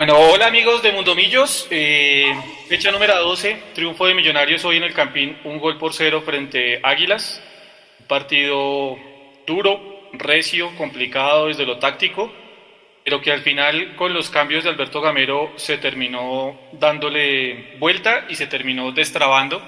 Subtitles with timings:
[0.00, 2.32] Bueno, hola amigos de Mundomillos, eh,
[2.70, 6.80] fecha número 12, triunfo de Millonarios hoy en el Campín, un gol por cero frente
[6.82, 7.42] a Águilas,
[8.06, 8.96] partido
[9.46, 12.32] duro, recio, complicado desde lo táctico,
[13.04, 18.36] pero que al final con los cambios de Alberto Gamero se terminó dándole vuelta y
[18.36, 19.60] se terminó destrabando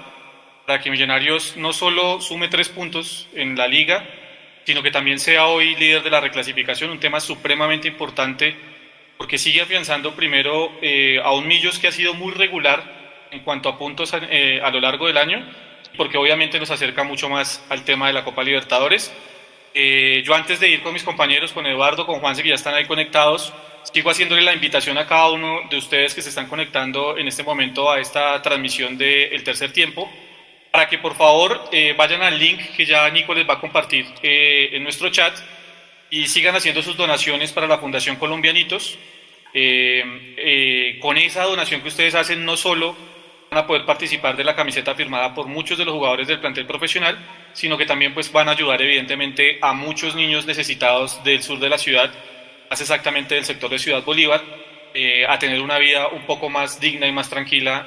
[0.66, 4.08] para que Millonarios no solo sume tres puntos en la liga,
[4.64, 8.71] sino que también sea hoy líder de la reclasificación, un tema supremamente importante
[9.16, 13.68] porque sigue afianzando primero eh, a un Millos que ha sido muy regular en cuanto
[13.68, 15.46] a puntos eh, a lo largo del año,
[15.96, 19.12] porque obviamente nos acerca mucho más al tema de la Copa Libertadores.
[19.74, 22.74] Eh, yo antes de ir con mis compañeros, con Eduardo, con Juanse, que ya están
[22.74, 23.52] ahí conectados,
[23.92, 27.42] sigo haciéndole la invitación a cada uno de ustedes que se están conectando en este
[27.42, 30.10] momento a esta transmisión del tercer tiempo,
[30.70, 34.82] para que por favor vayan al link que ya Nico les va a compartir en
[34.82, 35.34] nuestro chat
[36.12, 38.98] y sigan haciendo sus donaciones para la Fundación Colombianitos.
[39.54, 42.94] Eh, eh, con esa donación que ustedes hacen, no solo
[43.50, 46.66] van a poder participar de la camiseta firmada por muchos de los jugadores del plantel
[46.66, 47.18] profesional,
[47.54, 51.70] sino que también pues, van a ayudar evidentemente a muchos niños necesitados del sur de
[51.70, 52.12] la ciudad,
[52.68, 54.42] más exactamente del sector de Ciudad Bolívar,
[54.92, 57.86] eh, a tener una vida un poco más digna y más tranquila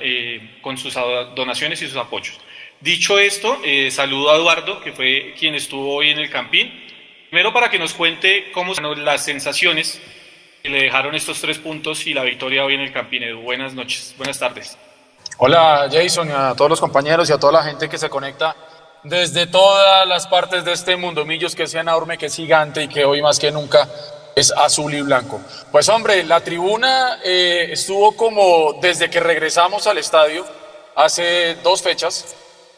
[0.61, 0.95] con sus
[1.35, 2.39] donaciones y sus apoyos.
[2.81, 3.61] Dicho esto,
[3.91, 6.85] saludo a Eduardo, que fue quien estuvo hoy en el Campín.
[7.29, 9.99] Primero para que nos cuente cómo son las sensaciones
[10.61, 13.23] que le dejaron estos tres puntos y la victoria hoy en el Campín.
[13.43, 14.77] Buenas noches, buenas tardes.
[15.37, 18.55] Hola Jason, a todos los compañeros y a toda la gente que se conecta
[19.03, 22.87] desde todas las partes de este mundo millos que es enorme, que es gigante y
[22.87, 23.87] que hoy más que nunca
[24.35, 25.41] es azul y blanco.
[25.71, 30.45] Pues hombre, la tribuna eh, estuvo como desde que regresamos al estadio
[30.95, 32.35] hace dos fechas,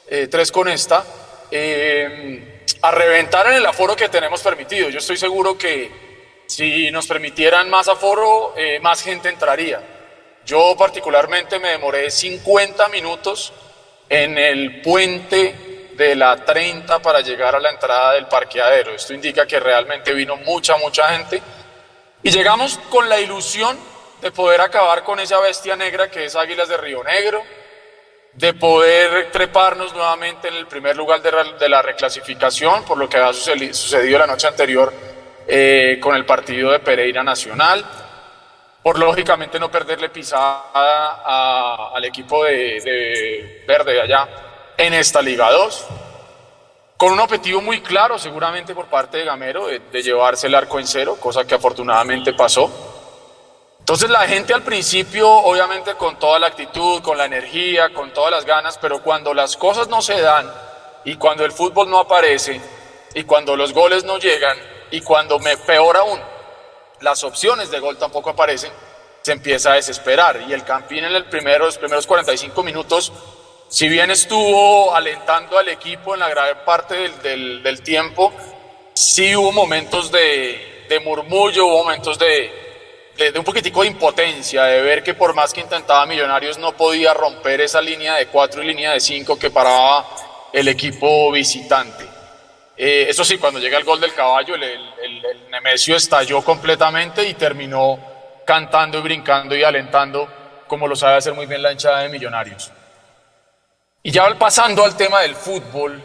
[0.07, 1.03] eh, tres con esta.
[1.51, 4.89] Eh, a reventar en el aforo que tenemos permitido.
[4.89, 9.81] Yo estoy seguro que si nos permitieran más aforo, eh, más gente entraría.
[10.45, 13.51] Yo particularmente me demoré 50 minutos
[14.07, 18.91] en el puente de la 30 para llegar a la entrada del parqueadero.
[18.91, 21.41] Esto indica que realmente vino mucha, mucha gente.
[22.23, 23.77] Y llegamos con la ilusión
[24.21, 27.43] de poder acabar con esa bestia negra que es Águilas de Río Negro,
[28.37, 33.33] de poder treparnos nuevamente en el primer lugar de, la reclasificación, por lo que ha
[33.33, 34.93] sucedido la noche anterior
[35.47, 37.83] eh, con el partido de Pereira Nacional,
[38.83, 40.69] por lógicamente no perderle pisada
[41.95, 44.29] al equipo de, Verde de allá
[44.77, 45.87] en esta Liga 2,
[46.95, 50.85] con un objetivo muy claro seguramente por parte de Gamero de llevarse el arco en
[50.85, 52.86] cero, cosa que afortunadamente pasó
[53.87, 58.31] entonces la gente al principio, obviamente con toda la actitud, con la energía, con todas
[58.31, 60.51] las ganas, pero cuando las cosas no se dan
[61.05, 62.59] y cuando el fútbol no aparece
[63.13, 64.57] y cuando los goles no llegan
[64.91, 66.19] y cuando me, peor aún,
[66.99, 68.73] las opciones de gol tampoco aparecen,
[69.21, 70.41] se empieza a desesperar.
[70.49, 73.13] Y el Campín en el primero, los primeros 45 minutos,
[73.69, 78.33] si bien estuvo alentando al equipo en la gran parte del, tiempo,
[78.93, 82.66] sí hubo momentos de, de murmullo, hubo momentos de,
[83.17, 87.13] de, un poquitico de impotencia, de ver que por más que intentaba Millonarios no podía
[87.13, 90.07] romper esa línea de cuatro y línea de cinco que paraba
[90.53, 92.05] el equipo visitante.
[92.77, 97.97] Eh, eso sí, cuando llega el gol del caballo, el, Nemesio estalló completamente y terminó
[98.45, 100.29] cantando y brincando y alentando
[100.67, 102.71] como lo sabe hacer muy bien la hinchada de Millonarios.
[104.03, 106.01] Y ya pasando al tema del fútbol,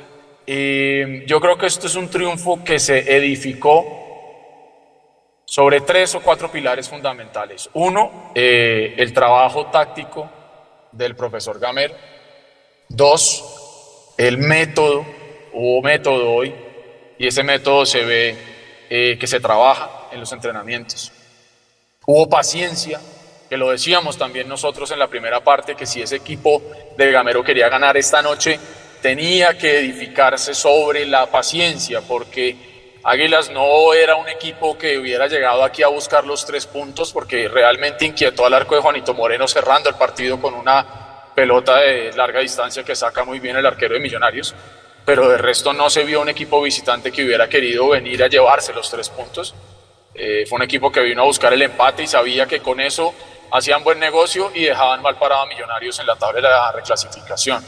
[0.46, 4.01] eh, yo creo que esto es un triunfo que se edificó
[5.52, 7.68] sobre tres o cuatro pilares fundamentales.
[7.74, 10.30] Uno, eh, el trabajo táctico
[10.90, 11.94] del profesor Gamer.
[12.88, 15.04] Dos, el método,
[15.52, 16.54] hubo método hoy,
[17.18, 18.38] y ese método se ve
[18.88, 21.12] eh, que se trabaja en los entrenamientos.
[22.06, 22.98] Hubo paciencia,
[23.50, 26.62] que lo decíamos también nosotros en la primera parte, que si ese equipo
[26.96, 28.58] de Gamero quería ganar esta noche,
[29.02, 32.71] tenía que edificarse sobre la paciencia, porque
[33.04, 37.48] Águilas no era un equipo que hubiera llegado aquí a buscar los tres puntos porque
[37.48, 40.86] realmente inquietó al arco de Juanito Moreno cerrando el partido con una
[41.34, 44.54] pelota de larga distancia que saca muy bien el arquero de Millonarios,
[45.04, 48.72] pero de resto no se vio un equipo visitante que hubiera querido venir a llevarse
[48.72, 49.52] los tres puntos.
[50.14, 53.12] Eh, fue un equipo que vino a buscar el empate y sabía que con eso
[53.50, 57.64] hacían buen negocio y dejaban mal parado a Millonarios en la tabla de la reclasificación.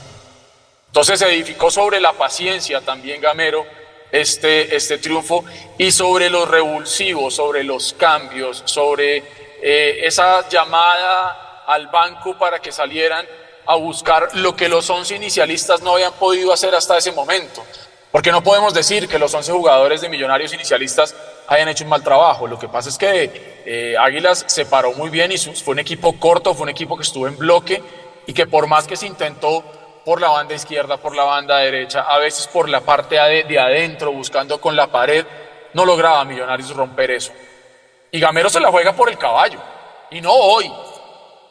[0.86, 3.66] Entonces se edificó sobre la paciencia también Gamero
[4.14, 5.44] este, este triunfo
[5.76, 9.16] y sobre los revulsivos, sobre los cambios, sobre
[9.60, 13.26] eh, esa llamada al banco para que salieran
[13.66, 17.64] a buscar lo que los 11 inicialistas no habían podido hacer hasta ese momento.
[18.12, 21.16] Porque no podemos decir que los 11 jugadores de Millonarios inicialistas
[21.48, 22.46] hayan hecho un mal trabajo.
[22.46, 26.20] Lo que pasa es que eh, Águilas se paró muy bien y fue un equipo
[26.20, 27.82] corto, fue un equipo que estuvo en bloque
[28.28, 29.64] y que por más que se intentó
[30.04, 34.12] por la banda izquierda, por la banda derecha, a veces por la parte de adentro,
[34.12, 35.24] buscando con la pared,
[35.72, 37.32] no lograba Millonarios romper eso.
[38.10, 39.58] Y Gamero se la juega por el caballo,
[40.10, 40.70] y no hoy.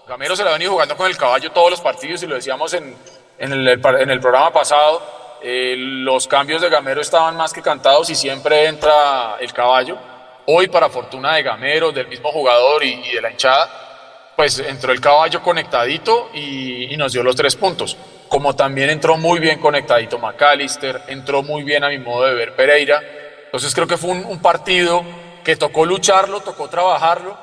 [0.07, 2.73] Gamero se la ha venido jugando con el caballo todos los partidos y lo decíamos
[2.73, 2.95] en,
[3.37, 5.01] el, en el programa pasado
[5.45, 9.97] eh, los cambios de Gamero estaban más que cantados y siempre entra el caballo.
[10.45, 13.92] Hoy, para fortuna de Gamero, del mismo jugador y, de la hinchada,
[14.35, 17.97] pues entró el caballo conectadito y, nos dio los tres puntos.
[18.29, 22.55] Como también entró muy bien conectadito McAllister, entró muy bien a mi modo de ver
[22.55, 23.01] Pereira.
[23.45, 25.03] Entonces creo que fue un, partido
[25.43, 27.37] que tocó lucharlo, tocó trabajarlo.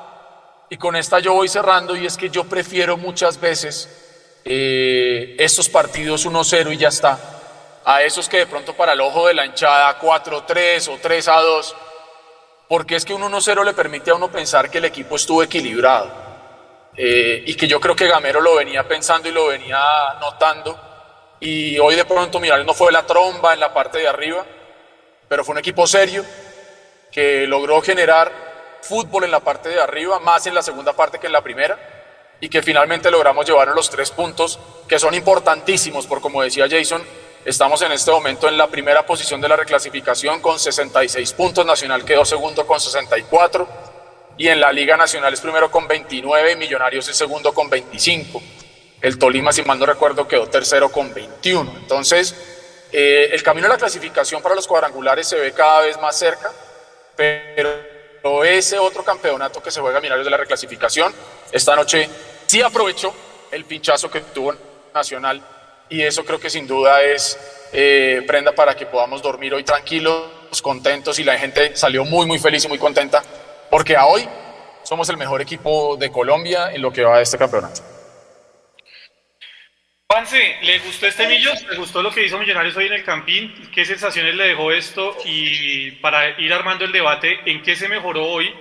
[0.69, 5.69] Y con esta yo voy cerrando y es que yo prefiero muchas veces eh, estos
[5.69, 7.19] partidos 1-0 y ya está
[7.85, 11.73] a esos que de pronto para el ojo de la hinchada 4-3 o 3-2,
[12.67, 16.30] porque es que un 1-0 le permite a uno pensar que el equipo estuvo equilibrado.
[17.03, 19.79] Eh, y que yo creo que Gamero lo venía pensando y lo venía
[20.19, 20.79] notando.
[21.39, 24.45] Y hoy de pronto, mira, no fue la tromba en la parte de arriba,
[25.27, 26.23] pero fue un equipo serio
[27.11, 28.31] que logró generar
[28.83, 31.75] fútbol en la parte de arriba, más en la segunda parte que en la primera,
[32.39, 37.03] y que finalmente logramos llevar los tres puntos que son importantísimos, por como decía Jason,
[37.43, 42.05] Estamos en este momento en la primera posición de la reclasificación con 66 puntos, Nacional
[42.05, 43.90] quedó segundo con 64
[44.37, 48.41] y en la Liga Nacional es primero con 29 y Millonarios es segundo con 25.
[49.01, 51.73] El Tolima, si mal no recuerdo, quedó tercero con 21.
[51.77, 52.35] Entonces,
[52.91, 56.51] eh, el camino de la clasificación para los cuadrangulares se ve cada vez más cerca,
[57.15, 61.13] pero ese otro campeonato que se juega Millonarios de la reclasificación,
[61.51, 62.09] esta noche
[62.45, 63.13] sí aprovechó
[63.51, 64.55] el pinchazo que tuvo
[64.93, 65.41] Nacional
[65.89, 67.37] y eso creo que sin duda es
[67.71, 72.39] eh, prenda para que podamos dormir hoy tranquilos, contentos y la gente salió muy, muy
[72.39, 73.23] feliz y muy contenta
[73.71, 74.27] porque a hoy
[74.83, 77.81] somos el mejor equipo de Colombia en lo que va de este campeonato.
[80.09, 81.63] Juanse, ¿le gustó este Millos?
[81.69, 83.53] ¿Le gustó lo que hizo Millonarios hoy en el Campín?
[83.73, 85.15] ¿Qué sensaciones le dejó esto?
[85.23, 88.53] Y para ir armando el debate, ¿en qué se mejoró hoy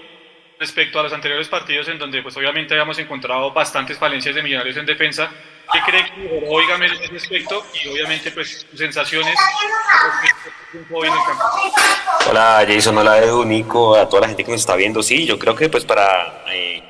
[0.60, 4.76] respecto a los anteriores partidos en donde pues obviamente habíamos encontrado bastantes falencias de Millonarios
[4.76, 5.30] en defensa?
[5.72, 9.34] ¿Qué cree que Oígame en ese aspecto y obviamente pues sensaciones
[12.28, 15.02] Hola Jason, hola Edu, Nico, a toda la gente que nos está viendo.
[15.02, 16.82] Sí, yo creo que pues para eh,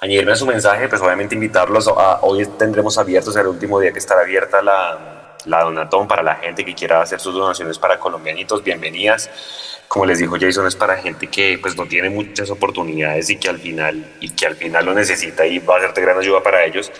[0.00, 4.00] añadirme a su mensaje, pues obviamente invitarlos a, hoy tendremos abiertos el último día que
[4.00, 5.17] estará abierta la,
[5.48, 9.30] la Donatón para la gente que quiera hacer sus donaciones para colombianitos, bienvenidas.
[9.88, 13.48] Como les dijo Jason, es para gente que pues no tiene muchas oportunidades y que
[13.48, 16.64] al final y que al final lo necesita y va a de gran ayuda para
[16.64, 16.92] ellos.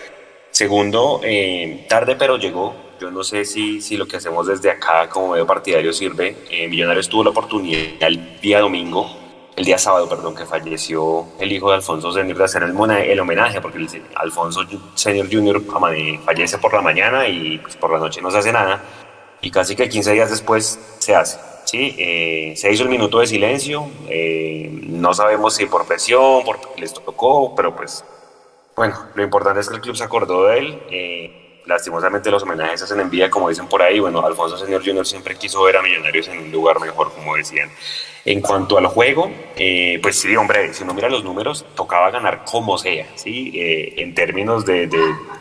[0.49, 2.89] Segundo, eh, tarde pero llegó.
[2.99, 6.35] Yo no sé si, si lo que hacemos desde acá como medio partidario sirve.
[6.49, 9.09] Eh, Millonarios tuvo la oportunidad el día domingo,
[9.55, 13.19] el día sábado, perdón, que falleció el hijo de Alfonso Senior de hacer el, el
[13.19, 14.61] homenaje, porque el, Alfonso
[14.95, 15.61] Senior Junior
[16.23, 18.81] fallece por la mañana y pues, por la noche no se hace nada.
[19.41, 21.39] Y casi que 15 días después se hace.
[21.65, 21.95] ¿sí?
[21.97, 23.87] Eh, se hizo el minuto de silencio.
[24.87, 28.03] no sabemos si por presión, porque les tocó, pero pues
[28.79, 30.81] bueno, lo importante es que el club se acordó de él.
[30.89, 33.99] Eh, lastimosamente los homenajes se hacen en vía, como dicen por ahí.
[33.99, 37.69] Bueno, Alfonso Señor Junior siempre quiso ver a Millonarios en un lugar mejor, como decían.
[38.25, 42.43] En cuanto al juego, eh, pues sí, hombre, si uno mira los números, tocaba ganar
[42.43, 43.51] como sea, ¿sí?
[43.55, 44.99] Eh, en términos de, de,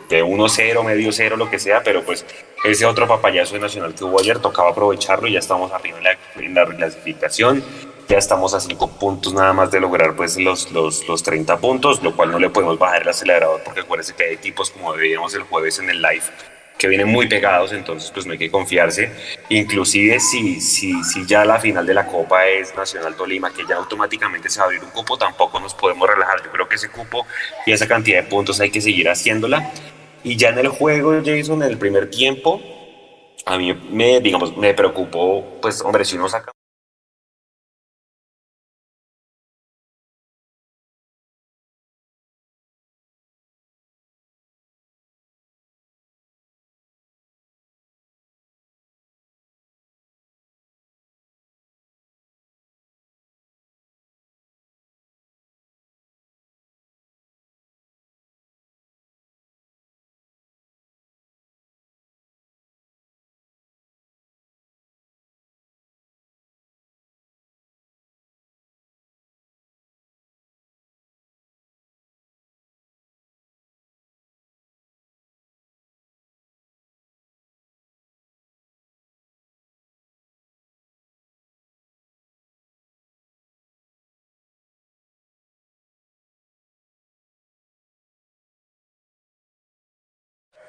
[0.08, 2.24] de 1-0, medio 0, lo que sea, pero pues
[2.62, 6.04] ese otro papayazo de Nacional que hubo ayer tocaba aprovecharlo y ya estamos arriba en
[6.04, 7.64] la, en la clasificación
[8.08, 12.02] ya estamos a 5 puntos nada más de lograr pues los, los, los 30 puntos,
[12.02, 15.34] lo cual no le podemos bajar el acelerador porque acuérdense que hay equipos como veíamos
[15.34, 16.24] el jueves en el live
[16.78, 19.10] que vienen muy pegados, entonces pues no hay que confiarse.
[19.48, 23.76] Inclusive si, si, si ya la final de la Copa es Nacional Tolima, que ya
[23.76, 26.40] automáticamente se va a abrir un cupo, tampoco nos podemos relajar.
[26.44, 27.26] Yo creo que ese cupo
[27.66, 29.72] y esa cantidad de puntos hay que seguir haciéndola.
[30.22, 32.62] Y ya en el juego, Jason, en el primer tiempo,
[33.44, 36.52] a mí me, digamos, me preocupó, pues hombre, si uno saca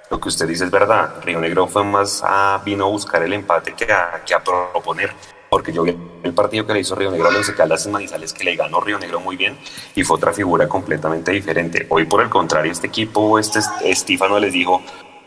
[0.10, 1.16] lo que usted dice es verdad.
[1.24, 5.14] Río Negro fue más a, vino a buscar el empate que a, que a proponer.
[5.50, 8.34] Porque yo vi el partido que le hizo Río Negro a Once Caldas en Manizales,
[8.34, 9.58] que le ganó Río Negro muy bien
[9.96, 11.88] y fue otra figura completamente diferente.
[11.90, 14.84] Hoy, por el contrario, este equipo, este Estífano les dijo: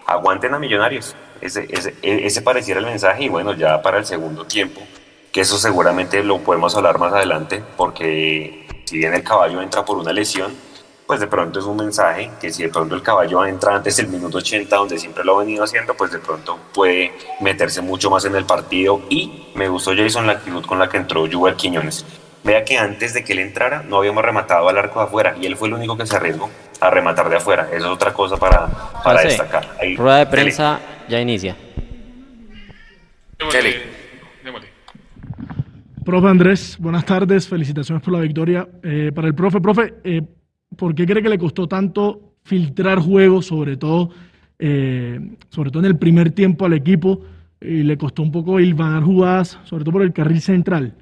[0.06, 1.16] aguanten a Millonarios.
[1.40, 3.24] Ese, ese, ese pareciera el mensaje.
[3.24, 4.80] Y bueno, ya para el segundo tiempo,
[5.32, 9.98] que eso seguramente lo podemos hablar más adelante, porque si bien el caballo entra por
[9.98, 10.54] una lesión,
[11.12, 14.08] pues de pronto es un mensaje que si de pronto el caballo entra antes del
[14.08, 18.24] minuto 80, donde siempre lo ha venido haciendo, pues de pronto puede meterse mucho más
[18.24, 19.02] en el partido.
[19.10, 22.06] Y me gustó Jason la actitud con la que entró Juber Quiñones.
[22.44, 25.44] Vea que antes de que él entrara no habíamos rematado al arco de afuera y
[25.44, 26.48] él fue el único que se arriesgó
[26.80, 27.68] a rematar de afuera.
[27.70, 28.68] Eso es otra cosa para,
[29.04, 29.68] para destacar.
[29.98, 31.54] rueda de prensa ya inicia.
[36.06, 38.66] Profe Andrés, buenas tardes, felicitaciones por la victoria.
[38.82, 40.22] Eh, para el profe, profe, eh,
[40.76, 44.10] ¿por qué cree que le costó tanto filtrar juegos, sobre todo,
[44.58, 47.20] eh, sobre todo en el primer tiempo al equipo,
[47.60, 50.94] y le costó un poco hilvanar jugadas, sobre todo por el carril central?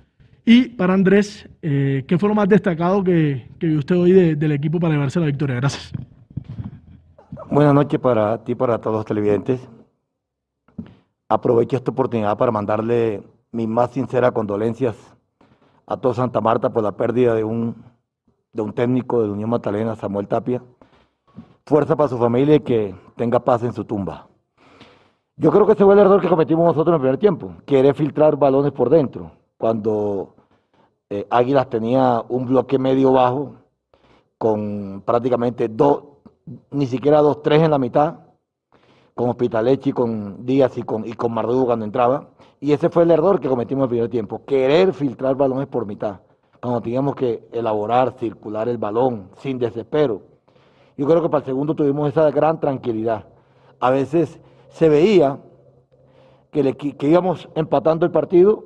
[0.44, 4.52] Y para Andrés, eh, ¿qué fue lo más destacado que, que vio usted hoy del
[4.52, 5.56] equipo para llevarse la victoria?
[5.56, 5.92] Gracias.
[7.50, 9.60] Buenas noches para ti, para todos los televidentes.
[11.28, 13.22] Aprovecho esta oportunidad para mandarle
[13.52, 14.96] mis más sinceras condolencias
[15.86, 17.74] a todo Santa Marta por la pérdida de un
[18.52, 20.62] de un técnico de la Unión Magdalena, Samuel Tapia.
[21.66, 24.26] Fuerza para su familia y que tenga paz en su tumba.
[25.36, 27.94] Yo creo que ese fue el error que cometimos nosotros en el primer tiempo, querer
[27.94, 30.34] filtrar balones por dentro, cuando
[31.08, 33.54] eh, Águilas tenía un bloque medio bajo,
[34.36, 36.02] con prácticamente dos,
[36.70, 38.16] ni siquiera dos, tres en la mitad,
[39.14, 42.30] con Hospitalechi, con Díaz y con, y con Mardugo cuando entraba.
[42.60, 45.86] Y ese fue el error que cometimos en el primer tiempo, querer filtrar balones por
[45.86, 46.20] mitad
[46.60, 50.22] cuando teníamos que elaborar, circular el balón sin desespero.
[50.96, 53.24] Yo creo que para el segundo tuvimos esa gran tranquilidad.
[53.78, 54.38] A veces
[54.68, 55.38] se veía
[56.50, 58.64] que, que íbamos empatando el partido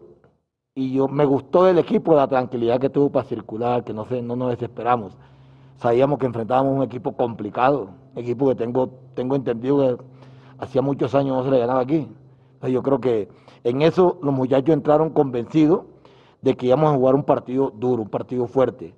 [0.74, 4.20] y yo me gustó del equipo la tranquilidad que tuvo para circular, que no, se,
[4.22, 5.16] no nos desesperamos.
[5.76, 10.04] Sabíamos que enfrentábamos un equipo complicado, equipo que tengo, tengo entendido que
[10.58, 12.08] hacía muchos años no se le ganaba aquí.
[12.62, 13.28] yo creo que
[13.62, 15.82] en eso los muchachos entraron convencidos
[16.44, 18.94] de que íbamos a jugar un partido duro, un partido fuerte.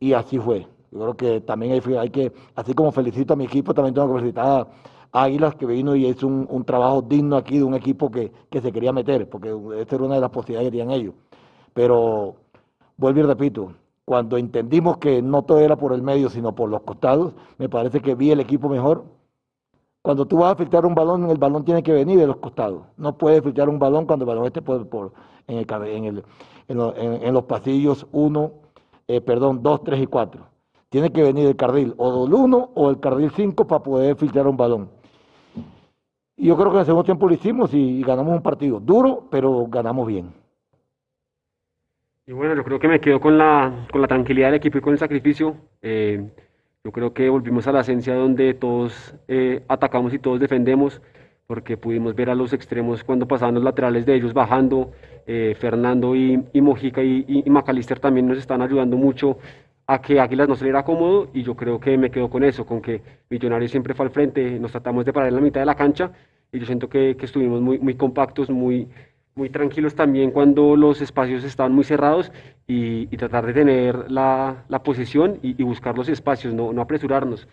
[0.00, 0.66] Y así fue.
[0.90, 4.20] Yo creo que también hay, que, así como felicito a mi equipo, también tengo que
[4.20, 4.66] felicitar
[5.12, 8.72] a Águilas que vino y hizo un, trabajo digno aquí de un equipo que, se
[8.72, 11.14] quería meter, porque esta era una de las posibilidades que tenían ellos.
[11.72, 12.34] Pero
[12.96, 13.72] vuelvo y repito,
[14.04, 18.00] cuando entendimos que no todo era por el medio, sino por los costados, me parece
[18.00, 19.04] que vi el equipo mejor.
[20.02, 22.82] Cuando tú vas a filtrar un balón, el balón tiene que venir de los costados.
[22.96, 25.12] No puedes filtrar un balón cuando el balón esté por, por
[25.48, 26.24] en, el, en, el,
[26.68, 28.52] en, los pasillos 1,
[29.08, 30.46] eh, perdón, 2, 3 y 4.
[30.90, 34.46] Tiene que venir el carril o del 1 o el carril 5 para poder filtrar
[34.46, 34.90] un balón.
[36.36, 39.24] Y yo creo que en el segundo tiempo lo hicimos y, ganamos un partido duro,
[39.30, 40.32] pero ganamos bien.
[42.26, 44.80] Y bueno, yo creo que me quedo con la, con la tranquilidad del equipo y
[44.80, 45.56] con el sacrificio.
[45.82, 46.30] Eh,
[46.84, 51.02] yo creo que volvimos a la esencia donde todos eh, atacamos y todos defendemos
[51.48, 54.92] porque pudimos ver a los extremos cuando pasaban los laterales de ellos bajando,
[55.26, 59.38] eh, Fernando y, Mojica y, y, Macalister también nos están ayudando mucho
[59.86, 62.82] a que Águilas no saliera cómodo y yo creo que me quedo con eso, con
[62.82, 63.00] que
[63.30, 66.12] Millonarios siempre fue al frente, nos tratamos de parar en la mitad de la cancha
[66.52, 68.86] y yo siento que, que estuvimos muy, muy compactos, muy,
[69.34, 72.30] muy tranquilos también cuando los espacios estaban muy cerrados
[72.66, 77.48] y, tratar de tener la, la posición y, buscar los espacios, no, no apresurarnos.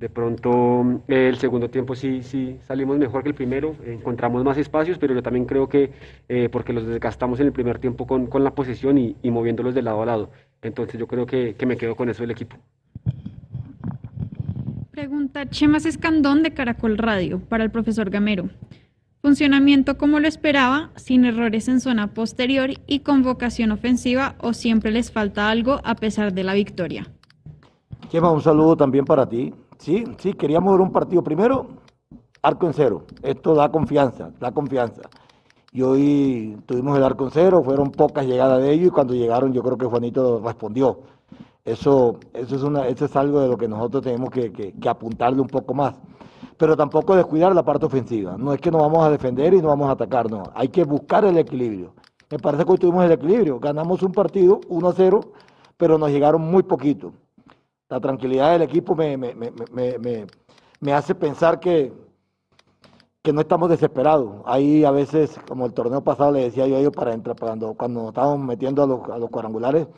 [0.00, 4.96] De pronto el segundo tiempo sí, sí salimos mejor que el primero, encontramos más espacios,
[4.96, 5.92] pero yo también creo que
[6.26, 9.74] eh, porque los desgastamos en el primer tiempo con, con la posesión y, y, moviéndolos
[9.74, 10.30] de lado a lado.
[10.62, 12.56] Entonces yo creo que, que me quedo con eso del equipo.
[14.90, 18.48] Pregunta Chemas Escandón de Caracol Radio para el profesor Gamero.
[19.20, 24.92] Funcionamiento como lo esperaba, sin errores en zona posterior y con vocación ofensiva o siempre
[24.92, 27.06] les falta algo a pesar de la victoria.
[28.08, 29.52] Chema, un saludo también para ti.
[29.80, 31.66] Sí, sí, queríamos ver un partido primero,
[32.42, 33.04] arco en cero.
[33.22, 35.00] Esto da confianza, da confianza.
[35.72, 39.54] Y hoy tuvimos el arco en cero, fueron pocas llegadas de ellos y cuando llegaron
[39.54, 41.00] yo creo que Juanito respondió.
[41.64, 45.48] Eso, eso, es, una, eso es algo de lo que nosotros tenemos que, apuntarle un
[45.48, 45.94] poco más.
[46.58, 48.36] Pero tampoco descuidar la parte ofensiva.
[48.36, 50.42] No es que nos vamos a defender y no vamos a atacar, no.
[50.54, 51.94] Hay que buscar el equilibrio.
[52.30, 53.58] Me parece que hoy tuvimos el equilibrio.
[53.58, 55.20] Ganamos un partido 1 0,
[55.78, 57.14] pero nos llegaron muy poquito
[57.90, 61.92] la tranquilidad del equipo me, me, hace pensar que,
[63.20, 64.42] que no estamos desesperados.
[64.46, 67.74] Ahí a veces, como el torneo pasado le decía yo a ellos para entrar, cuando,
[67.74, 69.88] cuando nos estábamos metiendo a los, a los cuadrangulares,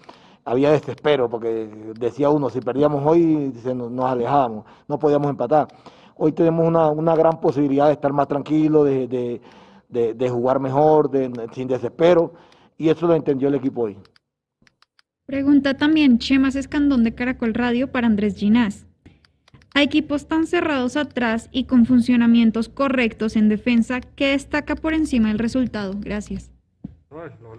[0.46, 5.68] había desespero, porque decía uno, si perdíamos hoy, nos alejábamos, no podíamos empatar.
[6.16, 9.40] hoy tenemos una, una gran posibilidad de estar más tranquilos, de, de,
[9.90, 11.10] de, de jugar mejor,
[11.52, 12.32] sin desespero,
[12.78, 13.98] y eso lo entendió el equipo hoy.
[15.26, 18.86] Pregunta también Chemas Escandón de Caracol Radio para Andrés Ginás.
[19.72, 25.28] A equipos tan cerrados atrás y con funcionamientos correctos en defensa, ¿qué destaca por encima
[25.28, 25.94] del resultado?
[25.98, 26.50] Gracias.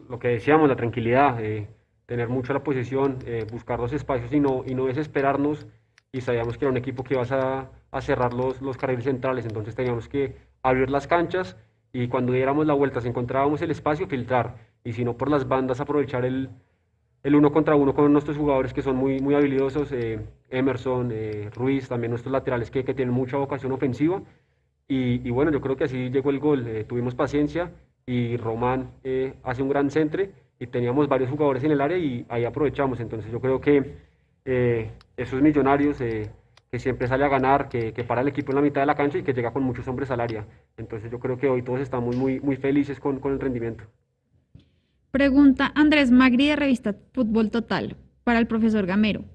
[0.10, 1.68] Lo, que decíamos, la tranquilidad, eh,
[2.06, 5.66] tener mucho la posición, eh, buscar los espacios y no, y no desesperarnos.
[6.12, 9.46] Y sabíamos que era un equipo que ibas a, a cerrar los, los carriles centrales,
[9.46, 11.56] entonces teníamos que abrir las canchas
[11.94, 14.56] y cuando diéramos la vuelta, si encontrábamos el espacio, filtrar.
[14.84, 16.50] Y si no, por las bandas, aprovechar el,
[17.24, 21.50] el uno contra uno con nuestros jugadores que son muy, muy habilidosos, eh, Emerson, eh,
[21.56, 24.22] Ruiz, también nuestros laterales que, que, tienen mucha vocación ofensiva.
[24.88, 26.68] Y, y, bueno, yo creo que así llegó el gol.
[26.68, 27.72] Eh, tuvimos paciencia
[28.06, 28.92] y Román
[29.44, 33.00] hace un gran centre y teníamos varios jugadores en el área y ahí aprovechamos.
[33.00, 33.96] Entonces yo creo que
[35.16, 38.82] esos millonarios que siempre sale a ganar, que, que, para el equipo en la mitad
[38.82, 40.46] de la cancha y que llega con muchos hombres al área.
[40.76, 43.86] Entonces yo creo que hoy todos estamos muy, muy felices con, con el rendimiento.
[45.14, 49.26] Pregunta Andrés Magri de revista Fútbol Total para el profesor Gamero.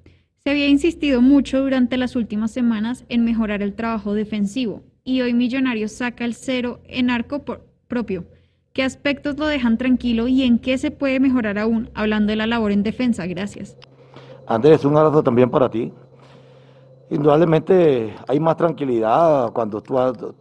[0.42, 5.34] Se había insistido mucho durante las últimas semanas en mejorar el trabajo defensivo y hoy
[5.34, 7.44] Millonarios saca el cero en arco
[7.86, 8.24] propio.
[8.72, 12.48] ¿Qué aspectos lo dejan tranquilo y en qué se puede mejorar aún, hablando de la
[12.48, 13.24] labor en defensa?
[13.26, 13.76] Gracias.
[14.48, 15.92] Andrés, un abrazo también para ti.
[17.08, 19.94] Indudablemente hay más tranquilidad cuando tú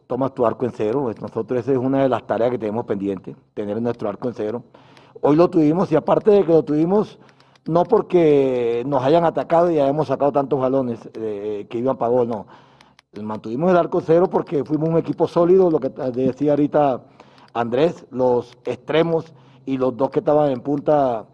[0.08, 1.14] tomas tu arco en cero.
[1.22, 4.64] Nosotros esa es una de las tareas que tenemos pendiente, tener nuestro arco en cero.
[5.22, 7.20] Hoy lo tuvimos y aparte de que lo tuvimos,
[7.66, 12.28] no porque nos hayan atacado y hayamos sacado tantos balones eh, que iban para gol,
[12.28, 12.48] no.
[13.22, 17.02] Mantuvimos el arco cero porque fuimos un equipo sólido, lo que decía ahorita
[17.54, 19.34] Andrés, los extremos
[19.66, 21.26] y los dos que estaban en punta,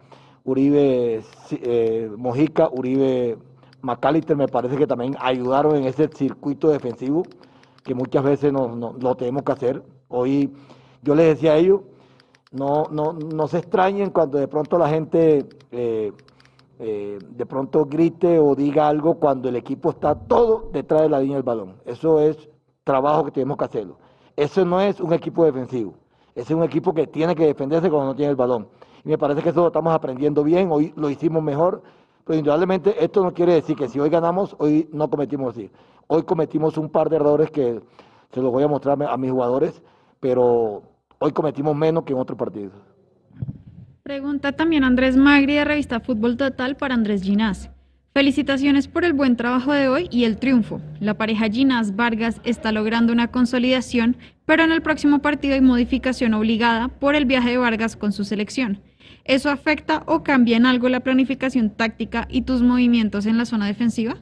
[0.45, 3.37] Uribe eh, Mojica, Uribe
[3.81, 7.23] McAllister, me parece que también ayudaron en ese circuito defensivo
[7.83, 9.83] que muchas veces no, no, lo tenemos que hacer.
[10.07, 10.53] Hoy
[11.01, 11.81] yo les decía a ellos,
[12.53, 16.13] no, no, no se extrañen cuando de pronto la gente eh,
[16.79, 21.19] eh, de pronto grite o diga algo cuando el equipo está todo detrás de la
[21.19, 21.75] línea del balón.
[21.85, 22.49] Eso es
[22.83, 23.97] trabajo que tenemos que hacerlo.
[24.35, 25.95] Eso no es un equipo defensivo.
[26.35, 28.67] Ese es un equipo que tiene que defenderse cuando no tiene el balón.
[29.03, 31.83] Y me parece que eso lo estamos aprendiendo bien, hoy lo hicimos mejor,
[32.25, 35.69] pero indudablemente esto no quiere decir que si hoy ganamos, hoy no cometimos así.
[36.07, 37.81] Hoy cometimos un par de errores que
[38.31, 39.81] se los voy a mostrar a mis jugadores,
[40.19, 40.83] pero
[41.19, 42.73] Hoy cometimos menos que en otros partidos.
[44.03, 47.69] Pregunta también Andrés Magri de Revista Fútbol Total para Andrés Ginás.
[48.13, 50.81] Felicitaciones por el buen trabajo de hoy y el triunfo.
[50.99, 56.33] La pareja Ginás Vargas está logrando una consolidación, pero en el próximo partido hay modificación
[56.33, 58.81] obligada por el viaje de Vargas con su selección.
[59.23, 63.67] ¿Eso afecta o cambia en algo la planificación táctica y tus movimientos en la zona
[63.67, 64.17] defensiva?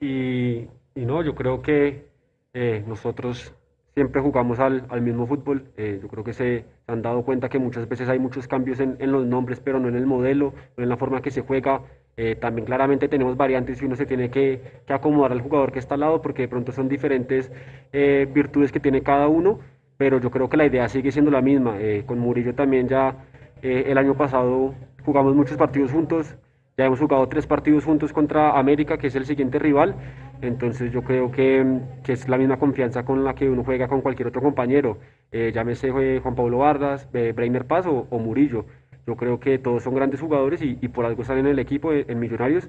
[0.00, 2.10] Y, y no, yo creo que
[2.52, 3.54] eh, nosotros
[3.98, 5.64] siempre jugamos al, al mismo fútbol.
[5.76, 8.96] Eh, yo creo que se han dado cuenta que muchas veces hay muchos cambios en,
[9.00, 11.82] en los nombres, pero no en el modelo, no en la forma que se juega.
[12.16, 15.78] Eh, también claramente tenemos variantes y uno se tiene que, que, acomodar al jugador que
[15.78, 17.52] está al lado porque de pronto son diferentes
[17.92, 19.60] eh, virtudes que tiene cada uno,
[19.96, 21.76] pero yo creo que la idea sigue siendo la misma.
[21.80, 23.24] Eh, con Murillo también ya
[23.62, 26.36] el año pasado jugamos muchos partidos juntos,
[26.78, 29.96] ya hemos jugado tres partidos juntos contra América, que es el siguiente rival.
[30.40, 34.00] Entonces yo creo que, que, es la misma confianza con la que uno juega con
[34.00, 34.98] cualquier otro compañero,
[35.32, 38.64] eh, llámese eh, Juan Pablo Vargas, eh, Breiner Paz o, Murillo.
[39.08, 42.04] Yo creo que todos son grandes jugadores y, por algo están en el equipo, eh,
[42.08, 42.68] en Millonarios.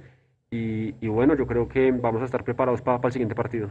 [0.49, 3.69] Y, bueno, yo creo que vamos a estar preparados para, para el siguiente partido.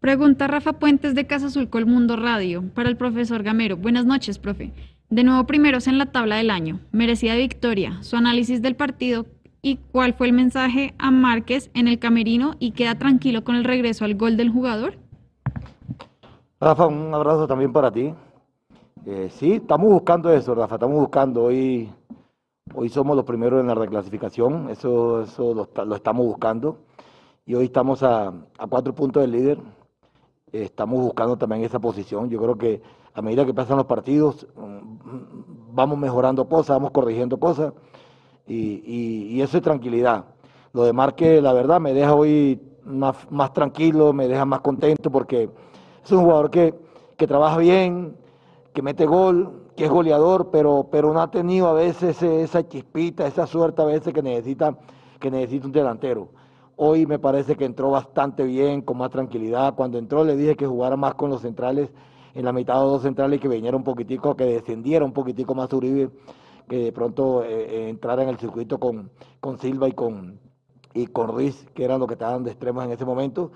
[0.00, 3.78] Pregunta Rafa Puentes de Casa Azul Mundo Radio para el profesor Gamero.
[3.78, 4.70] Buenas noches, profe.
[5.14, 6.80] De nuevo primeros en la tabla del año.
[6.90, 8.02] Merecida victoria.
[8.02, 9.26] Su análisis del partido
[9.62, 13.62] y cuál fue el mensaje a Márquez en el camerino y queda tranquilo con el
[13.62, 14.98] regreso al gol del jugador?
[16.58, 18.12] Rafa, un abrazo también para ti.
[19.06, 21.44] Eh, sí, estamos buscando eso, Rafa, estamos buscando.
[21.44, 21.88] Hoy,
[22.74, 26.78] hoy somos los primeros en la reclasificación, eso, eso lo, lo estamos buscando.
[27.46, 29.58] Y hoy estamos a, a cuatro puntos del líder.
[30.50, 32.28] Eh, estamos buscando también esa posición.
[32.28, 32.82] Yo creo que
[33.14, 34.98] a medida que pasan los partidos, um,
[35.72, 37.72] vamos mejorando cosas, vamos corrigiendo cosas
[38.46, 40.24] y, eso es tranquilidad.
[40.72, 45.10] Lo de Marque, la verdad, me deja hoy más, más tranquilo, me deja más contento
[45.10, 45.48] porque
[46.04, 46.74] es un jugador que,
[47.16, 48.16] que trabaja bien,
[48.72, 53.26] que mete gol, que es goleador, pero, pero no ha tenido a veces esa chispita,
[53.26, 54.76] esa suerte a veces que necesita,
[55.20, 56.28] que necesita un delantero.
[56.76, 59.74] Hoy me parece que entró bastante bien, con más tranquilidad.
[59.76, 61.90] Cuando entró le dije que jugara más con los centrales,
[62.34, 65.54] en la mitad de dos centrales y que viniera un poquitico, que descendiera un poquitico
[65.54, 66.10] más Uribe
[66.68, 70.40] que de pronto eh, entrara en el circuito con, con Silva y con,
[70.94, 73.52] y con Ruiz, que eran los que estaban de extremos en ese momento.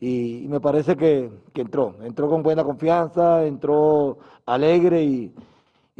[0.00, 5.34] y, me parece que, entró, entró con buena confianza, entró alegre y,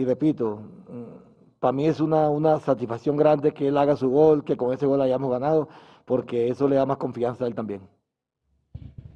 [0.05, 4.57] repito, mm, para mí es una, una satisfacción grande que él haga su gol, que
[4.57, 5.69] con ese gol hayamos ganado,
[6.05, 7.83] porque eso le da más confianza a él también.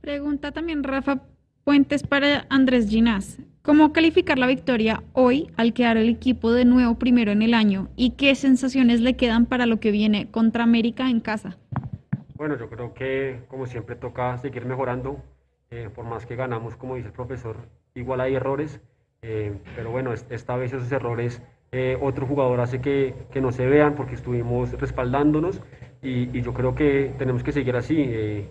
[0.01, 1.21] Pregunta también Rafa
[1.71, 3.39] Puentes para Andrés Ginás.
[3.63, 7.87] ¿Cómo calificar la victoria hoy al quedar el equipo de nuevo primero en el año?
[7.95, 11.57] ¿Y qué sensaciones le quedan para lo que viene contra América en casa?
[12.35, 15.23] Bueno, yo creo que como siempre toca seguir mejorando.
[15.71, 17.55] Eh, por más que ganamos, como dice el profesor,
[17.95, 18.81] igual hay errores.
[19.23, 23.65] Eh, pero bueno, esta vez esos errores eh, otro jugador hace que, que, no se
[23.67, 25.63] vean porque estuvimos respaldándonos
[26.03, 28.49] y, y yo creo que tenemos que seguir así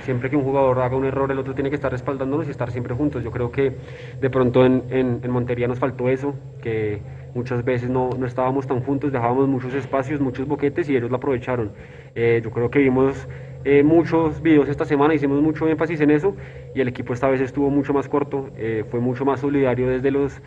[0.00, 2.70] siempre que un jugador haga un error, el otro tiene que estar respaldándonos y estar
[2.70, 3.22] siempre juntos.
[3.22, 3.76] Yo creo que
[4.20, 7.00] de pronto en, en, Montería nos faltó eso, que
[7.34, 11.16] muchas veces no, no, estábamos tan juntos, dejábamos muchos espacios, muchos boquetes y ellos lo
[11.16, 11.72] aprovecharon.
[12.14, 13.28] Eh, yo creo que vimos
[13.64, 16.36] eh, muchos videos esta semana, hicimos mucho énfasis en eso
[16.74, 20.10] y el equipo esta vez estuvo mucho más corto, eh, fue mucho más solidario desde
[20.10, 20.40] los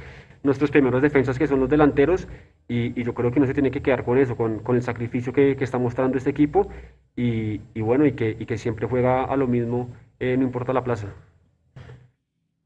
[0.43, 2.27] nuestros primeros defensas que son los delanteros
[2.67, 5.33] y, yo creo que no se tiene que quedar con eso, con, con el sacrificio
[5.33, 6.69] que, que, está mostrando este equipo
[7.15, 10.71] y, y bueno, y que, y que, siempre juega a lo mismo, eh, no importa
[10.71, 11.07] la plaza.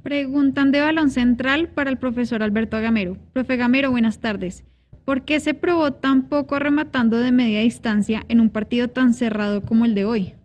[0.03, 3.17] Preguntan de balón central para el profesor Alberto Gamero.
[3.33, 4.63] Profe Gamero, buenas tardes.
[5.03, 9.61] ¿Por qué se probó tan poco rematando de media distancia en un partido tan cerrado
[9.61, 10.35] como el de hoy?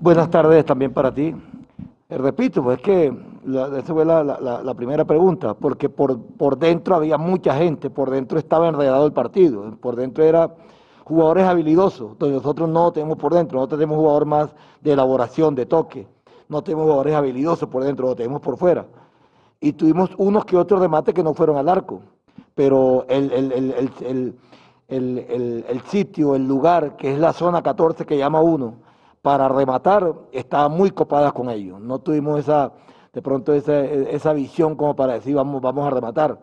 [0.00, 1.34] Buenas tardes también para ti.
[2.08, 3.12] Eh, repito, pues es que
[3.78, 8.68] esa fue la, primera pregunta, porque por, por dentro había mucha gente, por dentro estaba
[8.68, 10.54] enredado el partido, por dentro era
[11.02, 15.66] jugadores habilidosos, entonces nosotros no tenemos por dentro, nosotros tenemos jugador más de elaboración, de
[15.66, 16.06] toque,
[16.48, 18.86] no tenemos jugadores habilidosos por dentro, lo tenemos por fuera.
[19.58, 22.02] Y tuvimos unos que otros remates que no fueron al arco,
[22.54, 23.32] pero el,
[24.88, 28.86] el sitio, el lugar, que es la zona 14 que llama uno,
[29.22, 31.80] para rematar, estaba muy copada con ellos.
[31.80, 32.72] No tuvimos esa
[33.12, 36.40] de pronto esa, esa visión como para decir vamos, vamos a rematar.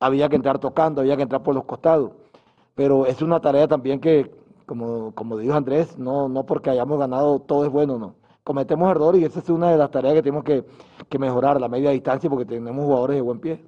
[0.00, 2.12] Había que entrar tocando, había que entrar por los costados.
[2.74, 4.34] Pero es una tarea también que,
[4.66, 8.16] como, como dijo Andrés, no, no porque hayamos ganado todo es bueno, no.
[8.42, 10.64] Cometemos errores y esa es una de las tareas que tenemos que,
[11.08, 13.64] que mejorar, la media distancia, porque tenemos jugadores de buen pie.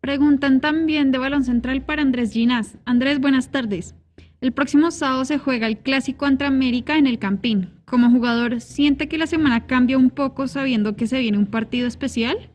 [0.00, 2.78] Preguntan también de balón central para Andrés Ginás.
[2.84, 3.94] Andrés, buenas tardes.
[4.42, 7.70] El próximo sábado se juega el clásico ante América en el Campín.
[7.84, 11.86] Como jugador, ¿siente que la semana cambia un poco sabiendo que se viene un partido
[11.86, 12.50] especial?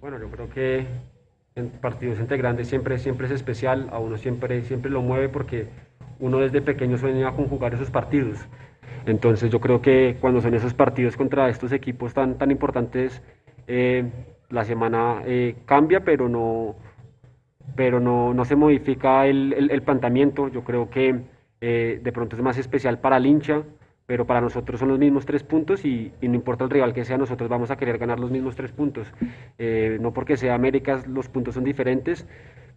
[0.00, 0.88] Bueno, yo creo que
[1.54, 5.68] en partidos entre grandes siempre, siempre es especial, a uno siempre, siempre lo mueve porque
[6.18, 8.40] uno desde pequeño sueña con jugar esos partidos.
[9.06, 13.22] Entonces yo creo que cuando son esos partidos contra estos equipos tan, tan importantes,
[13.68, 14.10] eh,
[14.50, 16.74] la semana eh, cambia, pero no,
[17.76, 20.48] pero no, no se modifica el, el, planteamiento.
[20.48, 21.20] Yo creo que
[21.60, 23.62] eh, de pronto es más especial para el hincha,
[24.06, 27.16] pero para nosotros son los mismos tres puntos y, no importa el rival que sea,
[27.16, 29.12] nosotros vamos a querer ganar los mismos tres puntos.
[29.58, 32.26] Eh, no porque sea América, los puntos son diferentes,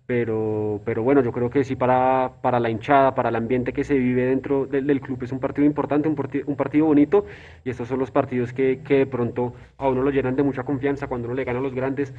[0.08, 3.84] pero, pero bueno, yo creo que sí para, para la hinchada, para el ambiente que
[3.84, 7.26] se vive dentro del, club es un partido importante, un, un, partido bonito
[7.65, 10.63] y estos son los partidos que, que de pronto a uno lo llenan de mucha
[10.63, 12.13] confianza cuando uno le gana a los grandes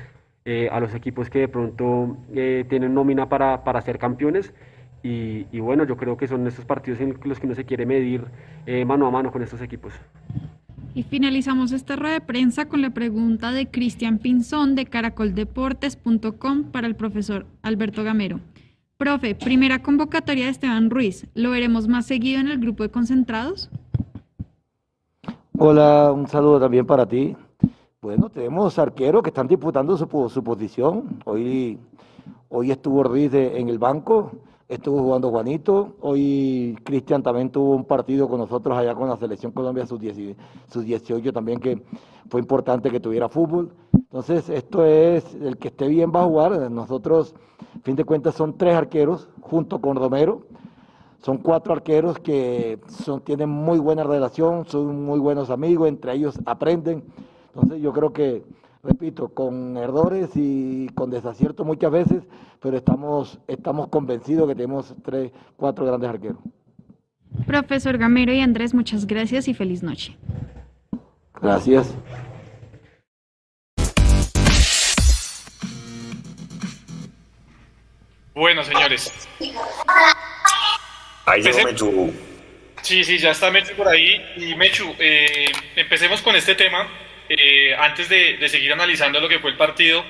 [0.45, 4.53] eh, a los equipos que de pronto eh, tienen nómina para, para ser campeones.
[5.03, 7.87] Y, y, bueno, yo creo que son estos partidos en los que uno se quiere
[7.87, 8.25] medir
[8.67, 9.93] eh, mano a mano con estos equipos.
[10.95, 16.87] Y finalizamos esta rueda de prensa con la pregunta de Cristian Pinzón de caracoldeportes.com para
[16.87, 18.41] el profesor Alberto Gamero.
[18.97, 21.29] Profe, primera convocatoria de Esteban Ruiz.
[21.35, 23.71] ¿Lo veremos más seguido en el grupo de concentrados?
[25.57, 27.37] Hola, un saludo también para ti.
[28.01, 31.19] Bueno, tenemos arqueros que están disputando su, posición.
[31.25, 31.81] Hoy,
[32.49, 34.31] hoy estuvo Ruiz en el banco,
[34.69, 35.97] estuvo jugando Juanito.
[36.01, 41.33] Hoy Cristian también tuvo un partido con nosotros allá con la Selección Colombia, sus, 18
[41.33, 41.83] también, que
[42.31, 43.73] fue importante que tuviera fútbol.
[43.93, 46.71] Entonces, esto es, el que esté bien va a jugar.
[46.71, 50.43] Nosotros, a fin de cuentas, son tres arqueros junto con Romero.
[51.21, 56.39] Son cuatro arqueros que son, tienen muy buena relación, son muy buenos amigos, entre ellos
[56.47, 57.03] aprenden.
[57.61, 58.45] Entonces yo creo que,
[58.85, 62.23] repito, con errores y con desaciertos muchas veces,
[62.63, 66.39] pero estamos, estamos convencidos que tenemos tres, cuatro grandes arqueros.
[67.49, 70.17] Profesor Gamero y Andrés, muchas gracias y feliz noche.
[71.43, 71.97] Gracias.
[78.35, 79.29] Bueno, señores.
[81.27, 82.13] Ahí llegó Mechu.
[82.83, 84.15] Sí, sí, ya está Mechu por ahí.
[84.37, 86.87] Y Mechu, eh, empecemos con este tema
[87.29, 90.05] eh, antes de, seguir analizando lo que fue el partido,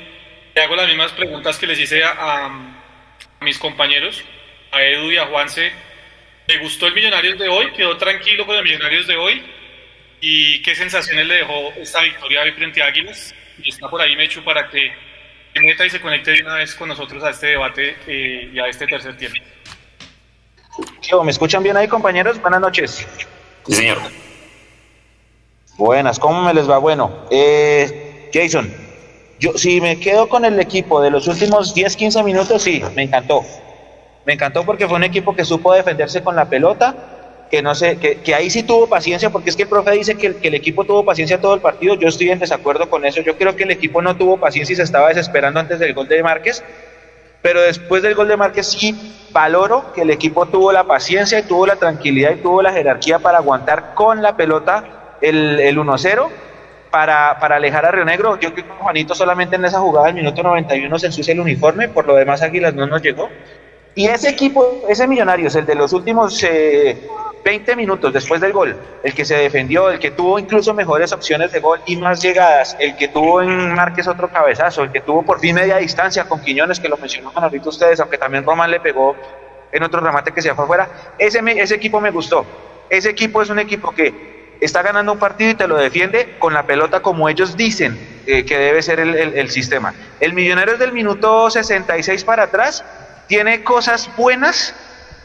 [0.54, 2.74] le hago las mismas preguntas que les hice a,
[3.40, 4.24] mis compañeros,
[4.72, 5.72] a Edu y a Juanse.
[6.46, 7.70] ¿Le gustó el Millonarios de hoy?
[7.72, 9.42] ¿Quedó tranquilo con el Millonarios de hoy?
[10.20, 13.34] y qué sensaciones le dejó esta victoria hoy frente a Águilas.
[13.62, 14.92] Y está por ahí Mechu para que
[15.54, 18.58] se meta y se conecte de una vez con nosotros a este debate eh, y
[18.58, 19.38] a este tercer tiempo.
[21.24, 22.40] ¿Me escuchan bien ahí, compañeros?
[22.40, 23.06] Buenas noches.
[23.66, 23.98] Sí, señor.
[25.78, 26.78] Buenas, ¿cómo me les va?
[26.78, 28.68] Bueno, eh, Jason,
[29.38, 33.04] yo si me quedo con el equipo de los últimos 10, 15 minutos, sí, me
[33.04, 33.44] encantó.
[34.24, 37.96] Me encantó porque fue un equipo que supo defenderse con la pelota, que no sé,
[37.96, 40.54] que, ahí sí tuvo paciencia, porque es que el profe dice que el, que el,
[40.54, 43.62] equipo tuvo paciencia todo el partido, yo estoy en desacuerdo con eso, yo creo que
[43.62, 46.64] el equipo no tuvo paciencia y se estaba desesperando antes del gol de Márquez,
[47.40, 51.44] pero después del gol de Márquez sí valoro que el equipo tuvo la paciencia y
[51.44, 56.28] tuvo la tranquilidad y tuvo la jerarquía para aguantar con la pelota el, el 1-0
[56.90, 58.38] para, para alejar a Río Negro.
[58.38, 61.88] Yo creo que Juanito solamente en esa jugada del minuto 91 se ensucia el uniforme,
[61.88, 63.28] por lo demás Águilas no nos llegó.
[63.94, 66.96] Y ese equipo, ese Millonarios, el de los últimos eh,
[67.44, 71.50] 20 minutos después del gol, el que se defendió, el que tuvo incluso mejores opciones
[71.50, 75.22] de gol y más llegadas, el que tuvo en Márquez otro cabezazo, el que tuvo
[75.22, 78.80] por fin media distancia con Quiñones, que lo mencionaron ahorita ustedes, aunque también Román le
[78.80, 79.16] pegó
[79.72, 82.44] en otro remate que se fue afuera, ese, ese equipo me gustó.
[82.88, 86.54] Ese equipo es un equipo que está ganando un partido y te lo defiende con
[86.54, 89.94] la pelota como ellos dicen eh, que debe ser el, el, el sistema.
[90.20, 92.84] El Millonarios del minuto 66 para atrás
[93.26, 94.74] tiene cosas buenas,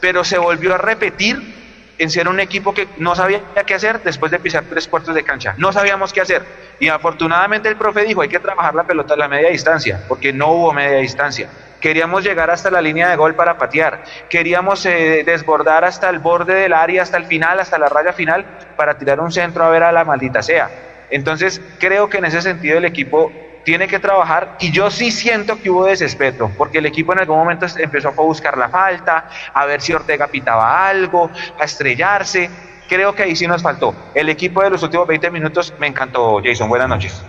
[0.00, 1.54] pero se volvió a repetir
[1.98, 5.22] en ser un equipo que no sabía qué hacer después de pisar tres cuartos de
[5.22, 5.54] cancha.
[5.58, 6.44] No sabíamos qué hacer.
[6.80, 10.32] Y afortunadamente el profe dijo, hay que trabajar la pelota a la media distancia, porque
[10.32, 11.48] no hubo media distancia.
[11.84, 14.04] Queríamos llegar hasta la línea de gol para patear.
[14.30, 18.46] Queríamos eh, desbordar hasta el borde del área, hasta el final, hasta la raya final,
[18.74, 20.70] para tirar un centro a ver a la maldita sea.
[21.10, 23.30] Entonces, creo que en ese sentido el equipo
[23.66, 27.36] tiene que trabajar y yo sí siento que hubo desespeto, porque el equipo en algún
[27.36, 32.48] momento empezó a buscar la falta, a ver si Ortega pitaba algo, a estrellarse.
[32.88, 33.94] Creo que ahí sí nos faltó.
[34.14, 36.66] El equipo de los últimos 20 minutos me encantó, Jason.
[36.66, 37.22] Buenas noches.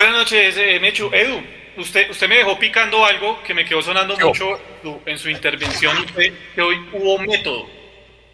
[0.00, 1.08] Buenas noches, eh, Mechu.
[1.12, 1.40] Edu,
[1.76, 4.28] usted, usted me dejó picando algo que me quedó sonando Yo.
[4.28, 4.60] mucho
[5.06, 7.68] en su intervención, que, que hoy hubo método.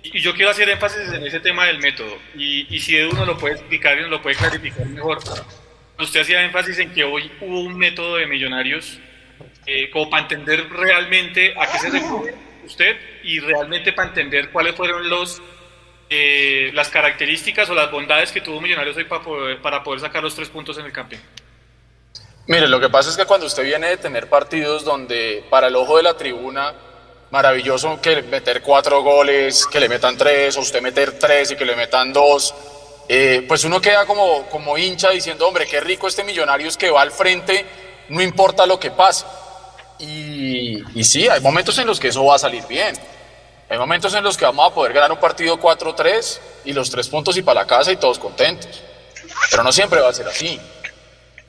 [0.03, 2.19] Y yo quiero hacer énfasis en ese tema del método.
[2.35, 5.19] Y, y si Edu nos lo puede explicar y nos lo puede clarificar mejor.
[5.99, 8.99] Usted hacía énfasis en que hoy hubo un método de millonarios
[9.67, 14.75] eh, como para entender realmente a qué se refiere usted y realmente para entender cuáles
[14.75, 15.43] fueron los
[16.09, 20.23] eh, las características o las bondades que tuvo Millonarios hoy para poder, para poder sacar
[20.23, 21.23] los tres puntos en el campeón.
[22.51, 25.77] Mire, lo que pasa es que cuando usted viene de tener partidos donde para el
[25.77, 26.75] ojo de la tribuna,
[27.31, 31.65] maravilloso que meter cuatro goles, que le metan tres, o usted meter tres y que
[31.65, 32.53] le metan dos,
[33.09, 37.03] eh, pues uno queda como, como hincha diciendo, hombre, qué rico este Millonarios que va
[37.03, 37.65] al frente,
[38.09, 39.27] no importa lo que pase.
[40.01, 42.97] Y, y sí, hay momentos en los que eso va a salir bien.
[43.69, 47.07] Hay momentos en los que vamos a poder ganar un partido 4-3 y los tres
[47.07, 48.83] puntos y para la casa y todos contentos.
[49.53, 50.61] Pero no siempre va a ser así.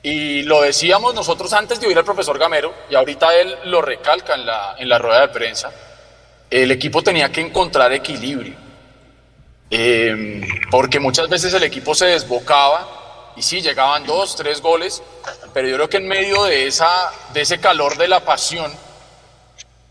[0.02, 4.34] Y lo decíamos nosotros antes de oír al profesor Gamero, y ahorita él lo recalca
[4.34, 5.70] en la, en la rueda de prensa,
[6.50, 8.54] el equipo tenía que encontrar equilibrio.
[9.70, 15.02] Eh, porque muchas veces el equipo se desbocaba y sí, llegaban dos, tres goles,
[15.54, 18.70] pero yo creo que en medio de, esa, de ese calor de la pasión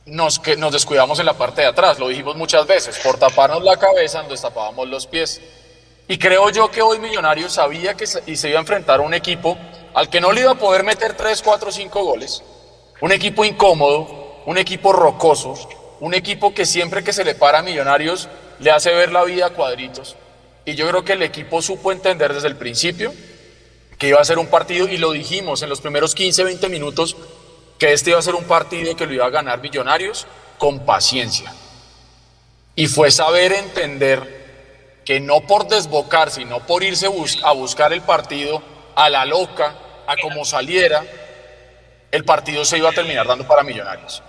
[0.06, 3.63] nos, que, nos descuidamos en la parte de atrás, lo dijimos muchas veces, por taparnos
[3.63, 5.41] la cabeza nos tapábamos los pies.
[6.08, 9.04] Y creo yo que hoy Millonarios sabía que se, y se iba a enfrentar a
[9.04, 9.58] un equipo
[9.93, 12.43] al que no le iba a poder meter 3, 4, 5 goles,
[13.01, 15.56] un equipo incómodo, un equipo rocoso,
[15.99, 19.47] un equipo que siempre que se le para a Millonarios le hace ver la vida
[19.47, 20.15] a cuadritos.
[20.65, 23.13] Y yo creo que el equipo supo entender desde el principio
[23.97, 27.15] que iba a ser un partido, y lo dijimos en los primeros 15, 20 minutos,
[27.77, 30.25] que este iba a ser un partido que lo iba a ganar Millonarios
[30.58, 31.54] con paciencia.
[32.75, 37.08] Y fue saber entender que no por desbocar, sino por irse
[37.43, 38.63] a buscar el partido
[38.95, 39.73] a la loca,
[40.08, 41.04] a como saliera,
[42.12, 44.21] el partido se iba a terminar dando para Millonarios.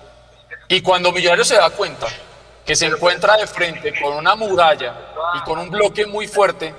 [0.68, 2.07] Y cuando Millonarios se da cuenta
[2.64, 4.94] que se encuentra de frente con una muralla
[5.35, 6.75] y con un bloque muy fuerte,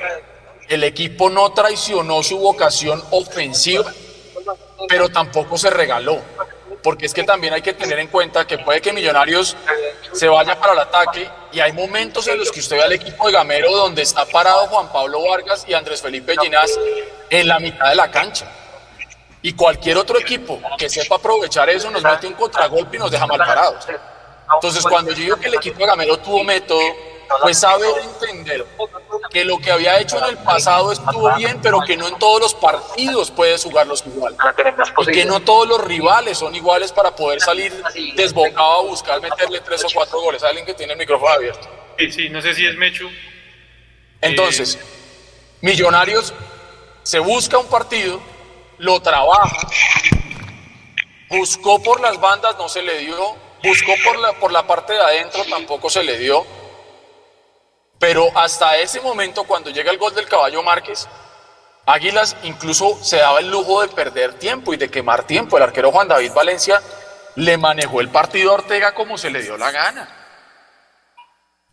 [0.69, 3.91] el equipo no traicionó su vocación ofensiva,
[4.88, 6.22] pero tampoco se regaló.
[6.84, 9.56] Porque es que también hay que tener en cuenta que puede que Millonarios
[10.12, 13.26] se vaya para el ataque y hay momentos en los que usted ve al equipo
[13.28, 16.78] de Gamero donde está parado Juan Pablo Vargas y Andrés Felipe Ginás
[17.30, 18.46] en la mitad de la cancha.
[19.41, 23.26] Y cualquier otro equipo que sepa aprovechar eso nos mete un contragolpe y nos deja
[23.28, 23.86] mal parados.
[24.53, 26.82] Entonces, cuando yo digo que el equipo de Gamero tuvo método,
[27.41, 28.65] pues saber entender
[29.29, 32.39] que lo que había hecho en el pasado estuvo bien, pero que no en todos
[32.39, 34.36] los partidos puedes jugarlos igual.
[34.99, 37.73] Y que no todos los rivales son iguales para poder salir
[38.15, 40.43] desbocado a buscar meterle tres o cuatro goles.
[40.43, 41.67] Alguien que tiene el micrófono abierto.
[41.97, 43.10] Sí, sí, no sé si es Mechu.
[44.21, 44.77] Entonces,
[45.62, 46.34] Millonarios
[47.03, 48.21] se busca un partido,
[48.77, 49.67] lo trabaja,
[51.29, 55.02] buscó por las bandas, no se le dio, buscó por la, por la parte de
[55.02, 56.45] adentro, tampoco se le dio.
[57.97, 61.08] Pero hasta ese momento, cuando llega el gol del caballo Márquez,
[61.86, 65.58] Águilas incluso se daba el lujo de perder tiempo y de quemar tiempo.
[65.58, 66.82] El arquero Juan David Valencia
[67.36, 70.19] le manejó el partido a Ortega como se le dio la gana.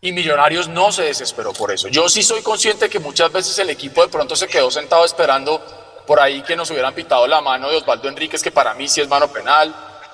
[0.01, 1.87] Y Millonarios no se desesperó por eso.
[1.87, 5.61] Yo sí soy consciente que muchas veces el equipo de pronto se quedó sentado esperando
[6.07, 8.99] por ahí que nos hubieran pitado la mano de Osvaldo Enríquez, que para mí sí
[8.99, 9.73] es mano penal,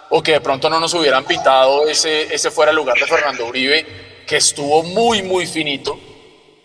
[0.10, 3.46] o que de pronto no nos hubieran pitado ese, ese fuera el lugar de Fernando
[3.46, 6.00] Uribe, que estuvo muy, muy finito,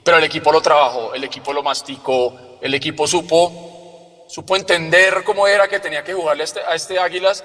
[0.05, 5.47] pero el equipo lo trabajó, el equipo lo masticó, el equipo supo, supo entender cómo
[5.47, 7.45] era que tenía que jugarle a este, este Águilas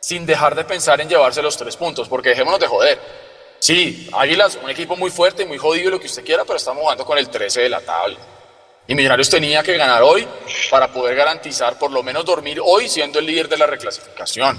[0.00, 2.98] sin dejar de pensar en llevarse los tres puntos, porque dejémonos de joder
[3.60, 7.04] Sí, Águilas, un equipo muy fuerte, muy jodido lo que usted quiera, pero estamos jugando
[7.04, 8.16] con el 13 de la tabla.
[8.86, 10.26] Y Millonarios tenía que ganar hoy
[10.70, 14.58] para poder garantizar por lo menos dormir hoy siendo el líder de la reclasificación.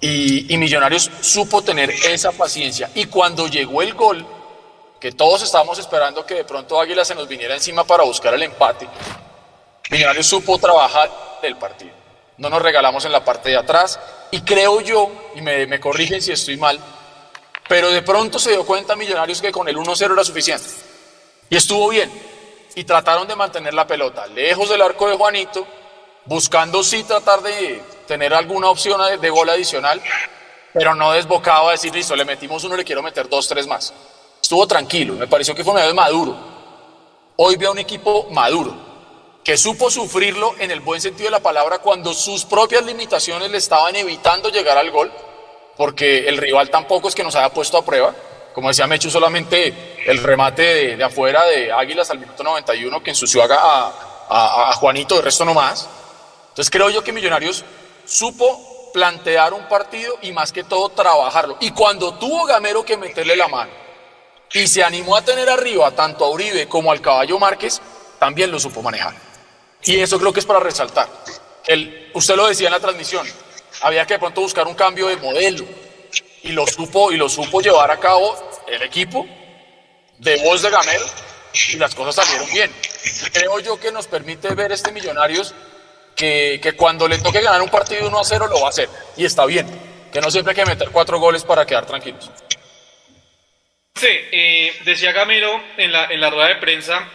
[0.00, 2.90] Y, Millonarios supo tener esa paciencia.
[2.94, 4.26] Y cuando llegó el gol,
[5.00, 8.42] que todos estábamos esperando que de pronto Águilas se nos viniera encima para buscar el
[8.42, 8.88] empate,
[9.90, 11.92] Millonarios supo trabajar el partido.
[12.38, 13.98] No nos regalamos en la parte de atrás.
[14.30, 16.78] Y creo yo, y me, me corrigen si estoy mal,
[17.68, 20.66] pero de pronto se dio cuenta Millonarios que con el 1-0 era suficiente.
[21.48, 22.10] Y estuvo bien.
[22.74, 25.66] Y trataron de mantener la pelota lejos del arco de Juanito,
[26.26, 30.00] buscando sí tratar de tener alguna opción de, gol adicional,
[30.72, 33.92] pero no desbocaba a decir, listo, le metimos uno, le quiero meter dos, tres más.
[34.40, 36.36] Estuvo tranquilo, me pareció que fue medio maduro.
[37.36, 38.74] Hoy veo un equipo maduro,
[39.44, 43.58] que supo sufrirlo en el buen sentido de la palabra cuando sus propias limitaciones le
[43.58, 45.12] estaban evitando llegar al gol
[45.76, 48.14] porque el rival tampoco es que nos haya puesto a prueba.
[48.54, 53.42] Como decía Mechu, solamente el remate de, afuera de Águilas al minuto 91 que ensució
[53.44, 55.88] a, Juanito, de resto no más.
[56.48, 57.64] Entonces creo yo que Millonarios
[58.06, 61.58] supo plantear un partido y más que todo trabajarlo.
[61.60, 63.70] Y cuando tuvo Gamero que meterle la mano
[64.52, 67.80] y se animó a tener arriba tanto a Uribe como al Caballo Márquez,
[68.18, 69.14] también lo supo manejar.
[69.84, 71.08] Y eso creo que es para resaltar.
[71.66, 73.26] El, usted lo decía en la transmisión,
[73.82, 75.64] había que de pronto buscar un cambio de modelo
[76.42, 79.26] y lo supo y lo supo llevar a cabo el equipo
[80.18, 81.04] de voz de Gamero
[81.72, 82.72] y las cosas salieron bien.
[83.32, 85.54] Creo yo que nos permite ver este Millonarios
[86.16, 88.88] que, que cuando le toque ganar un partido 1 a 0 lo va a hacer
[89.16, 89.66] y está bien,
[90.12, 92.30] que no siempre hay que meter cuatro goles para quedar tranquilos.
[93.94, 97.08] Sí, eh, decía Gamero en la, en la rueda de prensa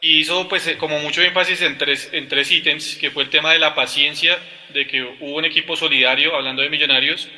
[0.00, 3.52] hizo pues eh, como mucho énfasis en tres, en tres ítems, que fue el tema
[3.52, 4.38] de la paciencia,
[4.72, 7.28] de que hubo un equipo solidario, hablando de millonarios,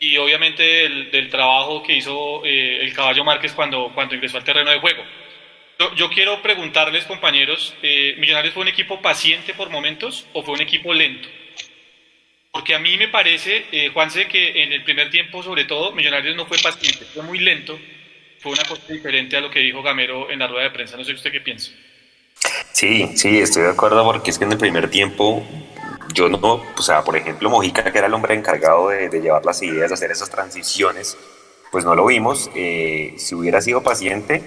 [0.00, 4.70] y obviamente del, trabajo que hizo eh, el caballo Márquez cuando, cuando ingresó al terreno
[4.70, 5.02] de juego.
[5.96, 10.60] Yo, quiero preguntarles, compañeros, eh, ¿Millonarios fue un equipo paciente por momentos o fue un
[10.60, 11.28] equipo lento?
[12.52, 16.36] Porque a mí me parece, eh, Juanse, que en el primer tiempo, sobre todo, Millonarios
[16.36, 17.78] no fue paciente, fue muy lento.
[18.38, 20.96] Fue una cosa diferente a lo que dijo Gamero en la rueda de prensa.
[20.96, 21.72] No sé usted qué piensa.
[22.72, 25.44] Sí, sí, estoy de acuerdo porque es que en el primer tiempo
[26.12, 29.62] yo no, o sea, por ejemplo, Mojica, que era el hombre encargado de, llevar las
[29.62, 31.16] ideas, de hacer esas transiciones,
[31.72, 32.50] pues no lo vimos.
[32.54, 34.42] Eh, si hubiera sido paciente,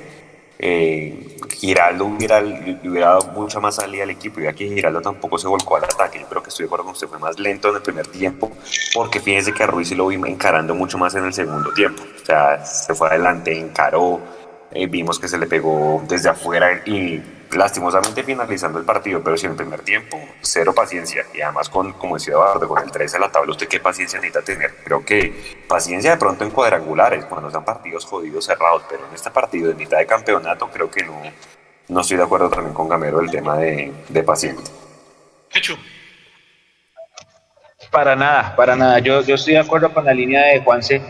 [0.60, 5.48] eh, Giraldo hubiera, hubiera dado mucha más salida al equipo y aquí Giraldo tampoco se
[5.48, 6.20] volcó al ataque.
[6.20, 8.52] Yo creo que estoy de acuerdo con usted, fue más lento en el primer tiempo,
[8.94, 12.04] porque fíjense que a Ruiz sí lo vimos encarando mucho más en el segundo tiempo.
[12.22, 14.20] O sea, se fue adelante, encaró,
[14.72, 17.22] eh, vimos que se le pegó desde afuera y
[17.52, 21.26] lastimosamente finalizando el partido, pero si en el primer tiempo, cero paciencia.
[21.34, 24.20] Y además, con, como decía Eduardo, con el 13 a la tabla, ¿usted qué paciencia
[24.20, 24.76] necesita tener?
[24.84, 29.32] Creo que paciencia de pronto en cuadrangulares, cuando sean partidos jodidos, cerrados, pero en este
[29.32, 31.22] partido de mitad de campeonato, creo que no,
[31.90, 34.74] no estoy de acuerdo también con Gamero el tema de, de paciencia.
[35.54, 35.78] Hecho.
[37.92, 39.00] Para nada, para nada.
[39.00, 41.02] Yo, yo estoy de acuerdo con la línea de Juanse.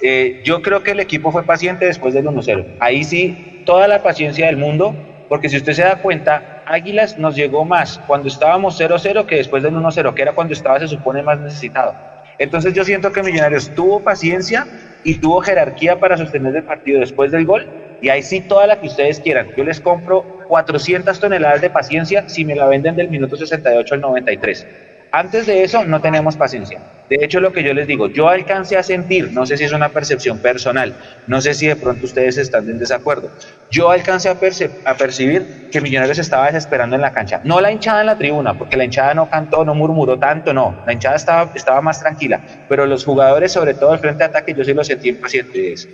[0.00, 2.76] Eh, yo creo que el equipo fue paciente después del 1-0.
[2.80, 4.94] Ahí sí, toda la paciencia del mundo
[5.30, 9.62] porque si usted se da cuenta, Águilas nos llegó más cuando estábamos 0-0 que después
[9.62, 11.94] del 1-0, que era cuando estaba, se supone, más necesitado.
[12.36, 14.66] Entonces yo siento que Millonarios tuvo paciencia
[15.04, 17.68] y tuvo jerarquía para sostener el partido después del gol,
[18.02, 19.46] y ahí sí toda la que ustedes quieran.
[19.56, 24.00] Yo les compro 400 toneladas de paciencia si me la venden del minuto 68 al
[24.00, 24.66] 93.
[25.12, 26.80] Antes de eso no tenemos paciencia.
[27.08, 29.72] De hecho, lo que yo les digo, yo alcancé a sentir, no sé si es
[29.72, 30.94] una percepción personal,
[31.26, 33.32] no sé si de pronto ustedes están en desacuerdo,
[33.68, 34.38] yo alcancé a,
[34.84, 37.40] a percibir que Millonarios estaba desesperando en la cancha.
[37.42, 40.84] No la hinchada en la tribuna, porque la hinchada no cantó, no murmuró tanto, no.
[40.86, 42.40] La hinchada estaba, estaba más tranquila.
[42.68, 45.88] Pero los jugadores, sobre todo el frente de ataque, yo sí lo sentí impacientes.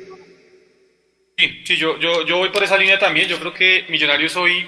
[1.39, 3.27] Sí, sí yo, yo, yo voy por esa línea también.
[3.27, 4.67] Yo creo que Millonarios hoy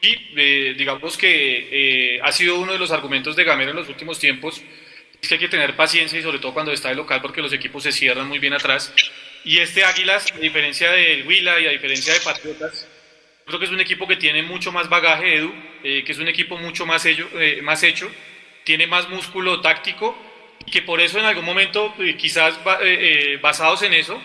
[0.00, 1.68] Y eh, digamos que
[2.16, 4.62] eh, ha sido uno de los argumentos de Gamero en los últimos tiempos,
[5.20, 7.52] es que hay que tener paciencia y sobre todo cuando está de local porque los
[7.52, 8.92] equipos se cierran muy bien atrás.
[9.44, 12.86] Y este Águilas, a diferencia del Huila y a diferencia de Patriotas,
[13.46, 16.28] creo que es un equipo que tiene mucho más bagaje, Edu, eh, que es un
[16.28, 17.28] equipo mucho más, ello,
[17.62, 18.10] más hecho,
[18.64, 20.16] tiene más músculo táctico
[20.66, 22.58] y que por eso en algún momento, quizás
[23.40, 24.20] basados en eso,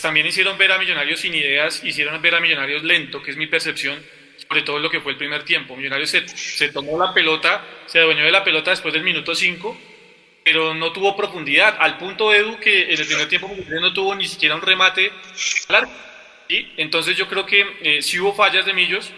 [0.00, 3.46] también hicieron ver a Millonarios sin ideas, hicieron ver a Millonarios lento, que es mi
[3.46, 4.02] percepción,
[4.48, 5.76] sobre todo lo que fue el primer tiempo.
[5.76, 9.76] Millonarios se, se tomó la pelota, se adueñó de la pelota después del minuto 5,
[10.42, 14.26] pero no tuvo profundidad, al punto Edu que en el primer tiempo no tuvo ni
[14.26, 15.12] siquiera un remate
[15.68, 15.92] largo.
[16.48, 16.72] ¿sí?
[16.78, 19.12] Entonces yo creo que eh, sí hubo fallas de Millos,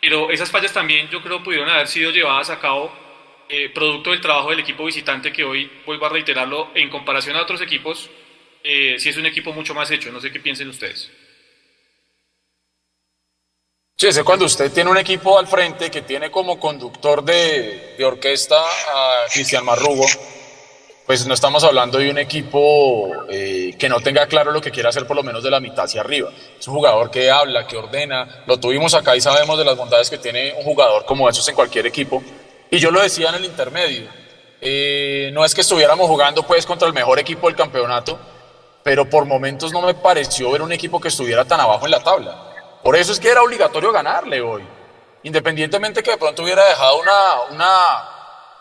[0.00, 2.90] pero esas fallas también yo creo pudieron haber sido llevadas a cabo
[3.50, 7.42] eh, producto del trabajo del equipo visitante que hoy, vuelvo a reiterarlo, en comparación a
[7.42, 8.08] otros equipos,
[8.62, 10.10] eh, si es un equipo mucho más hecho.
[10.12, 11.10] No sé qué piensen ustedes.
[14.00, 18.02] Sí, ese cuando usted tiene un equipo al frente que tiene como conductor de, de
[18.02, 20.06] orquesta a Cristian Marrugo,
[21.04, 24.88] pues no estamos hablando de un equipo eh, que no tenga claro lo que quiere
[24.88, 26.32] hacer por lo menos de la mitad hacia arriba.
[26.58, 30.08] Es un jugador que habla, que ordena, lo tuvimos acá y sabemos de las bondades
[30.08, 32.22] que tiene un jugador como esos en cualquier equipo.
[32.70, 34.08] Y yo lo decía en el intermedio,
[34.62, 38.18] eh, no es que estuviéramos jugando pues contra el mejor equipo del campeonato,
[38.82, 42.02] pero por momentos no me pareció ver un equipo que estuviera tan abajo en la
[42.02, 42.49] tabla.
[42.82, 44.62] Por eso es que era obligatorio ganarle hoy,
[45.22, 48.08] independientemente que de pronto hubiera dejado una, una,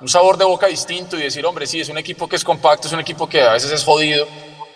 [0.01, 2.87] un sabor de boca distinto y decir, hombre, sí, es un equipo que es compacto,
[2.87, 4.27] es un equipo que a veces es jodido,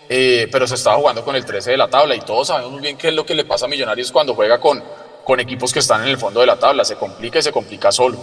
[0.08, 2.80] eh, pero se estaba jugando con el 13 de la tabla y todos sabemos muy
[2.80, 4.82] bien qué es lo que le pasa a Millonarios cuando juega con,
[5.24, 7.92] con equipos que están en el fondo de la tabla, se complica y se complica
[7.92, 8.18] solo.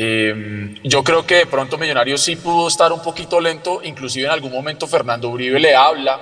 [0.00, 4.32] Eh, yo creo que de pronto Millonarios sí pudo estar un poquito lento, inclusive en
[4.32, 6.20] algún momento Fernando Uribe le habla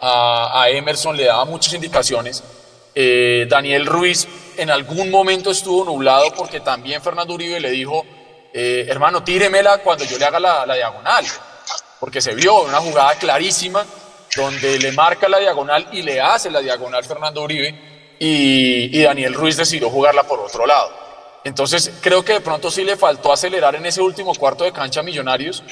[0.00, 2.42] a, Emerson, le daba muchas indicaciones.
[2.94, 8.04] Eh, Daniel Ruiz en algún momento estuvo nublado porque también Fernando Uribe le dijo,
[8.52, 11.24] eh, hermano, tíremela cuando yo le haga la, diagonal,
[11.98, 13.84] porque se vio una jugada clarísima
[14.36, 17.74] donde le marca la diagonal y le hace la diagonal Fernando Uribe
[18.18, 20.90] y, Daniel Ruiz decidió jugarla por otro lado.
[21.44, 25.02] Entonces creo que de pronto sí le faltó acelerar en ese último cuarto de cancha
[25.02, 25.62] Millonarios,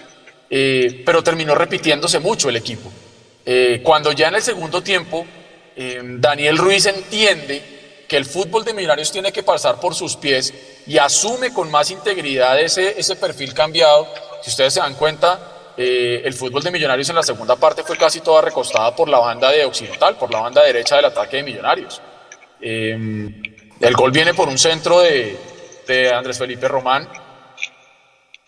[0.48, 2.90] eh, pero terminó repitiéndose mucho el equipo.
[3.46, 5.26] Eh, cuando ya en el segundo tiempo
[5.76, 10.52] eh, Daniel Ruiz entiende que el fútbol de Millonarios tiene que pasar por sus pies
[10.86, 14.08] y asume con más integridad ese, ese perfil cambiado,
[14.42, 17.96] si ustedes se dan cuenta, eh, el fútbol de Millonarios en la segunda parte fue
[17.96, 21.42] casi toda recostada por la banda de Occidental, por la banda derecha del ataque de
[21.44, 22.02] Millonarios.
[22.60, 25.38] el gol viene por un centro de,
[25.86, 27.08] de Andrés Felipe Román,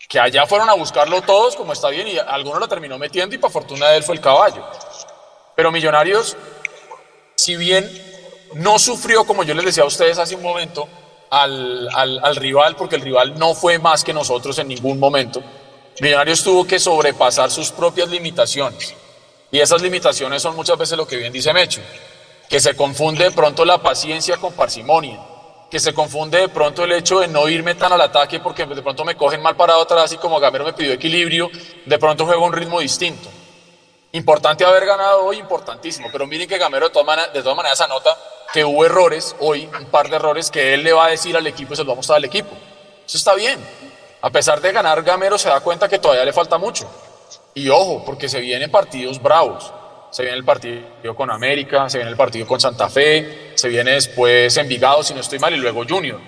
[0.07, 3.37] que allá fueron a buscarlo todos, como está bien, y alguno lo terminó metiendo y
[3.37, 4.63] para fortuna de él fue el caballo.
[5.55, 6.37] Pero Millonarios,
[7.43, 7.91] si bien
[8.53, 10.87] no sufrió, como yo les decía a ustedes hace un momento,
[11.29, 15.43] al, al, rival, porque el rival no fue más que nosotros en ningún momento,
[15.99, 18.95] Millonarios tuvo que sobrepasar sus propias limitaciones.
[19.51, 21.81] Y esas limitaciones son muchas veces lo que bien dice Mecho,
[22.49, 25.19] que se confunde de pronto la paciencia con parsimonia
[25.69, 28.83] que se confunde de pronto el hecho de no irme tan al ataque porque de
[28.83, 31.49] pronto me cogen mal parado atrás y como Gamero me pidió equilibrio,
[31.83, 33.27] de pronto juego un ritmo distinto.
[34.13, 37.81] Importante haber ganado hoy, importantísimo, pero miren que Gamero de todas, maneras, de todas maneras
[37.81, 38.15] anota
[38.53, 41.47] que hubo errores hoy, un par de errores que él le va a decir al
[41.47, 42.51] equipo y se los va a mostrar al equipo.
[43.05, 43.59] Eso está bien.
[44.21, 46.87] A pesar de ganar, Gamero se da cuenta que todavía le falta mucho.
[47.55, 49.73] Y ojo, porque se vienen partidos bravos
[50.13, 53.93] se viene el partido con América, se viene el partido con Santa Fe, se viene
[53.93, 56.19] después Envigado, si no estoy mal, y luego Junior,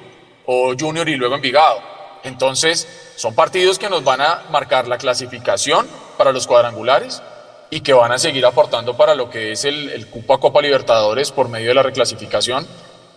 [0.48, 1.84] o Junior y luego Envigado.
[2.24, 7.22] Entonces, son partidos que nos van a marcar la clasificación para los cuadrangulares
[7.70, 10.62] y que van a seguir aportando para lo que es el, el cupo a Copa
[10.62, 12.68] Libertadores por medio de la reclasificación,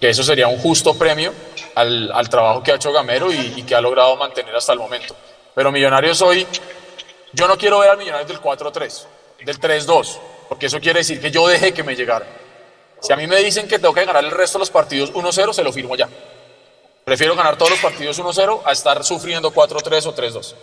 [0.01, 1.32] que eso sería un justo premio
[1.74, 5.14] al, al trabajo que ha hecho Gamero y, que ha logrado mantener hasta el momento.
[5.55, 6.46] Pero Millonarios hoy,
[7.32, 9.07] yo no quiero ver al Millonarios del 4-3,
[9.44, 10.18] del 3-2
[10.49, 12.26] porque eso quiere decir que yo dejé que me llegara.
[13.01, 15.53] Si a mí me dicen que tengo que ganar el resto de los partidos 1-0,
[15.53, 16.09] se lo firmo ya.
[17.05, 20.55] Prefiero ganar todos los partidos 1-0 a estar sufriendo 4-3 o 3-2.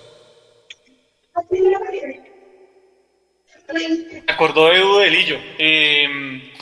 [3.73, 5.37] Me acordó Edu Delillo.
[5.57, 6.53] Eh,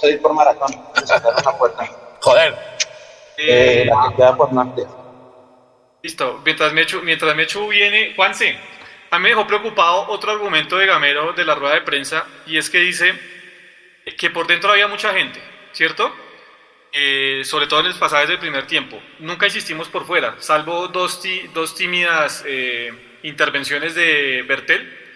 [0.00, 0.68] salir por maratón,
[2.20, 2.54] Joder.
[3.36, 4.82] Eh, la que queda por norte.
[6.02, 8.56] Listo, mientras Mechu, mientras Mechu viene, Juanse,
[9.10, 12.56] a mí me dejó preocupado otro argumento de Gamero de la rueda de prensa y
[12.56, 13.14] es que dice
[14.16, 15.40] que por dentro había mucha gente,
[15.72, 16.12] ¿cierto?
[16.92, 19.00] Eh, sobre todo en los pasajes del primer tiempo.
[19.18, 21.22] Nunca insistimos por fuera, salvo dos,
[21.52, 25.07] dos tímidas eh, intervenciones de Bertel,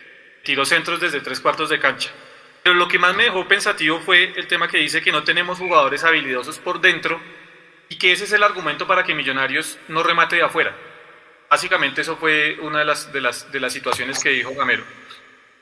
[0.42, 2.10] tiró centros desde tres cuartos de cancha.
[2.62, 5.58] Pero lo que más me dejó pensativo fue el tema que dice que no tenemos
[5.58, 7.20] jugadores habilidosos por dentro
[7.88, 10.74] y que ese es el argumento para que Millonarios no remate de afuera.
[11.50, 14.84] Básicamente eso fue una de las, de las, de las situaciones que dijo Gamero.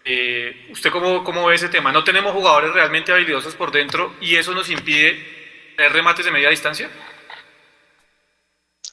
[0.04, 1.90] Eh, ¿Usted cómo, cómo ve ese tema?
[1.90, 6.50] ¿No tenemos jugadores realmente habilidosos por dentro y eso nos impide tener remates de media
[6.50, 6.88] distancia?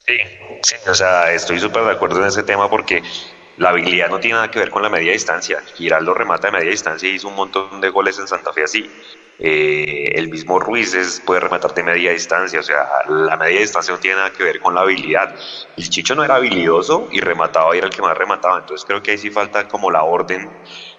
[0.06, 0.18] Sí,
[0.62, 3.02] sí, o sea, estoy súper de acuerdo en ese tema porque
[3.58, 5.60] la habilidad no tiene nada que ver con la media distancia.
[5.74, 8.88] Giraldo remata de media distancia y hizo un montón de goles en Santa Fe así.
[9.40, 13.94] Eh, el mismo Ruiz es, puede rematar de media distancia, o sea, la media distancia
[13.94, 15.34] no tiene nada que ver con la habilidad.
[15.76, 19.02] El Chicho no era habilidoso y remataba y era el que más remataba, entonces creo
[19.02, 20.50] que ahí sí falta como la orden,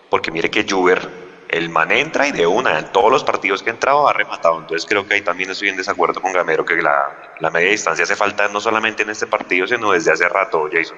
[0.09, 1.09] porque mire que Juber,
[1.49, 4.87] el man entra y de una, en todos los partidos que entraba ha rematado, entonces
[4.87, 8.15] creo que ahí también estoy en desacuerdo con Gamero, que la, la media distancia hace
[8.15, 10.97] falta no solamente en este partido, sino desde hace rato, Jason.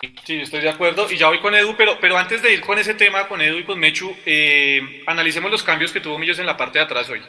[0.00, 1.10] Sí, estoy de acuerdo.
[1.10, 3.58] Y ya voy con Edu, pero, pero antes de ir con ese tema, con Edu
[3.58, 7.08] y con Mechu, eh, analicemos los cambios que tuvo Millos en la parte de atrás
[7.10, 7.20] hoy.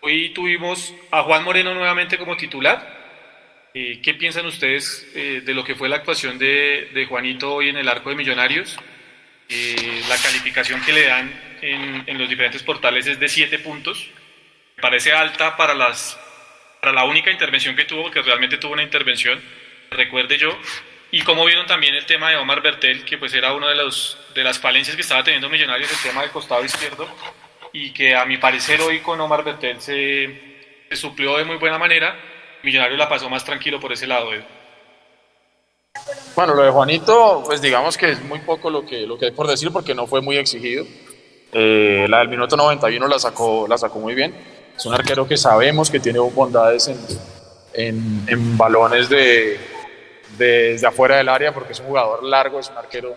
[0.00, 3.70] Hoy tuvimos a Juan Moreno nuevamente como titular.
[3.72, 7.70] Eh, ¿Qué piensan ustedes eh, de lo que fue la actuación de, de, Juanito hoy
[7.70, 8.78] en el arco de Millonarios?
[10.08, 11.30] la calificación que le dan
[11.60, 14.10] en, en, los diferentes portales es de 7 puntos.
[14.76, 16.18] Me parece alta para, las,
[16.80, 19.40] para la única intervención que tuvo, porque realmente tuvo una intervención,
[19.90, 20.58] recuerde yo,
[21.10, 24.18] y como vieron también el tema de Omar Bertel, que pues era uno de, los,
[24.34, 27.06] de las falencias que estaba teniendo Millonarios, el tema del costado izquierdo,
[27.72, 31.78] y que a mi parecer hoy con Omar Bertel se, se suplió de muy buena
[31.78, 32.16] manera,
[32.62, 34.30] Millonarios la pasó más tranquilo por ese lado.
[36.34, 39.30] Bueno, lo de Juanito, pues digamos que es muy poco lo que, lo que hay
[39.30, 40.84] por decir porque no fue muy exigido.
[41.52, 44.34] Eh, la del minuto 91 la sacó, la sacó muy bien.
[44.76, 46.98] Es un arquero que sabemos que tiene bondades en,
[47.74, 49.60] en, en balones de,
[50.36, 53.14] desde afuera del área porque es un jugador largo, es un arquero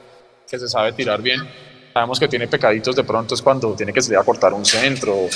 [0.49, 1.41] que se sabe tirar bien.
[1.93, 5.15] Sabemos que tiene pecaditos de pronto es cuando tiene que salir a cortar un centro
[5.15, 5.28] o,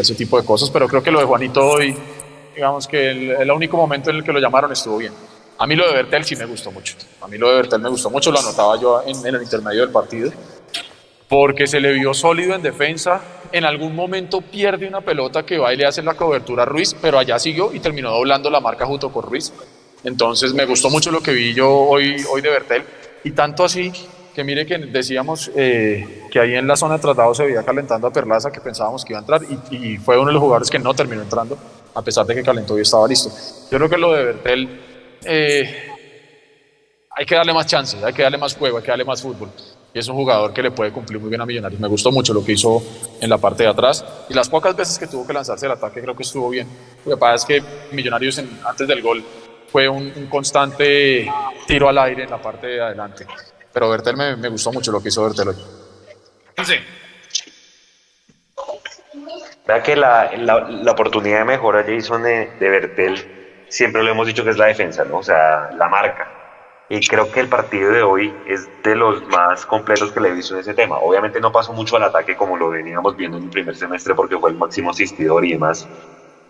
[0.00, 1.96] ese tipo de cosas, pero creo que lo de Juanito hoy,
[2.54, 5.12] digamos que el, el, único momento en el que lo llamaron estuvo bien.
[5.58, 6.96] A mí lo de Bertel sí me gustó mucho.
[7.20, 9.82] A mí lo de Bertel me gustó mucho, lo anotaba yo en, en el intermedio
[9.82, 10.32] del partido,
[11.28, 13.20] porque se le vio sólido en defensa.
[13.52, 16.96] En algún momento pierde una pelota que va y le hace la cobertura a Ruiz,
[17.00, 19.52] pero allá siguió y terminó doblando la marca junto con Ruiz.
[20.04, 22.84] Entonces me gustó mucho lo que vi yo hoy, hoy de Bertel
[23.24, 23.92] y tanto así
[24.34, 28.06] que mire que decíamos eh, que ahí en la zona de tratado se veía calentando
[28.06, 30.78] a Perlaza que pensábamos que iba a entrar y, fue uno de los jugadores que
[30.78, 31.58] no terminó entrando
[31.94, 33.30] a pesar de que calentó y estaba listo.
[33.70, 34.80] Yo creo que lo de Bertel
[35.24, 35.90] eh,
[37.10, 39.50] hay que darle más chances, hay que darle más juego, hay que darle más fútbol.
[39.92, 41.80] Y es un jugador que le puede cumplir muy bien a Millonarios.
[41.80, 42.80] Me gustó mucho lo que hizo
[43.20, 44.04] en la parte de atrás.
[44.28, 46.68] Y las pocas veces que tuvo que lanzarse el ataque creo que estuvo bien.
[47.04, 49.24] Lo que pasa es que Millonarios antes del gol
[49.70, 51.30] fue un, un, constante
[51.66, 53.26] tiro al aire en la parte de adelante.
[53.72, 55.56] Pero Bertel me, me gustó mucho lo que hizo Bertel hoy.
[56.64, 56.74] Sí.
[59.66, 64.26] Vea que la, la, la, oportunidad de mejora, Jason, de, de Bertel, siempre lo hemos
[64.26, 65.18] dicho que es la defensa, ¿no?
[65.18, 66.28] O sea, la marca.
[66.88, 70.32] Y creo que el partido de hoy es de los más completos que le he
[70.32, 70.98] visto en ese tema.
[70.98, 74.36] Obviamente no pasó mucho al ataque como lo veníamos viendo en el primer semestre porque
[74.36, 75.86] fue el máximo asistidor y demás.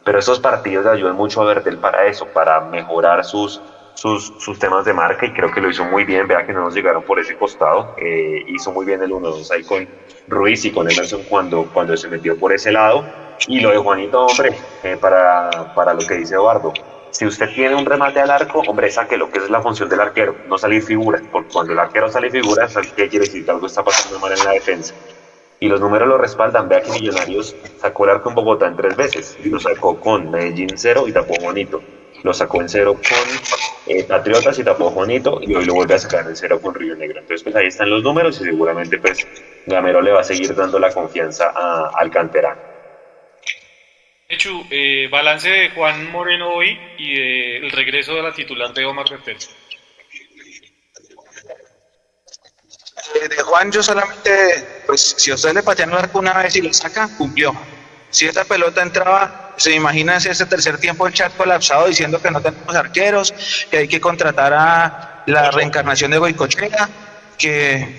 [0.04, 3.60] Pero esos partidos le ayudan mucho a Bertel para eso, para mejorar sus,
[3.94, 6.26] sus, temas de marca y creo que lo hizo muy bien.
[6.26, 7.94] Vea que no nos llegaron por ese costado.
[7.98, 9.86] Eh, hizo muy bien el 1-2 ahí con
[10.28, 13.04] Ruiz y con Emerson cuando, cuando se metió por ese lado.
[13.46, 16.72] Y lo de Juanito, hombre, eh, para, para lo que dice Eduardo.
[17.10, 20.00] Si usted tiene un remate al arco, hombre, saque lo que es la función del
[20.00, 21.20] arquero, no salir figura.
[21.32, 23.44] Porque cuando el arquero sale figura, ¿qué quiere decir?
[23.44, 24.94] Que algo está pasando mal en la defensa
[25.60, 26.68] y los números lo respaldan.
[26.68, 29.36] Vea que Millonarios sacó el arco en Bogotá en tres veces.
[29.44, 31.82] Lo sacó con Medellín cero y tapó Juanito.
[32.22, 35.38] Lo sacó en cero con eh, Patriotas y tapó Juanito.
[35.42, 37.20] Y hoy lo vuelve a sacar en cero con Río Negro.
[37.20, 39.26] Entonces, pues ahí están los números y seguramente, pues,
[39.66, 41.52] Gamero le va a seguir dando la confianza
[41.94, 42.60] al canterano.
[44.28, 48.84] Hecho, eh, balance de Juan Moreno hoy y de el regreso de la titular de
[48.86, 49.36] Omar Bertel.
[53.14, 56.72] De Juan yo solamente, pues si usted le patean el arco una vez y lo
[56.72, 57.54] saca, cumplió.
[58.10, 62.40] Si esta pelota entraba, se imagina ese tercer tiempo el chat colapsado diciendo que no
[62.40, 63.32] tenemos arqueros,
[63.70, 66.88] que hay que contratar a la reencarnación de Goicochea,
[67.38, 67.96] que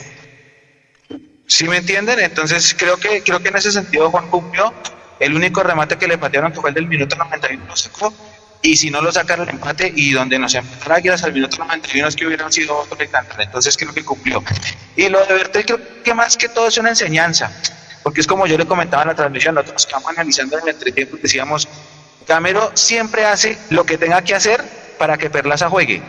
[1.48, 2.20] ¿sí me entienden?
[2.20, 4.74] Entonces creo que creo que en ese sentido Juan cumplió.
[5.20, 8.12] El único remate que le patearon fue el del minuto 91 lo sacó
[8.62, 10.56] y si no lo sacaron el empate y donde nos
[10.88, 12.98] Águilas al minuto 91 es que hubieran sido otro
[13.40, 14.44] entonces creo que cumplió.
[14.96, 17.52] Y lo de Bertel creo que más que todo es una enseñanza,
[18.04, 21.18] porque es como yo le comentaba en la transmisión, nosotros estamos analizando en el entretiempo
[21.22, 21.68] decíamos,
[22.28, 24.64] Camero siempre hace lo que tenga que hacer
[24.98, 26.02] para que Perlaza juegue.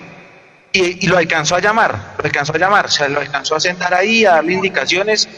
[0.72, 3.60] Y, y, lo alcanzó a llamar, lo alcanzó a llamar, o sea, lo alcanzó a
[3.60, 5.28] sentar ahí, a darle indicaciones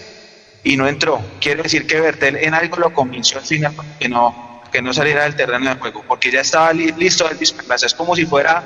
[0.62, 1.20] y no entró.
[1.40, 4.43] Quiere decir que Bertel en algo lo convenció al final, porque no,
[4.74, 7.86] que no saliera del terreno de juego, porque ya estaba listo el Perlaza.
[7.86, 8.60] Es como si fuera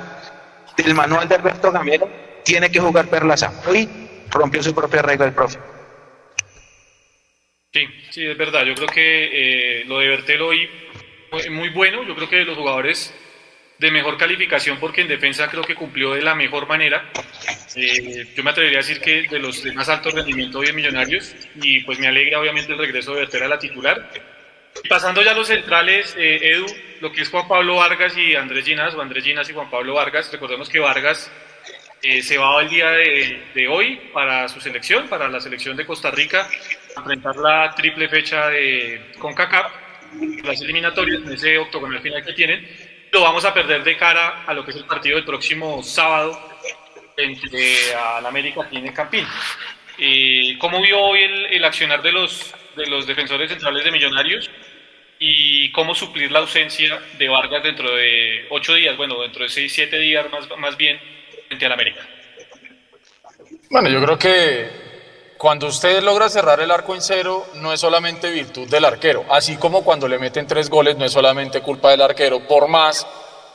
[0.75, 2.09] del manual de Alberto Gamero,
[2.43, 3.53] tiene que jugar Perlaza.
[3.67, 3.87] Hoy
[4.31, 5.59] rompió su propia regla el profe.
[7.71, 8.65] Sí, sí, es verdad.
[8.65, 10.67] Yo creo que eh, lo de Bertel hoy
[11.29, 12.03] fue muy bueno.
[12.03, 13.13] Yo creo que los jugadores
[13.77, 17.11] de mejor calificación, porque en defensa creo que cumplió de la mejor manera.
[17.75, 20.75] Eh, yo me atrevería a decir que de los de más alto rendimiento hoy en
[20.75, 24.09] Millonarios, y pues me alegra obviamente el regreso de Bertel a la titular.
[24.87, 26.65] Pasando ya a los centrales, eh, Edu,
[27.01, 29.95] lo que es Juan Pablo Vargas y Andrés Ginas, o Andrés Ginas y Juan Pablo
[29.95, 31.31] Vargas, recordemos que Vargas
[32.01, 36.47] se va el día de, hoy para su selección, para la selección de Costa Rica,
[36.95, 39.71] enfrentar la triple fecha de CONCACAF,
[40.43, 42.67] las eliminatorias en ese octogonal final que tienen,
[43.11, 46.39] lo vamos a perder de cara a lo que es el partido del próximo sábado
[47.17, 49.25] entre al América aquí en Campín.
[49.97, 54.49] Eh, ¿Cómo vio hoy el, accionar de los, de los defensores centrales de Millonarios?
[55.19, 59.73] ¿Y cómo suplir la ausencia de Vargas dentro de ocho días, bueno, dentro de seis,
[59.73, 60.99] siete días más, más bien,
[61.47, 62.07] frente al América?
[63.69, 64.69] Bueno, yo creo que
[65.37, 69.57] cuando usted logra cerrar el arco en cero, no es solamente virtud del arquero, así
[69.57, 73.05] como cuando le meten tres goles, no es solamente culpa del arquero, por más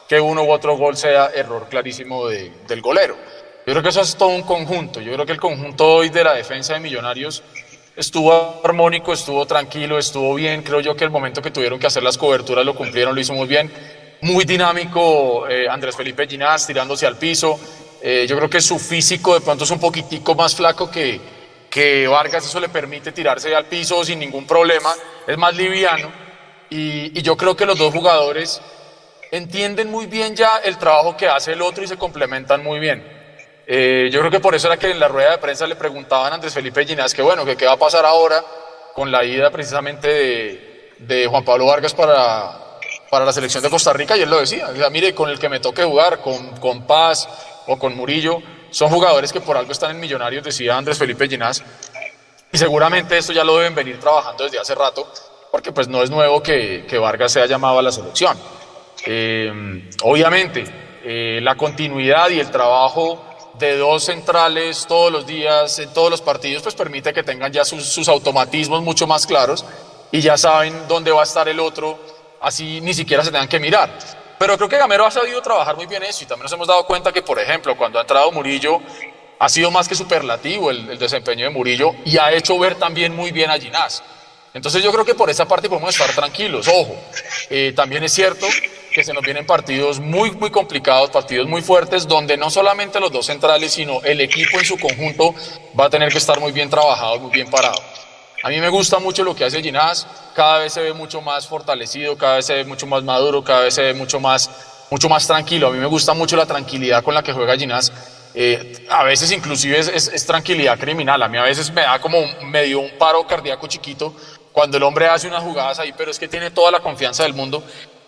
[0.08, 3.16] que uno u otro gol sea error clarísimo de, del golero.
[3.66, 5.00] Yo creo que eso es todo un conjunto.
[5.00, 7.42] Yo creo que el conjunto hoy de la defensa de Millonarios
[7.96, 10.62] estuvo armónico, estuvo tranquilo, estuvo bien.
[10.62, 13.32] Creo yo que el momento que tuvieron que hacer las coberturas lo cumplieron, lo hizo
[13.32, 13.72] muy bien.
[14.20, 17.58] Muy dinámico eh, Andrés Felipe Ginás tirándose al piso.
[18.02, 21.20] Eh, yo creo que su físico de pronto es un poquitico más flaco que,
[21.70, 24.94] que Vargas eso le permite tirarse al piso sin ningún problema,
[25.26, 26.24] es más liviano
[26.70, 28.60] y, yo creo que los dos jugadores
[29.30, 33.23] entienden muy bien ya el trabajo que hace el otro y se complementan muy bien.
[33.66, 36.32] Eh, yo creo que por eso era que en la rueda de prensa le preguntaban
[36.32, 38.44] a Andrés Felipe Ginás que bueno, que qué va a pasar ahora
[38.94, 42.78] con la ida precisamente de, Juan Pablo Vargas para,
[43.10, 45.60] para la selección de Costa Rica y él lo decía, mire, con el que me
[45.60, 47.28] toque jugar, con, con Paz
[47.66, 48.40] o con Murillo,
[48.70, 51.64] son jugadores que por algo están en Millonarios, decía Andrés Felipe Ginás,
[52.52, 55.10] y seguramente esto ya lo deben venir trabajando desde hace rato,
[55.50, 58.38] porque pues no es nuevo que, que Vargas sea llamado a la selección.
[59.06, 60.64] Eh, obviamente,
[61.04, 66.20] eh, la continuidad y el trabajo de dos centrales todos los días, en todos los
[66.20, 69.64] partidos, pues permite que tengan ya sus, automatismos mucho más claros
[70.10, 71.98] y ya saben dónde va a estar el otro,
[72.40, 73.90] así ni siquiera se tengan que mirar.
[74.38, 76.84] Pero creo que Gamero ha sabido trabajar muy bien eso y también nos hemos dado
[76.84, 78.80] cuenta que, por ejemplo, cuando ha entrado Murillo,
[79.38, 83.30] ha sido más que superlativo el, desempeño de Murillo y ha hecho ver también muy
[83.30, 84.02] bien a Ginás.
[84.52, 86.68] Entonces yo creo que por esa parte podemos estar tranquilos.
[86.68, 86.96] Ojo,
[87.50, 88.46] eh, también es cierto
[88.94, 93.10] que se nos vienen partidos muy, muy complicados, partidos muy fuertes, donde no solamente los
[93.10, 95.34] dos centrales, sino el equipo en su conjunto
[95.78, 97.74] va a tener que estar muy bien trabajado, muy bien parado.
[98.44, 101.46] A mí me gusta mucho lo que hace Ginás, cada vez se ve mucho más
[101.48, 104.48] fortalecido, cada vez se ve mucho más maduro, cada vez se ve mucho más,
[104.90, 105.66] mucho más tranquilo.
[105.66, 107.92] A mí me gusta mucho la tranquilidad con la que juega Ginás.
[108.32, 112.18] Eh, a veces inclusive es, es, tranquilidad criminal, a mí a veces me da como
[112.46, 114.12] medio un paro cardíaco chiquito
[114.52, 117.34] cuando el hombre hace unas jugadas ahí, pero es que tiene toda la confianza del
[117.34, 117.64] mundo.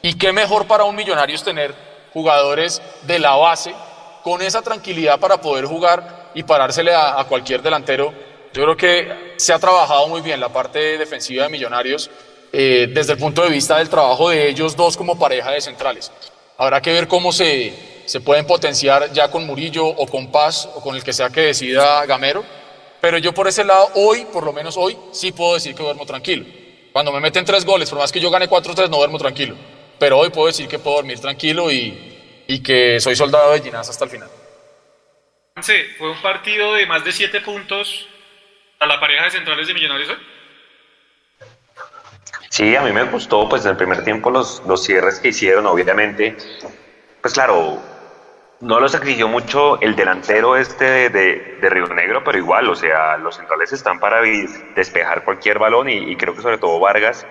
[0.07, 1.75] Y qué mejor para un millonario es tener
[2.13, 3.75] jugadores de la base
[4.23, 8.13] con esa tranquilidad para poder jugar y parársele a, a cualquier delantero
[8.57, 12.09] yo creo que se ha trabajado muy bien la parte defensiva de Millonarios
[12.51, 16.11] eh, desde el punto de vista del trabajo de ellos dos como pareja de centrales.
[16.57, 17.75] Habrá que ver cómo se,
[18.07, 21.43] se pueden potenciar ya con Murillo o con Paz o con el que sea que
[21.43, 22.45] decida Gamero.
[22.99, 26.07] Pero yo por ese lado, hoy, por lo menos hoy, sí puedo decir que duermo
[26.07, 26.47] tranquilo.
[26.95, 29.55] Cuando me meten tres goles, por más que yo gane 4-3, no duermo tranquilo.
[29.99, 33.89] Pero hoy puedo decir que puedo dormir tranquilo y, y que soy soldado de Ginás
[33.89, 34.29] hasta el final.
[35.61, 38.09] Sí, fue un partido de más de siete puntos
[38.79, 40.17] a la pareja de centrales de Millonarios hoy?
[42.51, 45.67] Sí, a mí me gustó, pues en el primer tiempo los, los cierres que hicieron,
[45.67, 46.37] obviamente.
[47.21, 47.83] Pues claro,
[48.61, 53.17] no lo sacrificó mucho el delantero este de, de, Río Negro, pero igual, o sea,
[53.19, 54.21] los centrales están para
[54.75, 57.27] despejar cualquier balón y, y, creo que sobre todo Vargas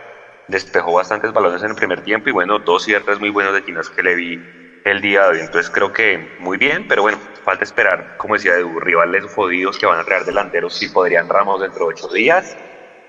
[0.48, 3.90] despejó bastantes balones en el primer tiempo y bueno, dos cierres muy buenos de Quinos
[3.90, 4.40] que le vi
[4.86, 5.40] el día de hoy.
[5.40, 9.86] Entonces creo que muy bien, pero bueno, falta esperar, como decía Edu, rivales jodidos que
[9.86, 12.56] van a traer delanteros si podrían Ramos dentro de ocho días.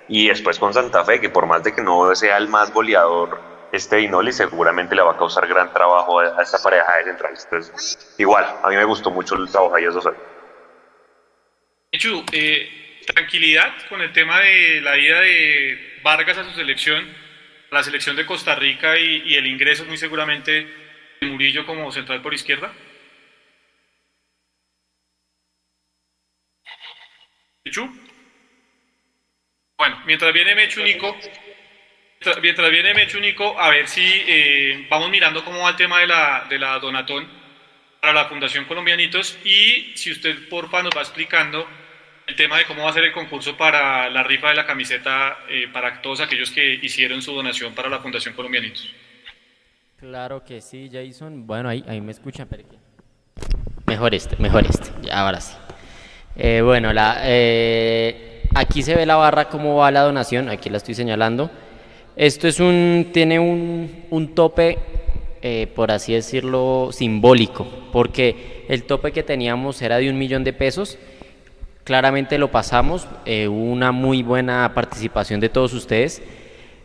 [0.08, 3.40] Y después con Santa Fe, que por más de que no sea el más goleador,
[3.72, 7.44] este Inoli seguramente le va a causar gran trabajo a esta pareja de centrales.
[7.44, 10.14] Entonces, igual, a mí me gustó mucho el trabajo de ellos dos hoy.
[12.32, 17.04] Eh, tranquilidad con el tema de la ida de Vargas a su selección,
[17.70, 20.66] la selección de Costa Rica y, y el ingreso muy seguramente
[21.20, 22.72] de Murillo como central por izquierda.
[27.64, 27.90] Mechu.
[29.78, 31.16] Bueno, mientras viene Mechu, Nico,
[32.40, 36.06] mientras viene Mecho Nico, a ver si eh, vamos mirando cómo va el tema de
[36.06, 37.28] la, de la donatón
[38.00, 41.68] para la Fundación Colombianitos y si usted porfa nos va explicando
[42.26, 45.38] el tema de cómo va a ser el concurso para la rifa de la camiseta
[45.48, 48.92] eh, para todos aquellos que hicieron su donación para la Fundación Colombianitos.
[49.98, 51.46] Claro que sí, Jason.
[51.46, 52.48] Bueno, ahí, ahí me escuchan,
[53.86, 54.90] Mejor este, mejor este.
[55.02, 55.56] Ya, ahora sí.
[56.36, 60.48] Eh, bueno, la, eh, aquí se ve la barra cómo va la donación.
[60.48, 61.50] Aquí la estoy señalando.
[62.16, 64.78] Esto es un, tiene un, un tope,
[65.42, 70.52] eh, por así decirlo, simbólico, porque el tope que teníamos era de un millón de
[70.52, 70.98] pesos.
[71.86, 76.20] Claramente lo pasamos, hubo una muy buena participación de todos ustedes.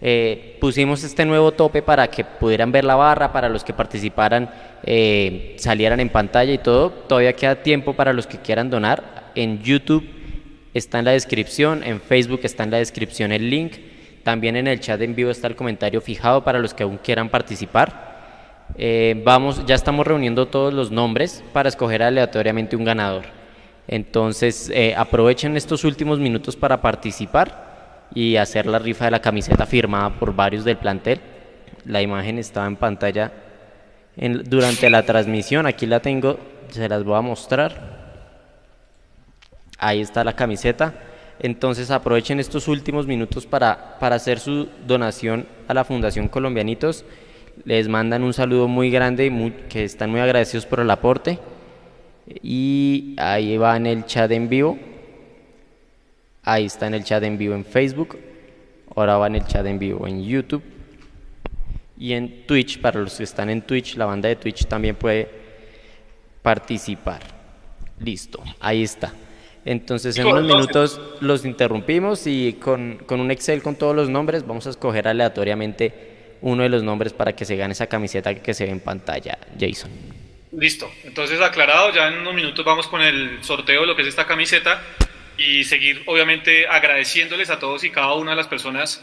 [0.04, 4.50] Eh, pusimos este nuevo tope para que pudieran ver la barra, para los que participaran
[4.84, 6.90] eh, salieran en pantalla y todo.
[6.90, 9.32] Todavía queda tiempo para los que quieran donar.
[9.36, 10.08] En YouTube
[10.74, 13.74] está en la descripción, en Facebook está en la descripción el link.
[14.24, 17.30] También en el chat en vivo está el comentario fijado para los que aún quieran
[17.30, 18.70] participar.
[18.78, 23.41] Eh, vamos, ya estamos reuniendo todos los nombres para escoger aleatoriamente un ganador.
[23.92, 30.10] Entonces aprovechen estos últimos minutos para participar y hacer la rifa de la camiseta firmada
[30.18, 31.20] por varios del plantel.
[31.86, 33.32] La imagen estaba en pantalla
[34.16, 36.40] durante la transmisión, aquí la tengo,
[36.70, 38.02] se las voy a mostrar.
[39.78, 40.94] Ahí está la camiseta.
[41.40, 47.04] Entonces aprovechen estos últimos minutos para, para hacer su donación a la Fundación Colombianitos.
[47.66, 51.40] Les mandan un saludo muy grande, que están muy agradecidos por el aporte.
[52.28, 54.78] Y ahí va en el chat en vivo.
[56.44, 58.18] Ahí está en el chat en vivo en Facebook.
[58.96, 60.64] Ahora va en el chat en vivo en YouTube.
[61.98, 65.30] Y en Twitch, para los que están en Twitch, la banda de Twitch también puede
[66.42, 67.22] participar.
[68.00, 69.14] Listo, ahí está.
[69.64, 74.48] Entonces en unos minutos los interrumpimos y con, con, un Excel con todos los nombres
[74.48, 75.94] vamos a escoger aleatoriamente
[76.42, 79.38] uno de los nombres para que se gane esa camiseta que se ve en pantalla,
[79.60, 80.11] Jason.
[80.52, 84.10] Listo, entonces aclarado, ya en unos minutos vamos con el sorteo de lo que es
[84.10, 84.84] esta camiseta
[85.38, 89.02] y seguir obviamente agradeciéndoles a todos y cada una de las personas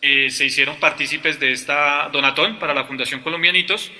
[0.00, 3.90] que se hicieron partícipes de esta donatón para la Fundación Colombianitos.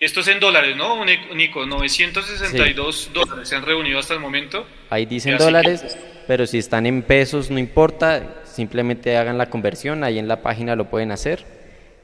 [0.00, 1.66] Esto es en dólares, ¿no, Nico?
[1.66, 4.66] 962 dólares se han reunido hasta el momento.
[4.90, 10.18] Ahí dicen dólares, pero si están en pesos no importa, simplemente hagan la conversión, ahí
[10.18, 11.53] en la página lo pueden hacer.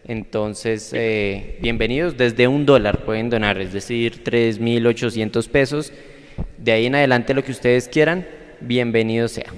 [0.07, 5.93] Entonces, eh, bienvenidos, desde un dólar pueden donar, es decir, 3.800 pesos.
[6.57, 8.27] De ahí en adelante lo que ustedes quieran
[8.61, 9.53] bienvenido sea.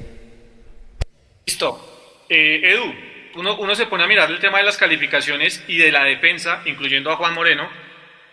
[1.47, 2.24] Listo.
[2.28, 2.95] Eh, Edu,
[3.36, 6.62] uno, uno, se pone a mirar el tema de las calificaciones y de la defensa,
[6.64, 7.68] incluyendo a Juan Moreno,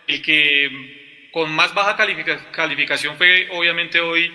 [0.06, 1.96] el que con más baja
[2.50, 4.32] calificación fue obviamente hoy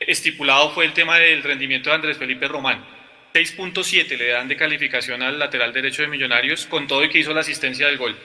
[0.00, 2.93] estipulado fue el tema del rendimiento de Andrés Felipe Román.
[3.34, 7.34] 6.7 le dan de calificación al lateral derecho de Millonarios con todo y que hizo
[7.34, 8.16] la asistencia del gol.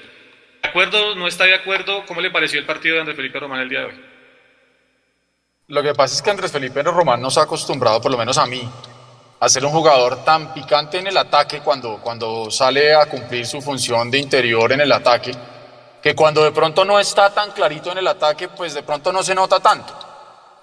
[0.61, 1.15] ¿De acuerdo?
[1.15, 2.05] ¿No está de acuerdo?
[2.05, 4.05] ¿Cómo le pareció el partido de Andrés Felipe Román el día de hoy?
[5.65, 8.45] Lo que pasa es que Andrés Felipe Román nos ha acostumbrado, por lo menos a
[8.45, 8.61] mí,
[9.39, 13.63] a ser un jugador tan picante en el ataque cuando, cuando sale a cumplir su
[13.63, 15.31] función de interior en el ataque,
[16.03, 19.23] que cuando de pronto no está tan clarito en el ataque, pues de pronto no
[19.23, 20.08] se nota tanto.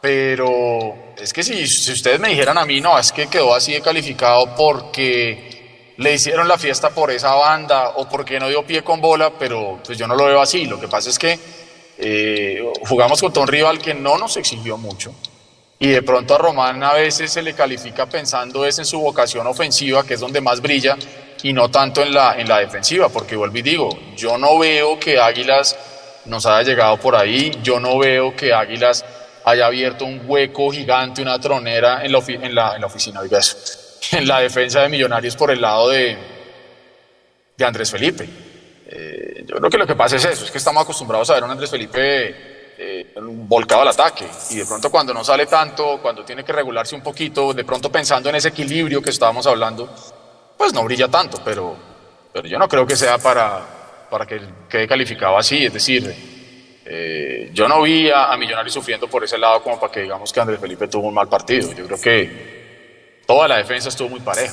[0.07, 3.73] Pero es que si, si ustedes me dijeran a mí, no, es que quedó así
[3.73, 8.85] de calificado porque le hicieron la fiesta por esa banda o porque no dio pie
[8.85, 10.65] con bola, pero pues yo no lo veo así.
[10.67, 11.37] Lo que pasa es que
[11.99, 15.13] eh, jugamos contra un rival que no nos exigió mucho
[15.81, 19.45] y de pronto a Román a veces se le califica pensando es en su vocación
[19.49, 20.97] ofensiva, que es donde más brilla,
[21.43, 25.01] y no tanto en la, en la defensiva, porque vuelvo y digo, yo no veo
[25.01, 25.77] que Águilas
[26.27, 29.05] nos haya llegado por ahí, yo no veo que Águilas
[29.47, 33.21] haya abierto un hueco gigante, una tronera en la, en la, en la oficina,
[34.13, 36.19] en la defensa de Millonarios por el lado de,
[37.57, 38.29] de Andrés Felipe.
[38.89, 41.45] Eh, yo creo que lo que pasa es eso, es que estamos acostumbrados a ver
[41.45, 46.01] a un Andrés Felipe eh, volcado al ataque y de pronto cuando no sale tanto,
[46.03, 49.89] cuando tiene que regularse un poquito, de pronto pensando en ese equilibrio que estábamos hablando,
[50.59, 51.77] pues no brilla tanto, pero,
[52.33, 53.65] pero yo no creo que sea para,
[54.11, 56.36] para que quede calificado así, es decir,
[56.89, 60.33] eh, yo no vi a, a, Millonarios sufriendo por ese lado como para que digamos
[60.33, 64.21] que Andrés Felipe tuvo un mal partido, yo creo que toda la defensa estuvo muy
[64.21, 64.53] pareja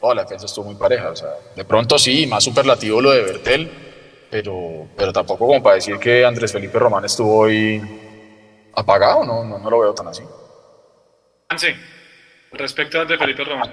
[0.00, 1.10] toda la defensa estuvo muy pareja.
[1.10, 3.70] O sea, de pronto sí, más superlativo lo de Bertel,
[4.30, 7.80] pero, pero tampoco como para decir que Andrés Felipe Román estuvo hoy
[8.74, 10.22] apagado, no, no, lo veo tan así.
[11.56, 11.68] Sí,
[12.52, 13.72] respecto a Andrés Felipe Román.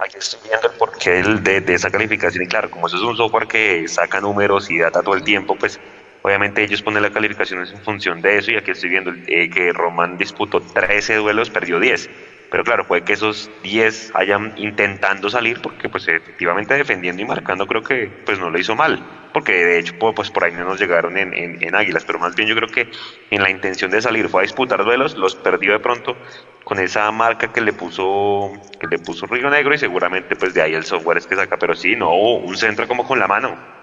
[0.00, 3.16] Aquí estoy viendo el porqué de, de, esa calificación y claro, como eso es un
[3.16, 5.80] software que saca números y data todo el tiempo, pues
[6.28, 9.72] obviamente ellos ponen la calificación en función de eso y aquí estoy viendo eh, que
[9.72, 12.08] Román disputó 13 duelos, perdió 10
[12.50, 17.66] pero claro, puede que esos 10 hayan intentando salir porque pues efectivamente defendiendo y marcando
[17.66, 19.04] creo que pues no lo hizo mal,
[19.34, 22.48] porque de hecho pues por ahí no nos llegaron en, en, Águilas, pero más bien
[22.48, 22.90] yo creo que
[23.30, 26.16] en la intención de salir fue a disputar duelos, los perdió de pronto
[26.64, 30.62] con esa marca que le puso que le puso Río Negro y seguramente pues de
[30.62, 33.77] ahí el software es que saca, pero sí, no, un centro como con la mano.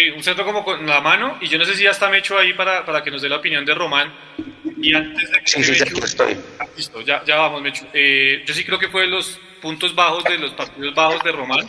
[0.00, 2.38] Sí, un centro como con la mano y yo no sé si ya está Mecho
[2.38, 4.10] ahí para, para que nos dé la opinión de Román
[4.80, 6.38] y antes de que sí, sí, estoy.
[6.58, 7.84] Ah, listo, ya, ya vamos, Mechu.
[7.92, 11.32] Eh, yo sí creo que fue de los puntos bajos de los partidos bajos de
[11.32, 11.68] Román,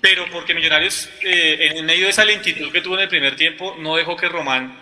[0.00, 3.74] pero porque Millonarios, eh, en medio de esa lentitud que tuvo en el primer tiempo,
[3.80, 4.80] no dejó que Román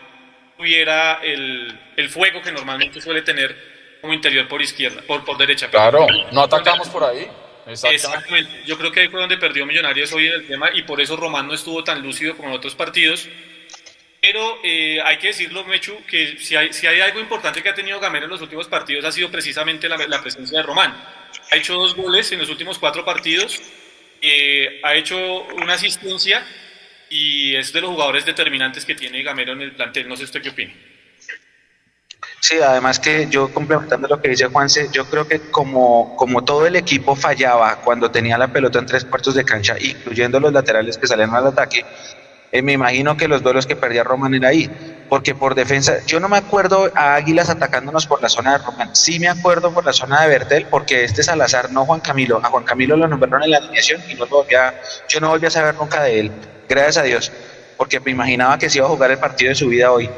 [0.59, 5.71] tuviera el, el fuego que normalmente suele tener como interior por izquierda, por, por derecha.
[5.71, 7.27] Claro, no atacamos por ahí.
[7.67, 8.63] Exactamente.
[8.67, 11.17] Yo creo que ahí fue donde perdió Millonarios hoy en el tema y por eso
[11.17, 13.29] Román no estuvo tan lúcido como en otros partidos.
[14.21, 17.75] Pero eh, hay que decirlo, Mechu, que si hay, si hay algo importante que ha
[17.75, 20.95] tenido Gamero en los últimos partidos ha sido precisamente la, la presencia de Román.
[21.51, 23.61] Ha hecho dos goles en los últimos cuatro partidos,
[24.21, 26.47] eh, ha hecho una asistencia
[27.11, 30.09] y es de los jugadores determinantes que tiene Gamero en el plantel.
[30.09, 30.73] No sé usted qué opina.
[32.43, 36.67] Sí, además que yo complementando lo que dice Juanse, yo creo que como, como todo
[36.67, 40.99] el equipo fallaba cuando tenía la pelota en tres cuartos de cancha, incluyendo los laterales
[40.99, 41.87] que salían al ataque,
[42.51, 44.69] eh, me imagino que los duelos que perdía Roman era ahí,
[45.09, 48.97] porque por defensa, yo no me acuerdo a Águilas atacándonos por la zona de Roman,
[48.97, 52.49] sí me acuerdo por la zona de Bertel, porque este Salazar, no Juan Camilo, a
[52.49, 54.75] Juan Camilo lo nombraron en la alineación y no lo volvía,
[55.09, 56.33] yo no volví a saber nunca de él,
[56.69, 57.31] gracias a Dios,
[57.77, 60.11] porque me imaginaba que se iba a jugar el partido de su vida hoy.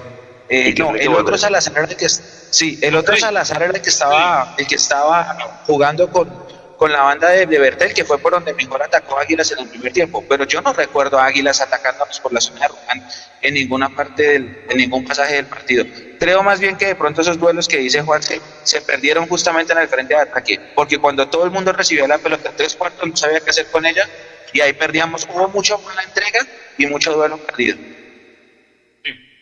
[0.55, 3.91] Eh, no, el otro Salazar era el que sí, el otro Salazar era el que
[3.91, 6.29] estaba, el que estaba jugando con,
[6.77, 9.69] con la banda de, de, Bertel, que fue por donde mejor atacó Águilas en el
[9.69, 10.25] primer tiempo.
[10.29, 13.09] Pero yo no recuerdo a Águilas atacándonos por la zona de Ruján
[13.43, 15.85] en ninguna parte, del, en ningún pasaje del partido.
[16.21, 19.73] Creo más bien que de pronto esos duelos que dice Juan se, se perdieron justamente
[19.73, 23.09] en el frente de ataque, porque cuando todo el mundo recibió la pelota tres cuartos
[23.09, 24.09] no sabía qué hacer con ella
[24.53, 26.47] y ahí perdíamos, hubo mucho la entrega
[26.79, 27.77] y mucho duelo perdido.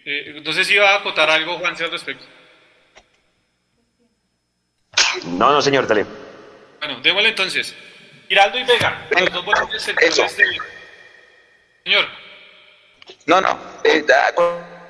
[0.05, 2.25] Eh, entonces iba a acotar algo, Juan, al respecto.
[5.25, 6.07] No, no, señor, dale.
[6.79, 7.75] Bueno, démosle entonces.
[8.29, 10.25] Giraldo y Vega, los dos volantes Eso.
[10.25, 10.45] Este...
[11.85, 12.09] Señor.
[13.27, 13.59] No, no.
[13.85, 14.05] Eh,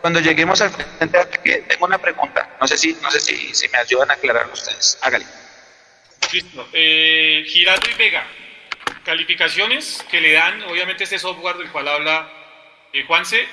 [0.00, 1.24] cuando lleguemos al frente,
[1.68, 2.56] tengo una pregunta.
[2.60, 4.98] No sé si, no sé si, si me ayudan a aclarar ustedes.
[5.02, 5.26] Hágale.
[6.32, 6.68] Listo.
[6.72, 8.26] Eh, Giraldo y Vega.
[9.04, 12.28] Calificaciones que le dan, obviamente, este software del cual habla
[12.92, 13.46] eh, Juanse.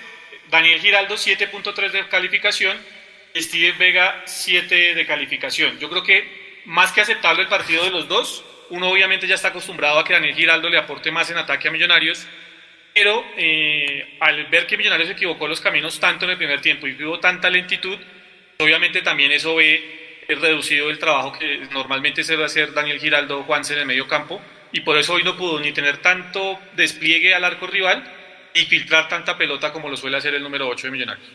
[0.50, 2.78] Daniel Giraldo, 7.3 de calificación.
[3.36, 5.78] Steven Vega, 7 de calificación.
[5.80, 8.44] Yo creo que más que aceptable el partido de los dos.
[8.70, 11.72] Uno obviamente ya está acostumbrado a que Daniel Giraldo le aporte más en ataque a
[11.72, 12.28] Millonarios,
[12.94, 17.04] pero eh, al ver que Millonarios equivocó los caminos tanto en el primer tiempo y
[17.04, 17.98] hubo tanta lentitud,
[18.60, 23.44] obviamente también eso ve reducido el trabajo que normalmente se va a hacer Daniel Giraldo
[23.44, 24.40] Juanse en el medio campo,
[24.72, 28.19] y por eso hoy no pudo ni tener tanto despliegue al arco rival
[28.54, 31.28] y filtrar tanta pelota como lo suele hacer el número 8 de Millonarios.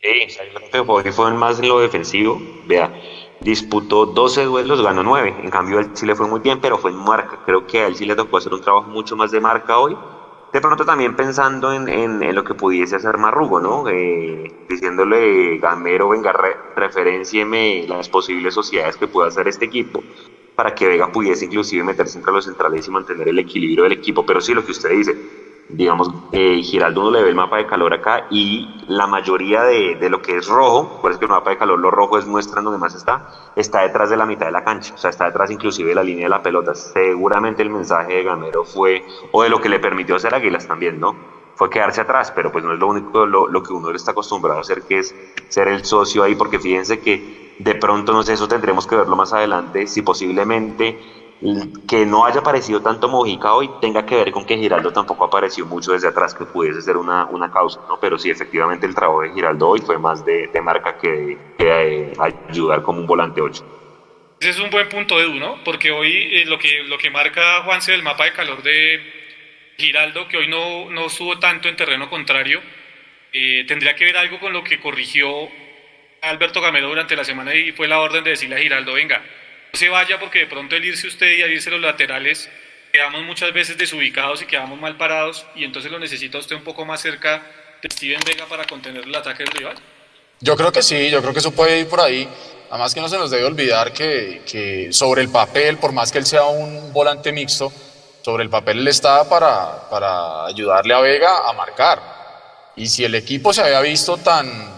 [0.00, 2.40] Sí, hoy fue más en lo defensivo.
[2.66, 2.92] Vea,
[3.40, 5.36] disputó 12 duelos, ganó 9.
[5.42, 7.40] En cambio, él sí le fue muy bien, pero fue en marca.
[7.44, 9.96] Creo que a él sí le tocó hacer un trabajo mucho más de marca hoy.
[10.52, 13.88] De pronto también pensando en, en, lo que pudiese hacer Marrugo, ¿no?
[13.88, 20.02] Eh, diciéndole, Gamero, venga, re, referencieme las posibles sociedades que pueda hacer este equipo
[20.54, 24.24] para que Vega pudiese inclusive meterse entre los centrales y mantener el equilibrio del equipo.
[24.24, 25.14] Pero sí, lo que usted dice,
[25.68, 29.96] digamos, eh, Giraldo uno le ve el mapa de calor acá y la mayoría de,
[29.96, 32.26] de lo que es rojo, por eso que el mapa de calor lo rojo es
[32.26, 33.22] muestra donde más está,
[33.56, 36.02] está detrás de la mitad de la cancha, o sea, está detrás inclusive de la
[36.02, 36.74] línea de la pelota.
[36.74, 41.00] Seguramente el mensaje de Gamero fue, o de lo que le permitió hacer Águilas también,
[41.00, 41.16] ¿no?
[41.56, 44.58] Fue quedarse atrás, pero pues no es lo único lo, lo que uno está acostumbrado
[44.58, 45.14] a hacer, que es
[45.48, 49.16] ser el socio ahí, porque fíjense que de pronto, no sé, eso tendremos que verlo
[49.16, 51.25] más adelante, si posiblemente
[51.86, 55.66] que no haya aparecido tanto Mojica hoy tenga que ver con que Giraldo tampoco apareció
[55.66, 58.00] mucho desde atrás, que pudiese ser una, una causa, ¿no?
[58.00, 62.12] Pero sí, efectivamente, el trabajo de Giraldo hoy fue más de, de marca que, de
[62.18, 63.64] ayudar como un volante 8.
[64.40, 65.62] Ese es un buen punto, Edu, ¿no?
[65.64, 69.00] Porque hoy eh, lo, que, lo que marca Juanse del mapa de calor de
[69.76, 72.62] Giraldo, que hoy no, no estuvo tanto en terreno contrario,
[73.32, 75.28] eh, tendría que ver algo con lo que corrigió
[76.22, 79.22] Alberto Gamero durante la semana y fue la orden de decirle a Giraldo, venga,
[79.72, 82.48] se vaya porque de pronto el irse usted y al irse los laterales
[82.92, 86.84] quedamos muchas veces desubicados y quedamos mal parados y entonces lo necesita usted un poco
[86.84, 87.42] más cerca
[87.82, 89.76] de Steven Vega para contener el ataque del rival.
[90.40, 92.28] Yo creo que sí, yo creo que eso puede ir por ahí.
[92.70, 96.18] Además que no se nos debe olvidar que, que sobre el papel, por más que
[96.18, 97.72] él sea un volante mixto,
[98.22, 102.02] sobre el papel él está para, para ayudarle a Vega a marcar.
[102.76, 104.76] Y si el equipo se había visto tan,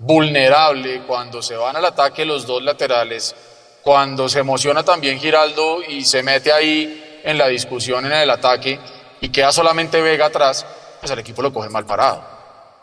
[0.00, 3.34] vulnerable, cuando se van al ataque los dos laterales,
[3.82, 8.78] cuando se emociona también Giraldo y se mete ahí en la discusión en el ataque
[9.20, 10.66] y queda solamente Vega atrás,
[11.00, 12.22] pues el equipo lo coge mal parado.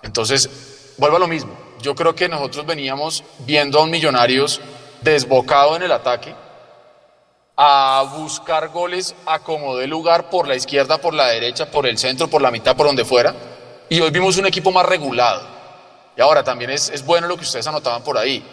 [0.04, 1.56] Entonces, vuelvo a lo mismo.
[1.82, 4.60] Yo creo que nosotros veníamos viendo a un Millonarios
[5.02, 6.34] desbocado en el ataque,
[7.56, 11.98] a buscar goles a como de lugar por la izquierda, por la derecha, por el
[11.98, 13.34] centro, por la mitad, por donde fuera.
[13.90, 15.42] Y hoy vimos un equipo más regulado.
[16.16, 18.44] Y ahora también es, es bueno lo que ustedes anotaban por ahí.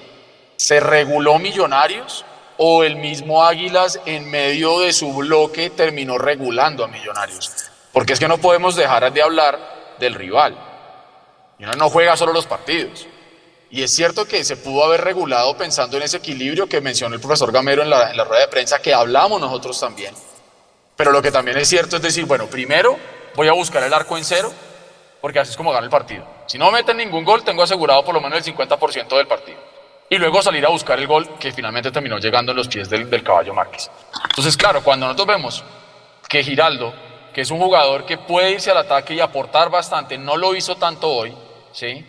[0.57, 2.25] Se reguló Millonarios
[2.57, 7.51] o el mismo Águilas en medio de su bloque terminó regulando a Millonarios.
[7.93, 10.57] Porque es que no podemos dejar de hablar del rival.
[11.59, 13.07] Uno no juega solo los partidos.
[13.71, 17.21] Y es cierto que se pudo haber regulado pensando en ese equilibrio que mencionó el
[17.21, 20.15] profesor Gamero en la, rueda de prensa, que hablamos nosotros también.
[20.97, 22.97] Pero lo que también es cierto es decir, bueno, primero
[23.35, 24.53] voy a buscar el arco en cero,
[25.21, 26.25] porque así es como gano el partido.
[26.47, 29.59] Si no meten ningún gol, tengo asegurado por lo menos el 50% del partido.
[30.11, 33.09] Y luego salir a buscar el gol que finalmente terminó llegando en los pies del,
[33.09, 33.91] del caballo Márquez.
[34.31, 35.65] Entonces, claro, cuando nosotros vemos
[36.29, 36.95] que Giraldo,
[37.33, 40.77] que es un jugador que puede irse al ataque y aportar bastante, no lo hizo
[40.77, 41.35] tanto hoy,
[41.73, 42.05] ¿sí?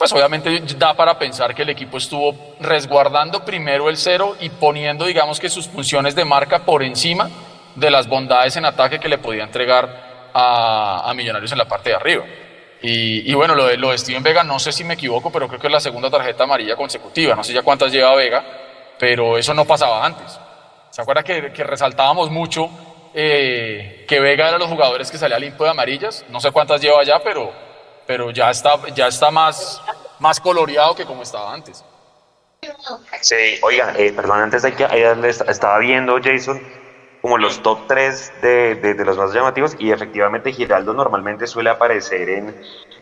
[0.00, 5.04] pues obviamente da para pensar que el equipo estuvo resguardando primero el cero y poniendo,
[5.04, 7.28] digamos que sus funciones de marca por encima
[7.74, 11.96] de las bondades en ataque que le podía entregar a, Millonarios en la parte de
[11.96, 12.24] arriba.
[12.82, 15.60] Y, bueno, lo de, lo de Steven Vega, no sé si me equivoco, pero creo
[15.60, 17.34] que es la segunda tarjeta amarilla consecutiva.
[17.34, 18.42] No sé ya cuántas lleva Vega,
[18.98, 20.38] pero eso no pasaba antes.
[20.90, 22.70] ¿Se acuerda que, resaltábamos mucho
[23.12, 26.24] eh, que Vega era los jugadores que salía limpio de amarillas?
[26.30, 27.52] No sé cuántas lleva ya, pero
[28.10, 29.80] pero ya está, ya está más,
[30.18, 31.84] más coloreado que como estaba antes.
[33.20, 34.84] Sí, oiga, eh, perdón, antes de que
[35.46, 36.60] estaba viendo Jason
[37.20, 42.30] como los top 3 de, de, los más llamativos y efectivamente Giraldo normalmente suele aparecer
[42.30, 42.54] en,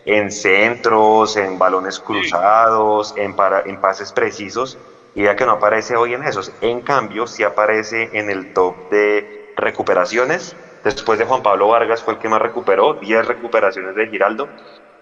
[0.05, 4.77] en centros, en balones cruzados, en, para, en pases precisos
[5.15, 6.53] y ya que no aparece hoy en esos.
[6.61, 10.57] En cambio, sí aparece en el top de recuperaciones.
[10.83, 14.49] Después de Juan Pablo Vargas fue el que más recuperó, 10 recuperaciones de Giraldo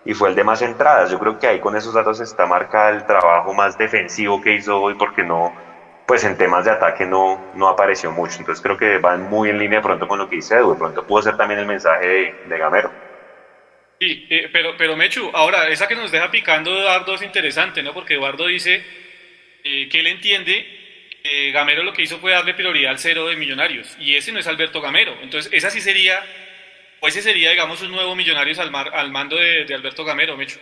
[0.05, 1.11] y fue el de más entradas.
[1.11, 4.81] Yo creo que ahí con esos datos está marcado el trabajo más defensivo que hizo
[4.81, 5.53] hoy porque no,
[6.07, 8.39] pues en temas de ataque no, no apareció mucho.
[8.39, 10.73] Entonces creo que van muy en línea pronto con lo que dice Edu.
[10.73, 12.93] De pronto pudo ser también el mensaje de, Gamero.
[13.99, 17.95] Sí, eh, pero, pero Mechu, ahora esa que nos deja picando Eduardo es interesante, ¿no?
[17.95, 18.85] Porque Eduardo dice
[19.65, 23.37] eh, que él entiende que Gamero lo que hizo fue darle prioridad al cero de
[23.37, 25.15] Millonarios y ese no es Alberto Gamero.
[25.23, 26.23] Entonces esa sí sería
[27.01, 30.59] ¿O ese sería, digamos, un nuevo Millonarios al, al mando de, Alberto Gamero, Mecho?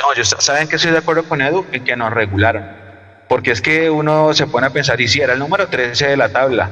[0.00, 1.66] No, yo, ¿saben que estoy de acuerdo con Edu?
[1.72, 2.87] En que nos regularon.
[3.28, 6.16] Porque es que uno se pone a pensar, y si era el número 13 de
[6.16, 6.70] la tabla,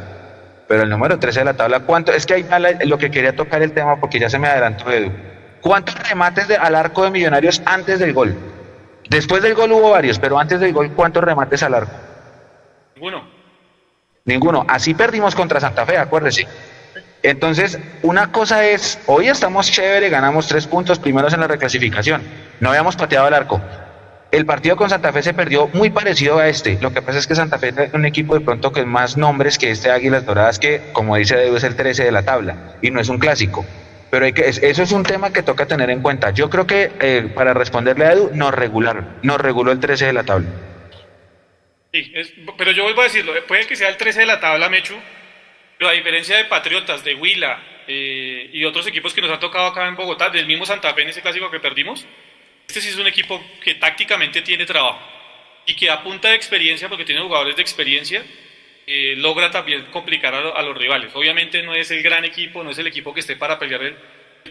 [0.66, 2.12] pero el número 13 de la tabla, ¿cuánto?
[2.12, 2.46] Es que ahí
[2.84, 5.12] lo que quería tocar el tema, porque ya se me adelantó Edu.
[5.60, 8.36] ¿Cuántos remates de, al arco de Millonarios antes del gol?
[9.08, 11.92] Después del gol hubo varios, pero antes del gol, ¿cuántos remates al arco?
[12.94, 13.28] Ninguno.
[14.24, 14.64] Ninguno.
[14.68, 16.46] Así perdimos contra Santa Fe, acuérdese.
[17.22, 22.22] Entonces, una cosa es, hoy estamos chévere, ganamos tres puntos primeros en la reclasificación,
[22.60, 23.60] no habíamos pateado el arco.
[24.32, 26.78] El partido con Santa Fe se perdió muy parecido a este.
[26.80, 29.56] Lo que pasa es que Santa Fe es un equipo de pronto con más nombres
[29.56, 33.00] que este Águilas Doradas, que como dice es el 13 de la tabla y no
[33.00, 33.64] es un clásico.
[34.10, 36.30] Pero hay que, eso es un tema que toca tener en cuenta.
[36.30, 40.12] Yo creo que eh, para responderle a Edu, nos regularon, nos reguló el 13 de
[40.12, 40.48] la tabla.
[41.92, 42.12] Sí,
[42.58, 44.94] pero yo vuelvo a decirlo, puede que sea el 13 de la tabla, Mechu,
[45.78, 49.66] pero a diferencia de Patriotas, de Huila eh, y otros equipos que nos han tocado
[49.66, 52.06] acá en Bogotá, del mismo Santa Fe en ese clásico que perdimos,
[52.66, 55.00] este sí es un equipo que tácticamente tiene trabajo
[55.66, 58.24] y que a punta de experiencia, porque tiene jugadores de experiencia,
[58.86, 61.10] eh, logra también complicar a, los rivales.
[61.14, 63.96] Obviamente no es el gran equipo, no es el equipo que esté para pelear el,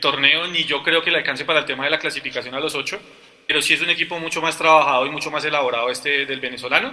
[0.02, 2.76] torneo, ni yo creo que le alcance para el tema de la clasificación a los
[2.76, 3.00] ocho,
[3.48, 6.92] pero sí es un equipo mucho más trabajado y mucho más elaborado este del venezolano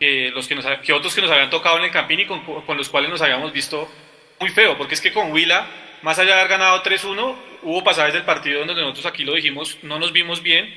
[0.00, 2.42] que, los que, nos, otros que nos habían tocado en el Campín y con,
[2.76, 3.88] los cuales nos habíamos visto
[4.40, 5.68] muy feo, porque es que con Huila,
[6.02, 9.78] más allá de haber ganado 3-1, hubo pasajes del partido donde nosotros aquí lo dijimos,
[9.82, 10.74] no nos vimos bien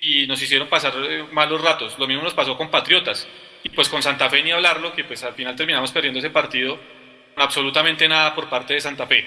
[0.00, 1.98] y nos hicieron pasar eh, malos ratos.
[1.98, 3.26] Lo mismo nos pasó con Patriotas
[3.62, 6.78] y pues con Santa Fe ni hablarlo, que pues al final terminamos perdiendo ese partido
[7.34, 9.26] con absolutamente nada por parte de Santa Fe.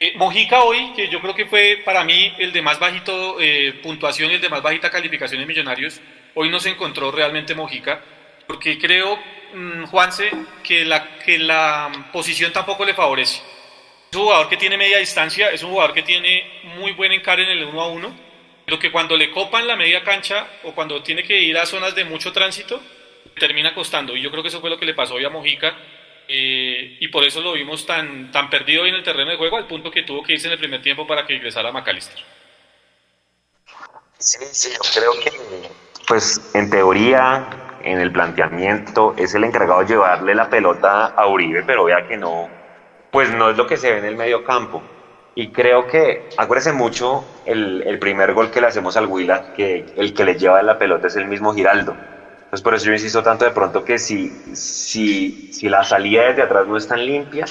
[0.00, 3.80] Eh, Mojica hoy, que yo creo que fue para mí el de más bajito eh,
[3.82, 6.00] puntuación y el de más bajita calificación en Millonarios,
[6.34, 8.00] hoy no se encontró realmente Mojica
[8.46, 9.18] porque creo,
[9.54, 10.30] mm, Juanse,
[10.62, 13.42] que la, que la posición tampoco le favorece.
[14.10, 17.44] Es un jugador que tiene media distancia, es un jugador que tiene muy buen encare
[17.44, 18.16] en el uno a uno,
[18.64, 21.94] pero que cuando le copan la media cancha o cuando tiene que ir a zonas
[21.94, 22.80] de mucho tránsito,
[23.38, 24.16] termina costando.
[24.16, 25.76] Y yo creo que eso fue lo que le pasó hoy a Mojica.
[26.30, 29.56] Eh, y por eso lo vimos tan, tan perdido hoy en el terreno de juego,
[29.56, 32.22] al punto que tuvo que irse en el primer tiempo para que ingresara McAllister.
[34.18, 35.30] Sí, sí, yo creo que,
[36.06, 37.48] pues en teoría,
[37.82, 42.18] en el planteamiento, es el encargado de llevarle la pelota a Uribe, pero vea que
[42.18, 42.50] no,
[43.10, 44.86] pues no es lo que se ve en el medio campo.
[45.34, 49.86] Y creo que, acuérdese mucho el, el primer gol que le hacemos al Huila, que
[49.94, 52.00] el que le lleva la pelota es el mismo Giraldo.
[52.50, 56.42] Pues por eso yo insisto tanto de pronto que si, si, si la salida desde
[56.42, 57.44] atrás no es tan limpia,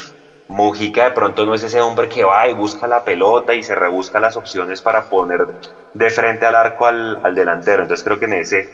[0.48, 3.76] Mojica de pronto no es ese hombre que va y busca la pelota y se
[3.76, 5.46] rebusca las opciones para poner
[5.94, 7.84] de frente al arco al, al delantero.
[7.84, 8.70] Entonces creo que en, ese,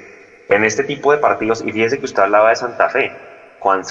[0.48, 3.18] en este tipo de partidos, y fíjese que usted hablaba de Santa Fe,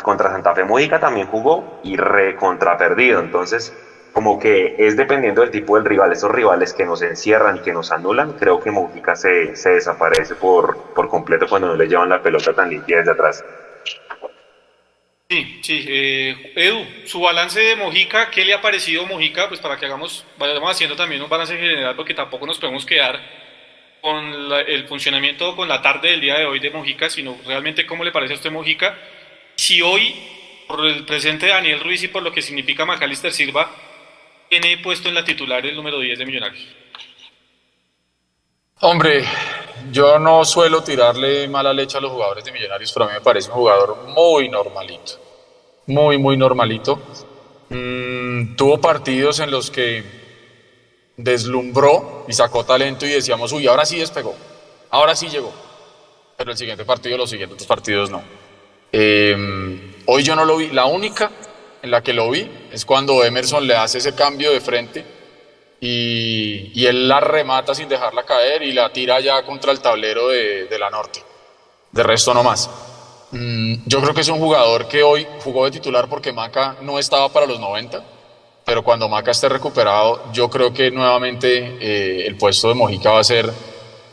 [0.03, 3.21] contra Santa Fe Mojica también jugó y re contra perdido.
[3.21, 3.73] Entonces
[4.13, 7.73] como que es dependiendo del tipo del rival, esos rivales que nos encierran y que
[7.73, 12.11] nos anulan, creo que Mojica se, se desaparece por, por completo cuando no le llevan
[12.11, 13.43] la pelota tan limpia desde atrás.
[15.31, 15.87] Sí, sí.
[15.89, 19.49] Eh, Edu, su balance de Mojica, ¿qué le ha parecido Mojica?
[19.49, 23.19] Pues para que hagamos, vayamos haciendo también un balance general, porque tampoco nos podemos quedar
[24.03, 27.87] con la, el funcionamiento, con la tarde del día de hoy de Mojica, sino realmente
[27.87, 28.95] cómo le parece a usted Mojica.
[29.63, 30.13] Si hoy,
[30.67, 33.71] por el presente de Daniel Ruiz y por lo que significa Macalister Silva,
[34.51, 36.67] tiene puesto en la titular el número 10 de Millonarios.
[38.81, 39.25] Hombre,
[39.93, 43.21] yo no suelo tirarle mala leche a los jugadores de Millonarios, pero a mí me
[43.21, 45.13] parece un jugador muy normalito.
[45.87, 47.01] Muy, muy normalito.
[47.69, 50.03] Mm, tuvo partidos en los que
[51.17, 54.35] deslumbró y sacó talento y decíamos, uy, ahora sí despegó,
[54.91, 55.53] ahora sí llegó.
[56.37, 58.42] Pero el siguiente partido, los siguientes dos partidos no.
[58.93, 60.69] Eh, hoy yo no lo vi.
[60.69, 61.31] La única
[61.83, 65.05] en la que lo vi es cuando Emerson le hace ese cambio de frente
[65.81, 70.29] y, y él la remata sin dejarla caer y la tira ya contra el tablero
[70.29, 71.21] de, de la norte.
[71.91, 72.71] De resto no más.
[73.33, 76.99] Mm, yo creo que es un jugador que hoy jugó de titular porque Maca no
[76.99, 78.05] estaba para los 90,
[78.65, 83.21] pero cuando Maca esté recuperado, yo creo que nuevamente eh, el puesto de Mojica va
[83.21, 83.51] a ser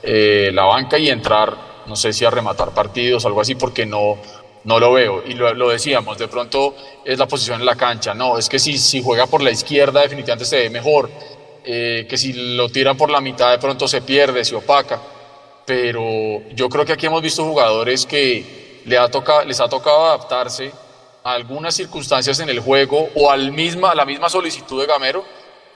[0.02, 1.54] eh, la banca y entrar,
[1.86, 4.18] no sé si a rematar partidos, algo así, porque no,
[4.64, 5.24] no lo veo.
[5.26, 8.14] Y lo, decíamos, de pronto es la posición en la cancha.
[8.14, 11.10] No, es que si, si juega por la izquierda definitivamente se ve mejor.
[11.64, 15.02] Eh, que si lo tira por la mitad de pronto se pierde, se opaca.
[15.66, 20.08] Pero yo creo que aquí hemos visto jugadores que le ha tocado, les ha tocado
[20.08, 20.72] adaptarse
[21.24, 25.26] a algunas circunstancias en el juego o al misma, a la misma solicitud de Gamero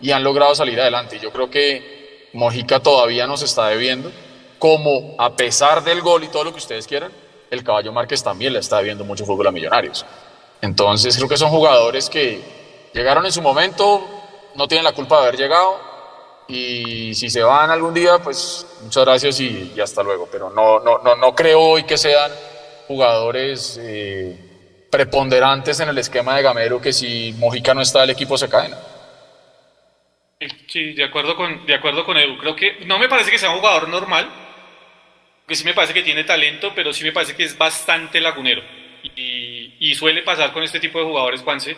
[0.01, 1.19] y han logrado salir adelante.
[1.19, 4.11] Yo creo que Mojica todavía nos está debiendo,
[4.57, 7.11] como a pesar del gol y todo lo que ustedes quieran,
[7.53, 10.05] el Caballo Márquez también le está viendo mucho fútbol a Millonarios.
[10.61, 12.41] Entonces creo que son jugadores que
[12.93, 14.05] llegaron en su momento,
[14.55, 15.79] no tienen la culpa de haber llegado
[16.47, 20.27] y si se van algún día, pues muchas gracias y, y hasta luego.
[20.31, 22.31] Pero no, no, no, no creo hoy que sean
[22.87, 24.37] jugadores eh,
[24.89, 28.71] preponderantes en el esquema de Gamero que si Mojica no está el equipo se cae.
[30.67, 32.37] Sí, de acuerdo con, de acuerdo con Edu.
[32.37, 34.29] Creo que no me parece que sea un jugador normal,
[35.47, 38.63] que sí me parece que tiene talento, pero sí me parece que es bastante lagunero.
[39.15, 41.75] Y, suele pasar con este tipo de jugadores, Juanse.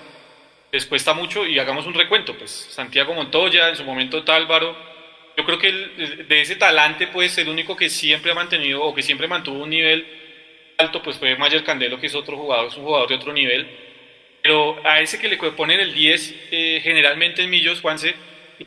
[0.72, 2.38] Les cuesta mucho y hagamos un recuento.
[2.38, 4.76] Pues Santiago Montoya, en su momento Tálvaro.
[5.38, 9.04] Yo creo que de ese talante, pues el único que siempre ha mantenido o que
[9.04, 10.06] siempre mantuvo un nivel
[10.78, 13.68] alto, pues fue Mayer Candelo, que es otro jugador, es un jugador de otro nivel.
[14.42, 18.16] Pero a ese que le ponen el 10, eh, generalmente en Millos, Juanse,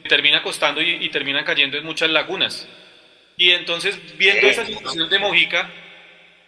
[0.08, 2.68] termina costando y, y terminan cayendo en muchas lagunas.
[3.38, 5.70] Y entonces, viendo esa situación de Mojica,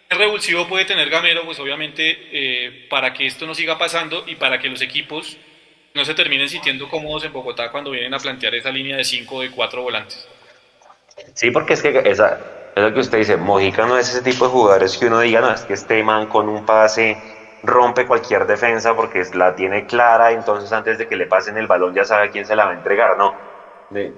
[0.08, 1.44] ¿qué revulsivo puede tener Gamero?
[1.44, 5.38] Pues obviamente eh, para que esto no siga pasando y para que los equipos
[5.94, 9.36] no se terminen sintiendo cómodos en Bogotá cuando vienen a plantear esa línea de 5
[9.36, 10.28] o de 4 volantes.
[11.34, 12.40] Sí, porque es que esa,
[12.74, 15.40] es lo que usted dice, Mojica no es ese tipo de jugadores que uno diga,
[15.40, 17.16] no, es que este man con un pase
[17.62, 21.94] rompe cualquier defensa porque la tiene clara, entonces antes de que le pasen el balón
[21.94, 23.16] ya sabe a quién se la va a entregar.
[23.16, 23.36] No,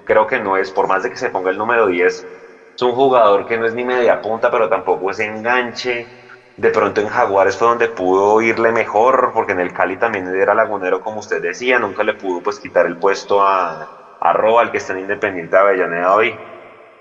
[0.05, 2.27] creo que no es, por más de que se ponga el número 10,
[2.75, 6.07] es un jugador que no es ni media punta, pero tampoco es enganche.
[6.57, 10.55] De pronto en Jaguares fue donde pudo irle mejor, porque en el Cali también era
[10.55, 13.89] lagunero, como usted decía, nunca le pudo pues quitar el puesto a,
[14.21, 16.35] a Roa, el que está en Independiente de Avellaneda hoy.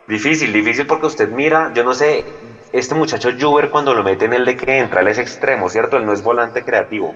[0.07, 2.26] Difícil, difícil porque usted mira, yo no sé,
[2.72, 5.98] este muchacho Juber cuando lo mete en el de que entra, él es extremo, ¿cierto?
[5.98, 7.14] Él no es volante creativo.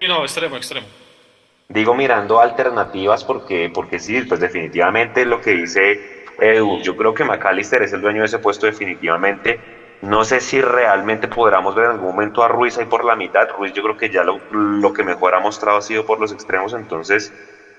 [0.00, 0.86] Sí, no, extremo, extremo.
[1.68, 7.24] Digo mirando alternativas porque, porque sí, pues definitivamente lo que dice Edu, yo creo que
[7.24, 9.60] McAllister es el dueño de ese puesto definitivamente.
[10.00, 13.48] No sé si realmente podremos ver en algún momento a Ruiz ahí por la mitad.
[13.56, 16.32] Ruiz yo creo que ya lo, lo que mejor ha mostrado ha sido por los
[16.32, 17.32] extremos, entonces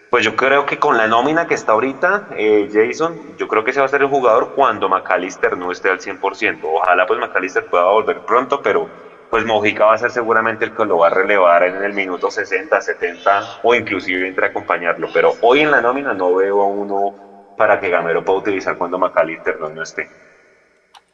[0.10, 3.72] pues yo creo que con la nómina que está ahorita, eh, Jason, yo creo que
[3.72, 6.60] ese va a ser el jugador cuando McAllister no esté al 100%.
[6.64, 8.92] Ojalá pues McAllister pueda volver pronto, pero
[9.30, 12.32] pues Mojica va a ser seguramente el que lo va a relevar en el minuto
[12.32, 15.10] 60, 70 o inclusive entre a acompañarlo.
[15.14, 17.16] Pero hoy en la nómina no veo a uno
[17.58, 20.10] para que Gamero pueda utilizar cuando McAllister no, no esté.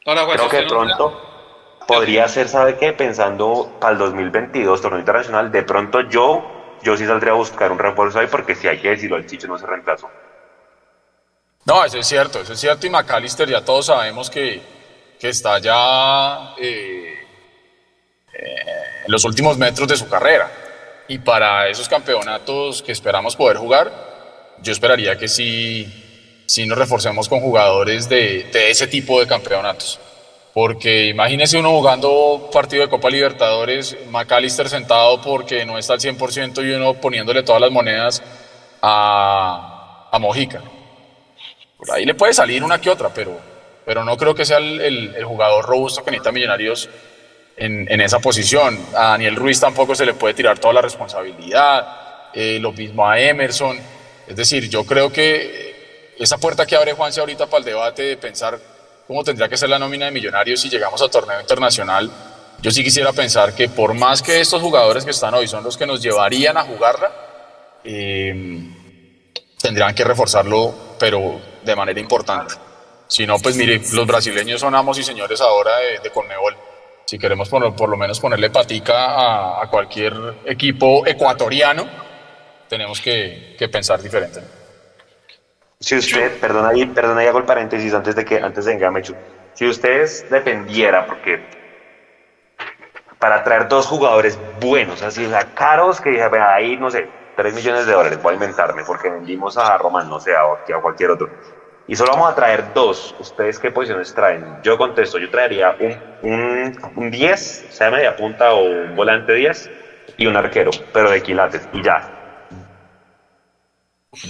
[0.06, 1.28] Ahora, Juan, Creo que no- pronto
[1.86, 2.92] podría ser, ¿sabe qué?
[2.92, 7.78] Pensando para el 2022, torneo internacional, de pronto yo, yo sí saldría a buscar un
[7.78, 10.08] refuerzo ahí porque si hay que decirlo, el Chicho no se reemplazó.
[11.64, 12.86] No, eso es cierto, eso es cierto.
[12.86, 14.60] Y McAllister ya todos sabemos que,
[15.20, 17.14] que está ya eh,
[18.34, 18.56] eh,
[19.06, 20.50] en los últimos metros de su carrera.
[21.06, 23.92] Y para esos campeonatos que esperamos poder jugar,
[24.58, 26.01] yo esperaría que sí,
[26.52, 29.98] sí nos reforcemos con jugadores de, de ese tipo de campeonatos.
[30.52, 36.62] Porque imagínese uno jugando partido de Copa Libertadores, McAllister sentado porque no está al 100%
[36.68, 38.22] y uno poniéndole todas las monedas
[38.82, 40.62] a, a Mojica.
[41.78, 43.38] Por ahí le puede salir una que otra, pero,
[43.86, 46.88] pero no creo que sea el, el- el jugador robusto que necesita Millonarios
[47.56, 48.78] en, en esa posición.
[48.94, 53.18] A Daniel Ruiz tampoco se le puede tirar toda la responsabilidad, eh, lo mismo a
[53.18, 53.78] Emerson.
[54.26, 55.71] Es decir, yo creo que
[56.22, 58.58] esa puerta que abre Juanse ahorita para el debate de pensar
[59.08, 62.08] cómo tendría que ser la nómina de Millonarios si llegamos a torneo internacional,
[62.60, 65.76] yo sí quisiera pensar que por más que estos jugadores que están hoy son los
[65.76, 67.10] que nos llevarían a jugarla,
[67.82, 68.32] eh,
[69.60, 72.54] tendrían que reforzarlo, pero de manera importante.
[73.08, 76.56] Si no, pues mire, los brasileños son amos y señores ahora de, de Conmebol.
[77.04, 80.14] Si queremos por, por lo menos ponerle patica a, a cualquier
[80.46, 81.84] equipo ecuatoriano,
[82.68, 84.61] tenemos que, que pensar diferente.
[85.82, 88.90] Si usted, perdona ahí, perdona ahí hago el paréntesis antes de que, antes de venga
[88.90, 89.14] Mechu.
[89.54, 91.40] Si ustedes dependiera, porque
[93.18, 97.08] para traer dos jugadores buenos, así, o sea, caros, que dije, "Vea, ahí, no sé,
[97.36, 100.80] 3 millones de dólares, voy a inventarme, porque vendimos a Román, no sé, a, a
[100.80, 101.28] cualquier otro.
[101.88, 103.14] Y solo vamos a traer dos.
[103.18, 104.58] ¿Ustedes qué posiciones traen?
[104.62, 109.68] Yo contesto, yo traería un, un, un 10, sea media punta o un volante 10,
[110.16, 112.21] y un arquero, pero de quilates, y ya.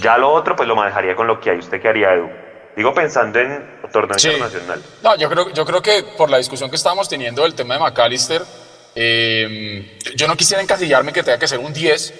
[0.01, 1.57] Ya lo otro, pues lo manejaría con lo que hay.
[1.59, 2.29] ¿Usted qué haría, Edu?
[2.75, 4.29] Digo pensando en torneo Sí.
[4.29, 4.81] internacional.
[5.03, 7.81] No, yo creo, yo creo que por la discusión que estábamos teniendo del tema de
[7.81, 8.41] McAllister,
[8.95, 12.13] eh, yo no quisiera encasillarme que tenga que ser un 10,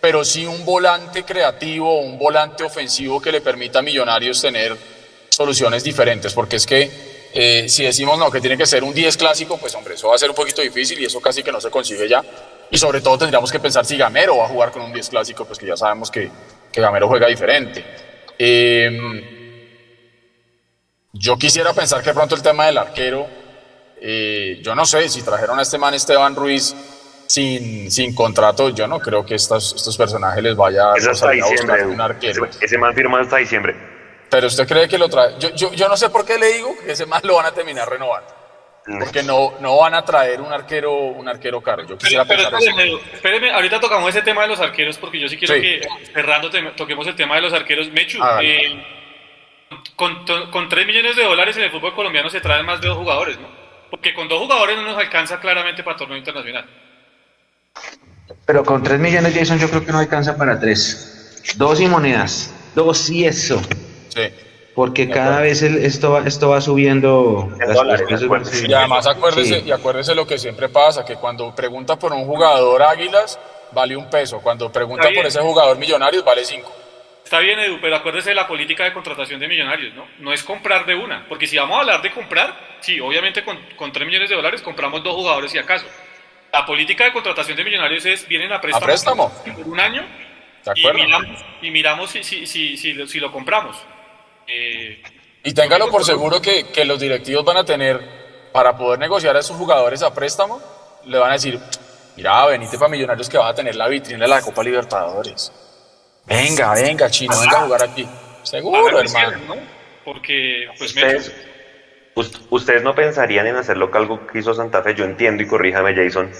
[0.00, 4.76] pero sí un volante creativo, un volante ofensivo que le permita a Millonarios tener
[5.28, 6.90] soluciones diferentes, porque es que
[7.34, 10.14] eh, si decimos no, que tiene que ser un 10 clásico, pues hombre, eso va
[10.14, 12.24] a ser un poquito difícil y eso casi que no se consigue ya.
[12.70, 15.44] Y sobre todo tendríamos que pensar si Gamero va a jugar con un 10 clásico,
[15.44, 16.30] pues que ya sabemos que,
[16.72, 17.84] que Gamero juega diferente.
[18.38, 18.98] Eh,
[21.12, 23.26] yo quisiera pensar que pronto el tema del arquero,
[24.00, 26.74] eh, yo no sé, si trajeron a este man Esteban Ruiz
[27.26, 31.26] sin, sin contrato, yo no creo que estos, estos personajes les vaya Eso a hasta
[31.26, 31.86] salir a diciembre.
[31.86, 32.44] un arquero.
[32.46, 33.76] Ese, ese man firma hasta diciembre.
[34.30, 35.34] Pero usted cree que lo trae.
[35.38, 37.52] Yo, yo, yo no sé por qué le digo que ese man lo van a
[37.52, 38.39] terminar renovando.
[38.84, 41.86] Porque no, no van a traer un arquero, un arquero caro.
[41.86, 42.70] Yo quisiera Pero, pero pensar eso.
[42.98, 45.60] espéreme, espéreme, ahorita tocamos ese tema de los arqueros porque yo sí quiero Sí.
[45.60, 45.80] que
[46.12, 47.90] cerrando toquemos el tema de los arqueros.
[47.92, 48.66] Mechu, Hágale.
[48.66, 48.84] eh,
[49.96, 52.96] con, con 3 millones de dólares en el fútbol colombiano se traen más de dos
[52.96, 53.48] jugadores, ¿no?
[53.90, 56.64] Porque con dos jugadores no nos alcanza claramente para torneo internacional.
[58.46, 61.42] Pero con 3 millones, Jason, yo creo que no alcanza para 3.
[61.56, 62.52] Dos y monedas.
[62.74, 63.60] Dos y eso.
[64.08, 64.22] Sí.
[64.74, 67.48] Porque cada vez el- esto, va, esto va subiendo.
[67.60, 68.06] En las- dólares.
[68.68, 69.66] Y además acuérdese, Sí.
[69.66, 73.38] y acuérdese lo que siempre pasa, que cuando pregunta por un jugador Águilas,
[73.72, 74.40] vale un peso.
[74.40, 76.72] Cuando pregunta por ese jugador Millonarios, vale cinco.
[77.24, 80.04] Está bien, Edu, pero acuérdese de la política de contratación de millonarios, ¿no?
[80.18, 83.56] No es comprar de una, porque si vamos a hablar de comprar, sí, obviamente con,
[83.76, 85.86] con 3 millones de dólares compramos dos jugadores si acaso.
[86.52, 89.32] La política de contratación de millonarios es, vienen a préstamo, préstamo.
[89.56, 90.02] por un año
[90.64, 93.76] ¿De y miramos, y miramos si, si, si, si, lo- si lo compramos.
[94.52, 95.02] Eh,
[95.44, 98.00] Y téngalo por seguro que, que los directivos van a tener,
[98.52, 100.60] para poder negociar a esos jugadores a préstamo,
[101.04, 101.58] le van a decir,
[102.16, 105.52] mira, venite para Millonarios que van a tener la vitrina de la Copa Libertadores.
[106.26, 108.06] Venga, venga, chino, venga a jugar aquí.
[108.42, 109.56] Seguro, hermano.
[110.04, 111.32] Porque, pues, Ustedes,
[112.14, 114.94] us- ustedes no pensarían en hacer lo que algo que hizo Santa Fe.
[114.94, 116.30] Yo entiendo y corríjame, Jason,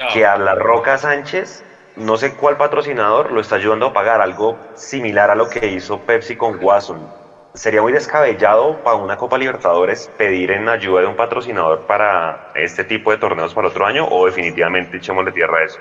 [0.00, 1.62] ah, que a la Roca Sánchez,
[1.96, 6.00] no sé cuál patrocinador, lo está ayudando a pagar algo similar a lo que hizo
[6.00, 7.23] Pepsi con Watson.
[7.54, 12.82] Sería muy descabellado para una Copa Libertadores pedir en ayuda de un patrocinador para este
[12.82, 15.78] tipo de torneos para otro año o definitivamente echémosle tierra a eso.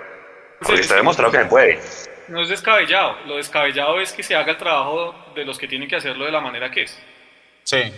[0.61, 1.79] Porque está demostrado que se puede.
[2.27, 3.15] no es descabellado.
[3.25, 6.31] Lo descabellado es que se haga el trabajo de los que tienen que hacerlo de
[6.31, 7.01] la manera que es.
[7.63, 7.91] Sí.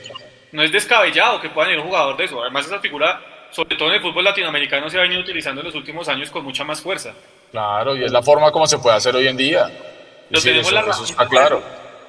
[0.53, 2.41] no es descabellado que puedan ir un jugador de eso.
[2.41, 3.19] Además, esa figura,
[3.51, 6.45] sobre todo en el fútbol latinoamericano, se ha venido utilizando en los últimos años con
[6.45, 7.13] mucha más fuerza.
[7.51, 9.69] Claro, y es la forma como se puede hacer hoy en día.
[10.29, 11.05] Lo tenemos eso, la eso razón.
[11.07, 11.61] está claro.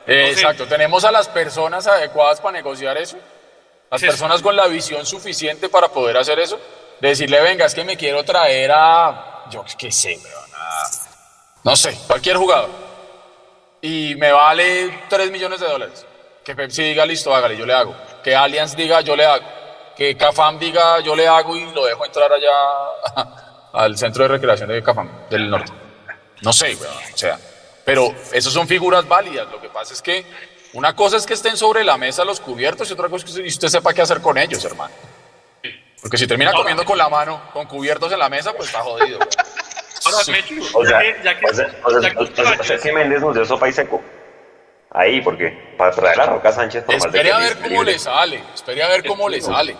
[0.06, 3.16] Eh, Entonces- exacto, tenemos a las personas adecuadas para negociar eso.
[3.90, 4.06] Las Sí.
[4.06, 6.58] personas con la visión suficiente para poder hacer eso.
[7.00, 9.44] De decirle, venga, es que me quiero traer a.
[9.50, 10.18] Yo qué sé,
[10.54, 10.90] a-
[11.64, 12.70] No sé, cualquier jugador.
[13.82, 16.06] Y me vale 3 millones de dólares.
[16.44, 17.94] Que Pepsi diga, listo, hágale, yo le hago.
[18.22, 19.44] Que Allianz diga, yo le hago.
[19.96, 22.50] que Cafam diga yo le hago y lo dejo entrar allá
[23.72, 25.72] al centro de recreación de Cafam, del norte.
[26.42, 27.38] No sé, weón, o sea,
[27.86, 29.48] pero esas son figuras válidas.
[29.50, 30.26] Lo que pasa es que
[30.74, 33.42] una cosa es que estén sobre la mesa los cubiertos y otra cosa es que
[33.46, 34.92] usted sepa qué hacer con ellos, hermano.
[36.02, 39.18] Porque si termina comiendo con la mano, con cubiertos en la mesa, pues está jodido.
[40.04, 40.30] Ahora, Sí.
[40.32, 42.78] Mechu, O sea, ya que, o sea, o sea, ya que- o sea, o sea,
[42.78, 44.02] que Méndez nos dio sopa y seco.
[44.90, 47.68] Ahí, porque para traer a Roca Sánchez por más de Espere que a ver cómo
[47.82, 47.92] libre.
[47.92, 49.76] le sale, espere a ver cómo le sale.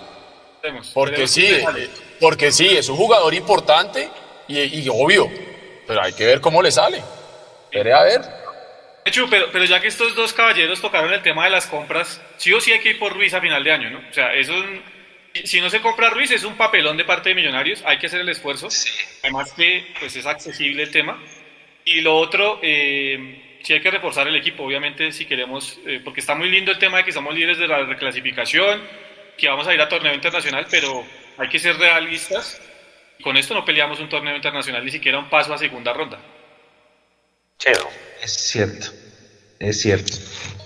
[0.95, 1.65] Porque sí,
[2.21, 4.09] porque sí, es un jugador importante
[4.49, 5.31] y, y obvio,
[5.87, 7.03] pero hay que ver cómo le sale.
[7.77, 8.21] Espere a ver.
[9.05, 12.53] Mechu, pero, pero ya que estos dos caballeros tocaron el tema de las compras, sí
[12.53, 13.99] o sí hay que ir por Ruiz a final de año, ¿no?
[13.99, 14.83] O sea, eso es un-
[15.45, 18.21] si- no se compra Ruiz es un papelón de parte de Millonarios, hay que hacer
[18.21, 18.69] el esfuerzo.
[19.23, 21.23] Además que pues es accesible el tema.
[21.85, 26.19] Y lo otro, eh, sí hay que reforzar el equipo, obviamente si queremos, eh, porque
[26.21, 28.83] está muy lindo el tema de que somos líderes de la reclasificación,
[29.39, 31.05] que vamos a ir a torneo internacional, pero
[31.39, 32.61] hay que ser realistas.
[33.23, 36.19] Con esto no peleamos un torneo internacional, ni siquiera un paso a segunda ronda.
[37.59, 37.89] Cheo.
[38.23, 38.89] Es cierto,
[39.59, 40.13] es cierto.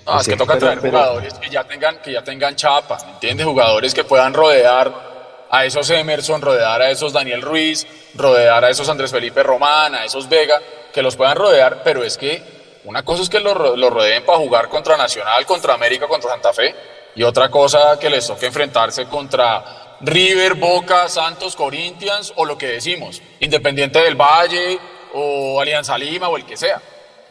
[0.07, 2.57] No, es que cierto, toca pero- traer pero- jugadores que ya tengan, que ya tengan
[2.57, 3.47] chapa, ¿me entiendes?
[3.47, 8.89] Jugadores que puedan rodear a esos Emerson, rodear a esos Daniel Ruiz, rodear a esos
[8.89, 10.61] Andrés Felipe Román, a esos Vega,
[10.93, 12.43] que los puedan rodear, pero es que
[12.85, 16.53] una cosa es que los los rodeen para jugar contra Nacional, contra América, contra Santa
[16.53, 16.75] Fe,
[17.15, 22.67] y otra cosa que les toque enfrentarse contra River, Boca, Santos, Corinthians, o lo que
[22.69, 24.79] decimos, Independiente del Valle,
[25.15, 26.81] o Alianza Lima, o el que sea.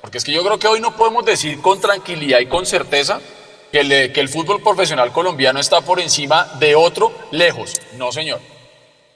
[0.02, 3.20] Porque es que yo creo que hoy no podemos decir con tranquilidad y con certeza
[3.72, 7.74] que, le- que el fútbol profesional colombiano está por encima de otro lejos.
[7.94, 8.40] No, señor.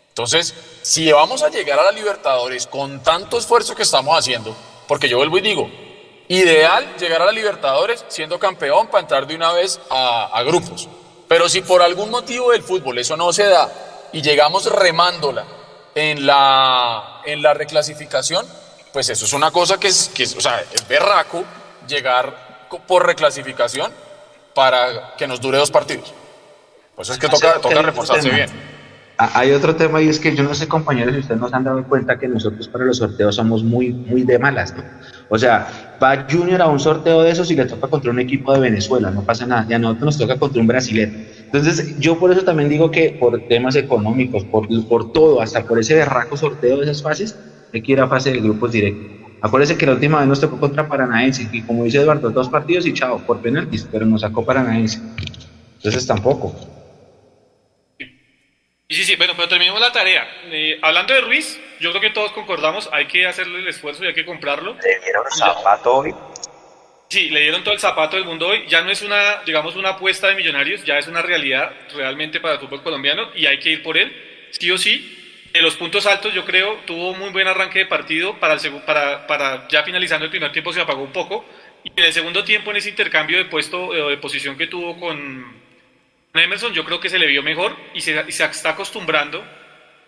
[0.09, 4.55] Entonces, si vamos a llegar a la Libertadores con tanto esfuerzo que estamos haciendo,
[4.87, 5.69] porque yo vuelvo y digo,
[6.27, 10.87] ideal llegar a la Libertadores siendo campeón para entrar de una vez a, a grupos.
[11.27, 13.71] Pero si por algún motivo del fútbol eso no se da
[14.11, 15.45] y llegamos remándola
[15.95, 18.45] en la, en la reclasificación,
[18.91, 21.43] pues eso es una cosa que es, que es, o sea, es berraco
[21.87, 23.91] llegar por reclasificación
[24.53, 26.13] para que nos dure dos partidos.
[26.95, 28.49] Pues es que toca, toca reforzarse bien.
[29.17, 31.63] Ah, Hay otro tema y es que yo no sé, compañeros, si ustedes nos han
[31.63, 34.83] dado cuenta que nosotros para los sorteos somos muy, muy de malas, ¿no?
[35.29, 38.53] O sea, va Junior a un sorteo de esos y le toca contra un equipo
[38.53, 39.65] de Venezuela, no pasa nada.
[39.69, 41.25] Y a nosotros nos toca contra un brasileño.
[41.53, 45.77] Entonces, yo por eso también digo que por temas económicos, por, por todo, hasta por
[45.77, 47.37] ese berraco sorteo de esas fases,
[47.71, 49.11] hay que ir a fase de grupos directos.
[49.39, 52.87] Acuérdense que la última vez nos tocó contra Paranaense y como dice Eduardo, dos partidos
[52.87, 54.99] y chao, por penaltis, pero nos sacó Paranaense.
[55.75, 56.55] Entonces tampoco.
[57.99, 60.25] Y sí, sí, bueno, pero terminemos la tarea.
[60.45, 64.07] Eh, hablando de Ruiz, yo creo que todos concordamos, hay que hacerle el esfuerzo y
[64.07, 64.73] hay que comprarlo.
[64.73, 66.15] Le dieron zapato hoy.
[67.13, 68.63] Sí, le dieron todo el zapato del mundo hoy.
[68.67, 72.55] Ya no es una, digamos, una apuesta de millonarios, ya es una realidad realmente para
[72.55, 74.11] el fútbol colombiano y hay que ir por él,
[74.49, 75.45] sí o sí.
[75.53, 78.39] En los puntos altos, yo creo, tuvo muy buen arranque de partido.
[78.39, 81.45] Para, el para, para ya finalizando el primer tiempo se apagó un poco.
[81.83, 84.99] Y en el segundo tiempo, en ese intercambio de puesto eh, de posición que tuvo
[84.99, 85.61] con
[86.33, 89.45] Emerson, yo creo que se le vio mejor y se, y se está acostumbrando.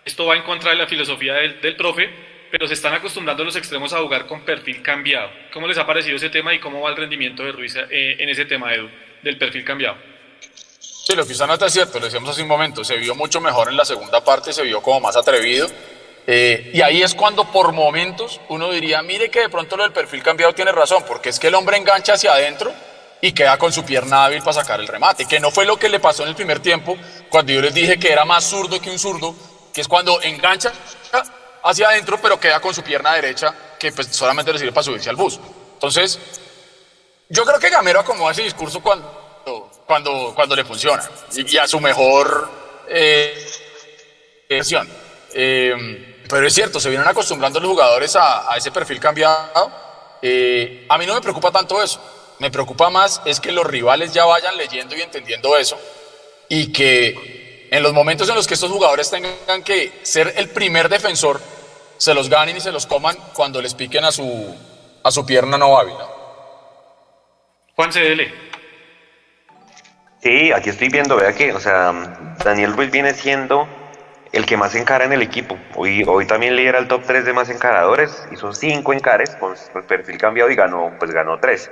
[0.03, 2.09] Esto va en contra de la filosofía del, del profe,
[2.51, 5.29] pero se están acostumbrando los extremos a jugar con perfil cambiado.
[5.51, 8.29] ¿Cómo les ha parecido ese tema y cómo va el rendimiento de Ruiz eh, en
[8.29, 8.89] ese tema, Edu,
[9.21, 9.97] del perfil cambiado?
[10.79, 13.39] Sí, lo que usted nota es cierto, lo decíamos hace un momento, se vio mucho
[13.39, 15.67] mejor en la segunda parte, se vio como más atrevido.
[16.25, 19.91] eh, y ahí es cuando por momentos uno diría, mire que de pronto lo del
[19.91, 22.73] perfil cambiado tiene razón, porque es que el hombre engancha hacia adentro
[23.21, 25.89] y queda con su pierna hábil para sacar el remate, que no fue lo que
[25.89, 26.97] le pasó en el primer tiempo,
[27.29, 29.35] cuando yo les dije que era más zurdo que un zurdo,
[29.73, 30.71] que es cuando engancha
[31.65, 35.09] hacia adentro, pero queda con su pierna derecha, que pues solamente le sirve para subirse
[35.09, 35.39] al bus.
[35.73, 36.19] Entonces,
[37.27, 41.03] yo creo que Gamero acomoda ese discurso cuando, cuando, cuando le funciona
[41.35, 42.49] y, a su mejor
[42.87, 43.45] eh,
[44.47, 44.87] versión.
[45.33, 49.71] Eh, pero es cierto, se vienen acostumbrando los jugadores a, a ese perfil cambiado.
[50.21, 51.99] Eh, a mí no me preocupa tanto eso.
[52.39, 55.79] Me preocupa más es que los rivales ya vayan leyendo y entendiendo eso
[56.49, 60.89] y que en los momentos en los que estos jugadores tengan que ser el primer
[60.89, 61.41] defensor,
[61.97, 64.55] se los ganen y se los coman cuando les piquen a su,
[65.03, 65.83] a su pierna no.
[65.83, 66.15] ¿no?
[67.75, 68.33] Juan Cedele.
[70.21, 71.93] Sí, aquí estoy viendo, vea que, o sea,
[72.43, 73.67] Daniel Ruiz viene siendo
[74.31, 75.57] el que más encara en el equipo.
[75.75, 79.83] Hoy, hoy también lidera el top 3 de más encaradores, hizo 5 encares con con
[79.83, 81.71] perfil cambiado y ganó, pues ganó 3.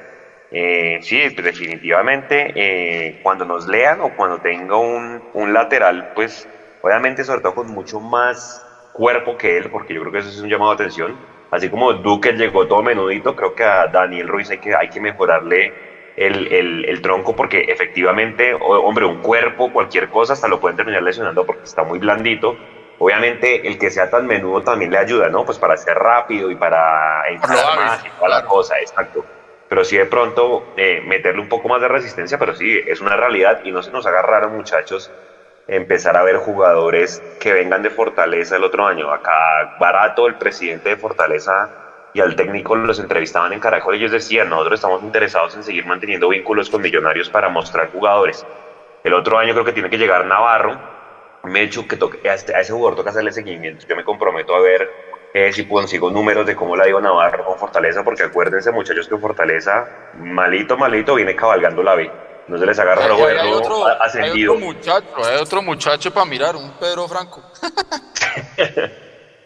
[0.52, 6.48] Eh, sí, pues definitivamente, eh, cuando nos lean o cuando tenga un, un lateral, pues
[6.84, 8.64] obviamente sobre todo con mucho más
[8.94, 11.18] cuerpo que él, porque yo creo que eso es un llamado de atención.
[11.52, 15.00] Así como Duque llegó todo menudito, creo que a Daniel Ruiz hay que, hay que
[15.00, 15.74] mejorarle
[16.16, 21.46] el, el, tronco porque efectivamente, hombre, un cuerpo, cualquier cosa, hasta lo pueden terminar lesionando
[21.46, 22.56] porque está muy blandito.
[23.00, 25.46] Obviamente el que sea tan menudo también le ayuda, ¿no?
[25.46, 29.26] Pues para ser rápido y para encarar más y toda la cosa, exacto.
[29.68, 33.16] Pero sí de pronto eh, meterle un poco más de resistencia, pero sí, es una
[33.16, 35.12] realidad y no se nos haga raro, muchachos,
[35.68, 39.12] empezar a ver jugadores que vengan de Fortaleza el otro año.
[39.12, 41.84] Acá Barato, el presidente de Fortaleza,
[42.14, 46.30] y al técnico los entrevistaban en Caracol ellos decían, nosotros estamos interesados en seguir manteniendo
[46.30, 48.46] vínculos con millonarios para mostrar jugadores.
[49.04, 50.80] El otro año creo que tiene que llegar Navarro,
[51.44, 53.86] Mechu, que toque, a, ese jugador toca hacerle seguimiento.
[53.88, 54.90] Yo me comprometo a ver
[55.34, 59.18] eh, si consigo números de cómo la dio Navarro con Fortaleza, porque acuérdense muchachos que
[59.18, 62.12] Fortaleza, malito, malito, viene cabalgando la B.
[62.48, 64.54] No se les agarra hay otro, ascendido.
[64.54, 67.42] Hay otro muchacho, hay otro muchacho para mirar, un Pedro Franco.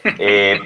[0.19, 0.59] eh,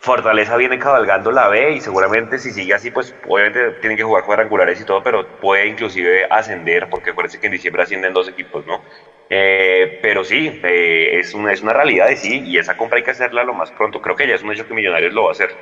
[0.00, 4.24] Fortaleza viene cabalgando la B y seguramente si sigue así, pues obviamente tienen que jugar
[4.24, 8.66] cuadrangulares y todo, pero puede inclusive ascender, porque parece que en diciembre ascienden dos equipos,
[8.66, 8.82] ¿no?
[9.30, 13.04] Eh, pero sí, eh, es, una, es una realidad y sí, y esa compra hay
[13.04, 14.02] que hacerla lo más pronto.
[14.02, 15.54] Creo que ya es un hecho que Millonarios lo va a hacer.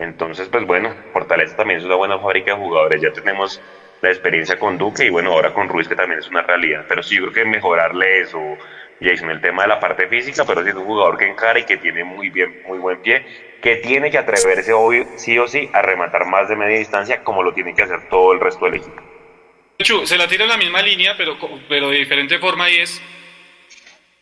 [0.00, 3.00] Entonces, pues bueno, Fortaleza también es una buena fábrica de jugadores.
[3.00, 3.60] Ya tenemos
[4.04, 6.84] la experiencia con Duque y bueno, ahora con Ruiz, que también es una realidad.
[6.88, 8.38] Pero sí, yo creo que mejorarle eso
[9.00, 11.64] Jason, el tema de la parte física, pero sí es un jugador que encara y
[11.64, 13.24] que tiene muy bien, muy buen pie,
[13.60, 17.42] que tiene que atreverse hoy, sí o sí, a rematar más de media distancia, como
[17.42, 20.06] lo tiene que hacer todo el resto del equipo.
[20.06, 21.36] se la tira en la misma línea, pero,
[21.68, 23.02] pero de diferente forma y es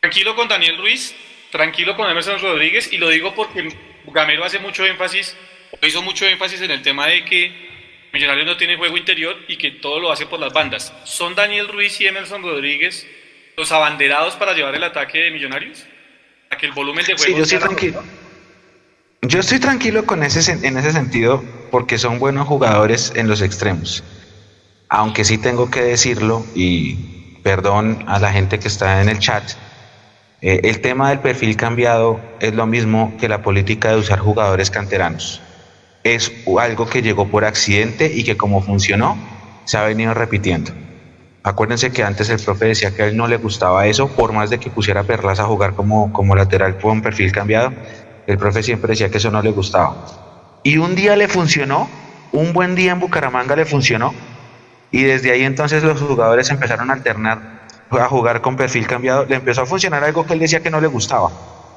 [0.00, 1.14] tranquilo con Daniel Ruiz,
[1.50, 3.68] tranquilo con Emerson Rodríguez, y lo digo porque
[4.06, 5.36] Gamero hace mucho énfasis,
[5.82, 7.71] hizo mucho énfasis en el tema de que
[8.12, 10.92] Millonarios no tiene juego interior y que todo lo hace por las bandas.
[11.04, 13.06] ¿Son Daniel Ruiz y Emerson Rodríguez
[13.56, 15.84] los abanderados para llevar el ataque de Millonarios?
[16.50, 18.02] ¿A que el volumen de juego Sí, yo estoy tranquilo.
[19.22, 24.04] Yo estoy tranquilo con ese, en ese sentido porque son buenos jugadores en los extremos.
[24.88, 26.96] Aunque sí tengo que decirlo, y
[27.42, 29.52] perdón a la gente que está en el chat,
[30.42, 34.70] eh, el tema del perfil cambiado es lo mismo que la política de usar jugadores
[34.70, 35.40] canteranos.
[36.04, 39.16] Es algo que llegó por accidente y que como funcionó,
[39.64, 40.72] se ha venido repitiendo.
[41.44, 44.50] Acuérdense que antes el profe decía que a él no le gustaba eso, por más
[44.50, 47.72] de que pusiera Perlas a jugar como, como lateral con perfil cambiado,
[48.26, 50.60] el profe siempre decía que eso no le gustaba.
[50.62, 51.88] Y un día le funcionó,
[52.30, 54.14] un buen día en Bucaramanga le funcionó,
[54.92, 59.36] y desde ahí entonces los jugadores empezaron a alternar a jugar con perfil cambiado, le
[59.36, 61.30] empezó a funcionar algo que él decía que no le gustaba,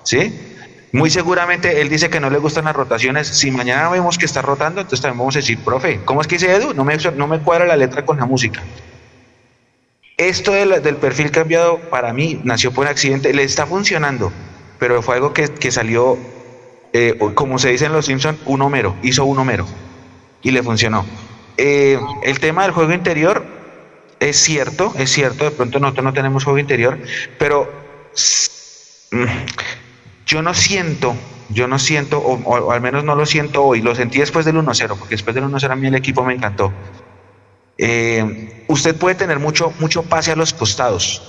[0.03, 0.55] ¿sí?
[0.96, 3.28] Muy seguramente él dice que no le gustan las rotaciones.
[3.28, 6.36] Si mañana vemos que está rotando, entonces también vamos a decir, profe, ¿cómo es que
[6.36, 6.74] dice Edu?
[6.74, 8.64] No me, no me cuadra la letra con la música.
[10.16, 14.32] Esto del perfil cambiado para mí nació por accidente, le está funcionando,
[14.80, 16.18] pero fue algo que, salió,
[16.94, 19.68] eh, como se dice en Los Simpsons, un homero, hizo un homero
[20.42, 21.06] y le funcionó.
[21.58, 23.46] Eh, el tema del juego interior
[24.22, 26.98] es cierto, es cierto, de pronto nosotros no tenemos juego interior,
[27.38, 27.70] pero
[30.26, 31.15] yo no siento,
[31.49, 34.97] yo no siento, o, al menos no lo siento hoy, lo sentí después del 1-0,
[34.97, 36.72] porque después del 1-0 a mí el equipo me encantó
[37.77, 41.22] eh, usted puede tener mucho, mucho pase a los costados,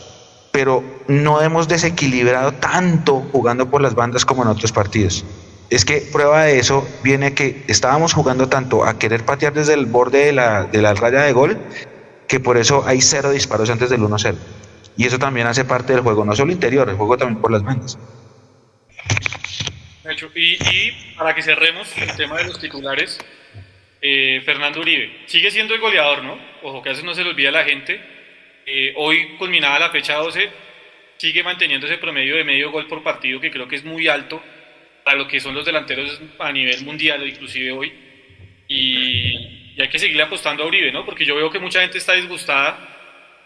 [0.52, 5.24] pero no hemos desequilibrado tanto jugando por las bandas como en otros partidos.
[5.68, 9.86] Es que prueba de eso viene que estábamos jugando tanto a querer patear desde el
[9.86, 11.58] borde de la, de la raya de gol,
[12.28, 14.36] que por eso hay cero disparos antes del 1-0.
[14.96, 17.64] Y eso también hace parte del juego, no solo interior, el juego también por las
[17.64, 17.98] bandas.
[20.34, 23.18] Y, para que cerremos el tema de los titulares,
[24.00, 25.22] eh, Fernando Uribe.
[25.26, 26.38] Sigue siendo el goleador, ¿no?
[26.62, 28.00] Ojo, que a veces no se le olvida a la gente.
[28.64, 30.48] Eh, hoy, culminada la fecha 12,
[31.16, 34.42] sigue manteniendo ese promedio de medio gol por partido, que creo que es muy alto
[35.02, 37.92] para lo que son los delanteros a nivel mundial, inclusive hoy.
[38.68, 41.04] Y, y hay que seguirle apostando a Uribe, ¿no?
[41.04, 42.92] Porque yo veo que mucha gente está disgustada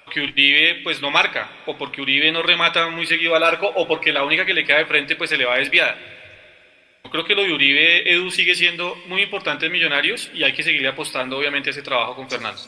[0.05, 3.87] porque Uribe pues no marca, o porque Uribe no remata muy seguido al arco, o
[3.87, 5.97] porque la única que le queda de frente pues se le va desviada
[7.11, 10.63] creo que lo de Uribe, Edu, sigue siendo muy importante en Millonarios y hay que
[10.63, 12.61] seguirle apostando, obviamente, ese trabajo con Fernando.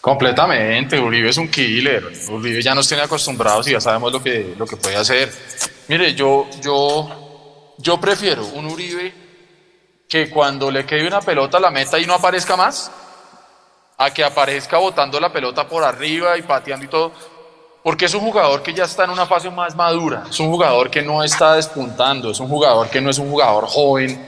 [0.00, 2.04] Completamente, Uribe es un killer.
[2.28, 5.32] Uribe ya nos tiene acostumbrados y ya sabemos lo que, lo que puede hacer.
[5.88, 9.12] Mire, yo, yo, yo prefiero un Uribe
[10.08, 12.90] que cuando le quede una pelota a la meta y no aparezca más,
[13.98, 17.12] a que aparezca botando la pelota por arriba y pateando y todo
[17.86, 20.90] porque es un jugador que ya está en una fase más madura, es un jugador
[20.90, 24.26] que no está despuntando, es un jugador que no es un jugador joven,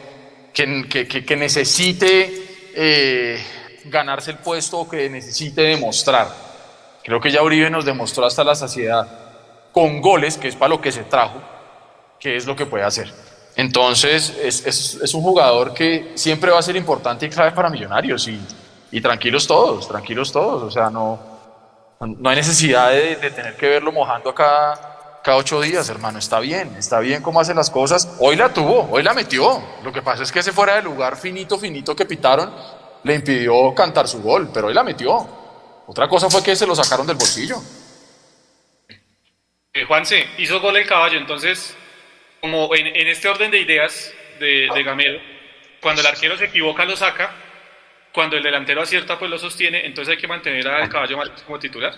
[0.55, 3.45] que, que, que, necesite eh,
[3.87, 6.29] ganarse el puesto o que necesite demostrar.
[7.03, 9.09] Creo que ya Uribe nos demostró hasta la saciedad
[9.73, 11.43] con goles, que es para lo que se trajo,
[12.21, 13.13] que es lo que puede hacer.
[13.57, 17.71] Entonces, es, es, es un jugador que siempre va a ser importante y clave para
[17.71, 18.41] Millonarios y
[18.93, 20.63] Y tranquilos todos, tranquilos todos.
[20.63, 21.38] O sea, no,
[22.01, 26.19] no hay necesidad de, tener que verlo mojando cada, cada ocho días, hermano.
[26.19, 28.17] Está bien, está bien cómo hace las cosas.
[28.21, 29.63] Hoy la tuvo, hoy la metió.
[29.83, 32.53] Lo que pasa es que ese fuera de lugar finito, finito que pitaron
[33.05, 35.27] le impidió cantar su gol, pero hoy la metió.
[35.87, 37.57] Otra cosa fue que se lo sacaron del bolsillo.
[39.73, 41.77] Eh, Juanse, hizo gol el caballo, entonces,
[42.41, 45.21] como en, en este orden de ideas de, de Gamero,
[45.81, 47.33] cuando el arquero se equivoca lo saca,
[48.13, 51.59] cuando el delantero acierta pues lo sostiene, entonces hay que mantener al caballo Márquez como
[51.59, 51.93] titular.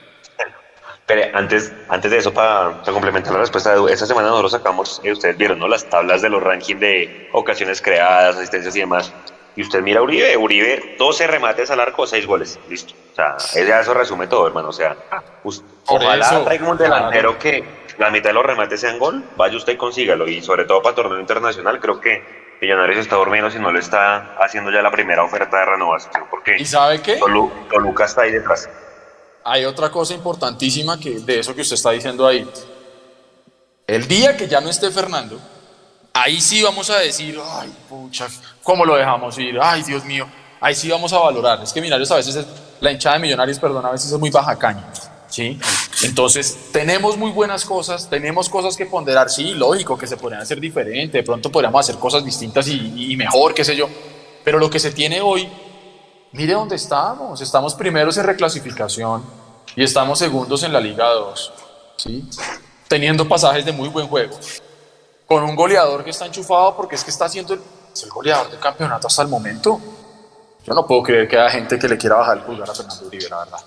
[1.07, 5.01] Pero antes, antes de eso, para, para complementar la respuesta de esta semana nosotros sacamos,
[5.03, 5.66] eh, ustedes vieron, ¿no?
[5.66, 9.12] Las tablas de los rankings de ocasiones creadas, asistencias y demás.
[9.57, 12.61] Y usted mira a Uribe, Uribe, 12 remates al arco, 6 goles.
[12.69, 12.95] Listo.
[13.12, 14.69] O sea, ese- eso resume todo, hermano.
[14.69, 14.97] O sea,
[15.43, 16.95] us- Por ojalá eso, traiga un claro.
[16.95, 17.65] delantero que
[17.99, 20.28] la mitad de los remates sean gol, vaya usted y consígalo.
[20.28, 24.37] Y sobre todo para torneo internacional, creo que Millonarios está durmiendo si no le está
[24.39, 26.12] haciendo ya la primera oferta de renovación.
[26.31, 27.19] Porque ¿Y sabe qué?
[27.19, 28.69] Tolu- Toluca está ahí detrás.
[29.45, 32.47] Hay otra cosa importantísima que de eso que usted está diciendo ahí.
[33.87, 35.39] El día que ya no esté Fernando,
[36.12, 38.27] ahí sí vamos a decir, ay, pucha,
[38.62, 39.59] ¿cómo lo dejamos ir?
[39.61, 40.27] Ay, Dios mío.
[40.61, 41.61] Ahí sí vamos a valorar.
[41.62, 42.47] Es que Millonarios a veces, es-
[42.81, 44.85] la hinchada de Millonarios, perdón, a veces es muy baja caña.
[45.28, 45.59] ¿sí?
[46.02, 49.28] Entonces, tenemos muy buenas cosas, tenemos cosas que ponderar.
[49.31, 53.55] Sí, lógico que se podrían hacer diferente, de pronto podríamos hacer cosas distintas y, mejor,
[53.55, 53.89] qué sé yo.
[54.44, 55.48] Pero lo que se tiene hoy
[56.32, 57.40] Mire dónde estamos.
[57.40, 59.24] Estamos primeros en reclasificación
[59.74, 61.52] y estamos segundos en la Liga 2.
[61.97, 62.28] ¿sí?
[62.86, 64.39] Teniendo pasajes de muy buen juego.
[65.27, 67.60] Con un goleador que está enchufado porque es que está haciendo el,
[68.02, 69.81] el goleador del campeonato hasta el momento.
[70.64, 73.06] Yo no puedo creer que haya gente que le quiera bajar el pulgar a Fernando
[73.06, 73.60] Uribe, la verdad.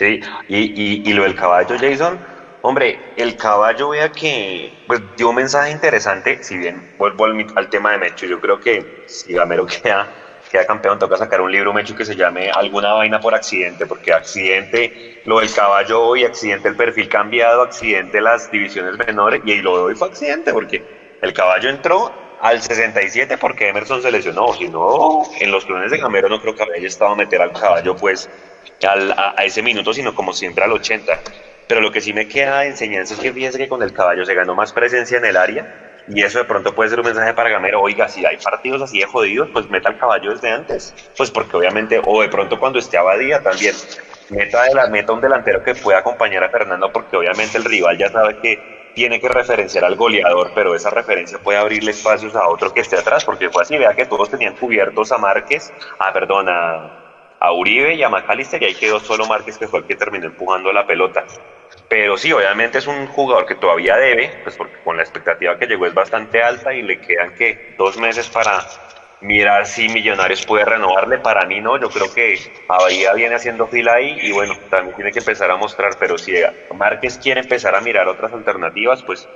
[0.00, 2.22] Sí, y, y, y lo del caballo, Jason,
[2.62, 7.68] hombre, el caballo vea que pues dio un mensaje interesante, si bien vuelvo al, al
[7.68, 10.10] tema de Mecho, yo creo que si Gamero queda,
[10.48, 14.14] queda campeón, toca sacar un libro Mecho que se llame Alguna vaina por accidente, porque
[14.14, 14.94] accidente
[15.24, 19.82] lo del caballo hoy, accidente el perfil cambiado, accidente las divisiones menores, y lo de
[19.82, 20.86] hoy fue accidente, porque
[21.20, 25.98] el caballo entró al 67 porque Emerson se lesionó, si no, en los clones de
[25.98, 28.30] Gamero no creo que haya estado a meter al caballo, pues
[28.86, 31.20] a, ese minuto, sino como siempre al 80.
[31.66, 34.24] Pero lo que sí me queda de enseñanza es que fíjense que con el caballo
[34.24, 37.34] se ganó más presencia en el área y eso de pronto puede ser un mensaje
[37.34, 40.94] para Gamero, oiga, si hay partidos así de jodidos, pues meta al caballo desde antes.
[41.16, 43.74] Pues porque obviamente, o de pronto cuando esté Abadía también,
[44.30, 48.10] meta, de meta un delantero que pueda acompañar a Fernando porque obviamente el rival ya
[48.10, 52.74] sabe que tiene que referenciar al goleador, pero esa referencia puede abrirle espacios a otro
[52.74, 56.48] que esté atrás, porque fue así, vea que todos tenían cubiertos a Márquez, a perdón,
[56.48, 56.99] a,
[57.40, 60.26] a Uribe y a McAllister, y ahí quedó solo Márquez, que fue el que terminó
[60.26, 61.24] empujando la pelota.
[61.88, 65.66] Pero sí, obviamente es un jugador que todavía debe, pues porque con la expectativa que
[65.66, 68.64] llegó es bastante alta y le quedan que dos meses para
[69.20, 71.18] mirar si Millonarios puede renovarle.
[71.18, 72.38] Para mí no, yo creo que
[72.68, 76.34] Abadía viene haciendo fila ahí y bueno, también tiene que empezar a mostrar, pero si
[76.74, 79.28] Márquez quiere empezar a mirar otras alternativas, pues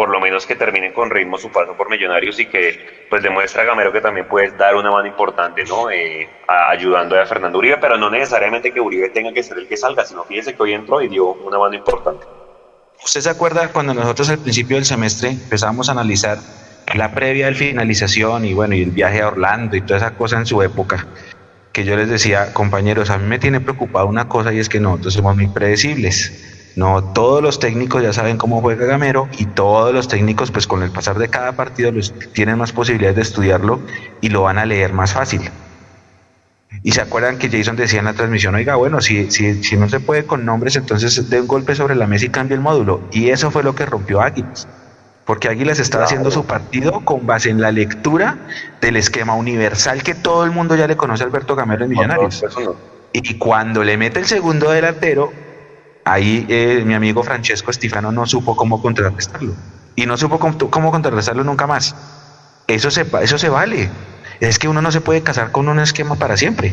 [0.00, 2.74] por lo menos que terminen con ritmo su paso por Millonarios y que
[3.10, 5.90] pues demuestra a Gamero que también puede dar una mano importante, ¿no?
[5.90, 9.66] Eh, a- ayudando a Fernando Uribe, pero no necesariamente que Uribe tenga que ser el
[9.68, 12.26] que salga, sino fíjese que hoy entró y dio una mano importante.
[13.04, 16.38] ¿Usted se acuerda cuando nosotros al principio del semestre empezamos a analizar
[16.94, 20.38] la previa de finalización y bueno, y el viaje a Orlando y toda esa cosa
[20.38, 21.08] en su época?
[21.72, 24.80] Que yo les decía, compañeros, a mí me tiene preocupado una cosa y es que
[24.80, 26.32] nosotros somos muy predecibles.
[26.76, 30.82] No todos los técnicos ya saben cómo juega Gamero y todos los técnicos, pues con
[30.82, 33.80] el pasar de cada partido, los, tienen más posibilidades de estudiarlo
[34.20, 35.50] y lo van a leer más fácil.
[36.82, 39.88] Y se acuerdan que Jason decía en la transmisión, oiga, bueno, si, si, si no
[39.88, 43.02] se puede con nombres, entonces dé un golpe sobre la mesa y cambie el módulo.
[43.10, 44.66] Y eso fue lo que rompió Águilas.
[45.26, 48.38] Porque Águilas estaba haciendo su partido con base en la lectura
[48.80, 52.42] del esquema universal que todo el mundo ya le conoce a Alberto Gamero en Millonarios.
[52.64, 52.74] No.
[53.12, 55.32] Y cuando le mete el segundo delantero,
[56.04, 59.54] ahí eh, mi amigo Francesco Estifano no supo cómo contrarrestarlo.
[59.96, 61.94] Y no supo cómo, contrarrestarlo nunca más.
[62.66, 63.90] Eso se, eso se vale.
[64.40, 66.72] Es que uno no se puede casar con un esquema para siempre.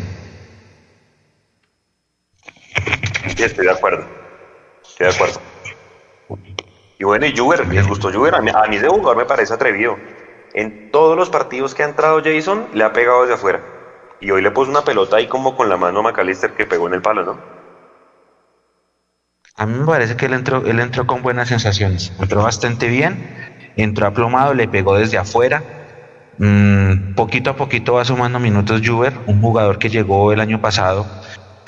[3.38, 4.06] Estoy de acuerdo.
[4.84, 5.42] Estoy de acuerdo.
[7.00, 8.36] Y bueno, y Juber, ¿les gustó Juber?
[8.36, 9.98] A mí, a mí ese jugador me parece atrevido.
[10.54, 13.62] En todos los partidos que ha entrado Jason, le ha pegado desde afuera.
[14.20, 16.88] Y hoy le puso una pelota ahí como con la mano a McAllister que pegó
[16.88, 17.57] en el palo, ¿no?
[19.58, 22.12] A mí me parece que él entró, él entró con buenas sensaciones.
[22.20, 23.36] Entró bastante bien,
[23.76, 25.64] entró aplomado, le pegó desde afuera.
[26.38, 31.08] Mm, poquito a poquito va sumando minutos Juber, un jugador que llegó el año pasado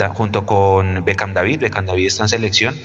[0.07, 1.61] junto con Beckham David.
[1.61, 2.75] Beckham David está en selección.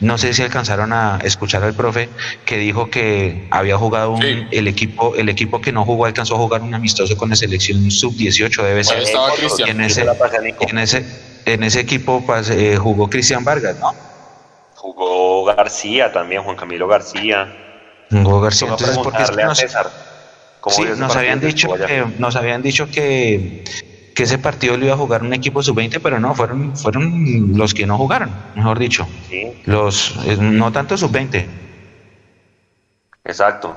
[0.00, 2.08] No sé si alcanzaron a escuchar al profe
[2.46, 6.38] que dijo que había jugado un, el equipo, el equipo que no jugó alcanzó a
[6.38, 9.02] jugar un amistoso con la selección sub 18 debe ser.
[9.02, 9.68] estaba Cristian.
[9.68, 10.06] En ese,
[10.60, 11.04] en ese,
[11.46, 14.11] en ese equipo pues, eh, jugó Cristian Vargas, ¿no?
[14.82, 17.46] Jugó García también, Juan Camilo García.
[18.10, 18.66] Jugó García.
[18.66, 19.58] Entonces, porque Preguntarle a nos,
[20.74, 23.62] sí, nos habían dicho que que nos habían dicho que,
[24.12, 27.56] que ese partido lo iba a jugar un equipo sub 20, pero no, fueron, fueron
[27.56, 29.06] los que no jugaron, mejor dicho.
[29.28, 31.48] Sí, Los eh, no tanto sub 20.
[33.24, 33.76] exacto.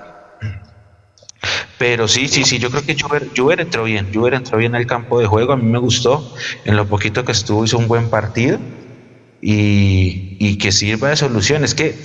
[1.77, 4.87] Pero sí, sí, sí, yo creo que Juber, Juber entró bien, Juber entró bien al
[4.87, 6.33] campo de juego, a mí me gustó,
[6.63, 8.57] en lo poquito que estuvo hizo un buen partido
[9.47, 11.63] y, y que sirva de solución.
[11.63, 11.95] Es que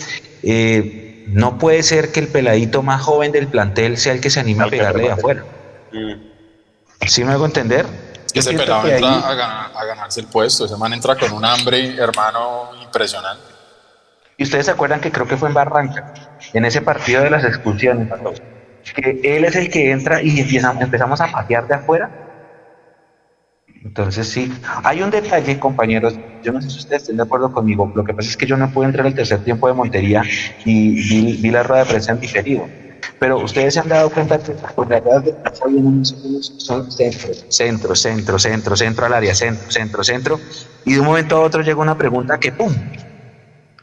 [0.43, 4.41] eh, no puede ser que el peladito más joven del plantel sea el que se
[4.41, 5.45] anime a pegarle de afuera.
[5.93, 6.13] Mm.
[7.07, 7.87] ¿Sí me hago entender?
[8.35, 10.67] Yo Ese pelado que entra ahí- a, ganar- a ganarse el puesto.
[10.67, 13.43] Ese man entra con un hambre, hermano, impresionante.
[14.37, 16.13] Y ustedes se acuerdan que creo que fue en Barranca,
[16.53, 18.09] en ese partido de las expulsiones,
[18.95, 22.11] que él es el que entra y empieza- empezamos a patear de afuera.
[23.83, 24.51] Entonces sí,
[24.85, 28.15] hay un detalle, compañeros, yo no sé si ustedes estén de acuerdo conmigo, lo que
[28.15, 30.23] pasa es que yo no pude entrar al tercer tiempo de Montería
[30.65, 32.71] y vi, la rueda de prensa en diferido.
[33.19, 35.65] Pero ustedes se han dado cuenta que pues, las ruedas de prensa
[36.57, 40.43] son centro, centro, centro, centro, centro al área, centro, centro, centro,
[40.85, 42.75] y de un momento a otro llega una pregunta que ¡pum!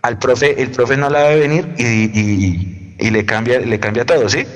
[0.01, 1.83] al profe, el profe no la ve venir y,
[2.19, 4.47] y- y le cambia, le cambia todo, ¿sí?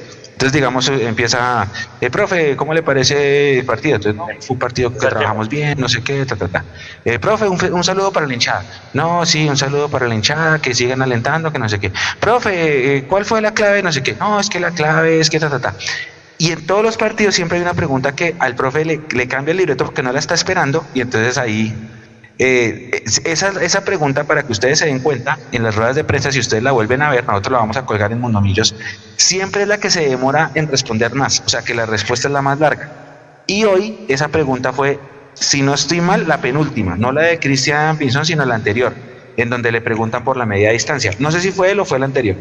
[0.41, 1.67] Entonces, digamos, eh, empieza,
[1.99, 3.97] el profe, ¿cómo le parece el partido?
[3.97, 6.65] Entonces, no, fue un partido que trabajamos bien, no sé qué, ta, ta, ta.
[7.05, 8.65] Eh, profe, un, saludo para la hinchada.
[8.95, 11.91] No, sí, un saludo para la hinchada, que sigan alentando, que no sé qué.
[12.19, 13.83] Profe, eh, ¿cuál fue la clave?
[13.83, 14.15] No sé qué.
[14.19, 15.75] No, es que la clave es que ta, ta, ta.
[16.39, 19.51] Y en todos los partidos siempre hay una pregunta que al profe le, le cambia
[19.51, 21.71] el libreto porque no la está esperando y entonces ahí
[22.37, 26.03] eh, es- esa, esa pregunta para que ustedes se den cuenta en las ruedas de
[26.03, 28.75] prensa, si ustedes la vuelven a ver, nosotros la vamos a colgar en Monomillos,
[29.17, 32.31] siempre es la que se demora en responder más, o sea que la respuesta es
[32.33, 32.91] la más larga.
[33.47, 35.01] Y hoy esa pregunta fue,
[35.35, 38.97] si no estoy mal, la penúltima, no la de Cristian Pinzón, sino la anterior,
[39.35, 41.11] en donde le preguntan por la media distancia.
[41.19, 42.37] No sé si fue él o fue el anterior.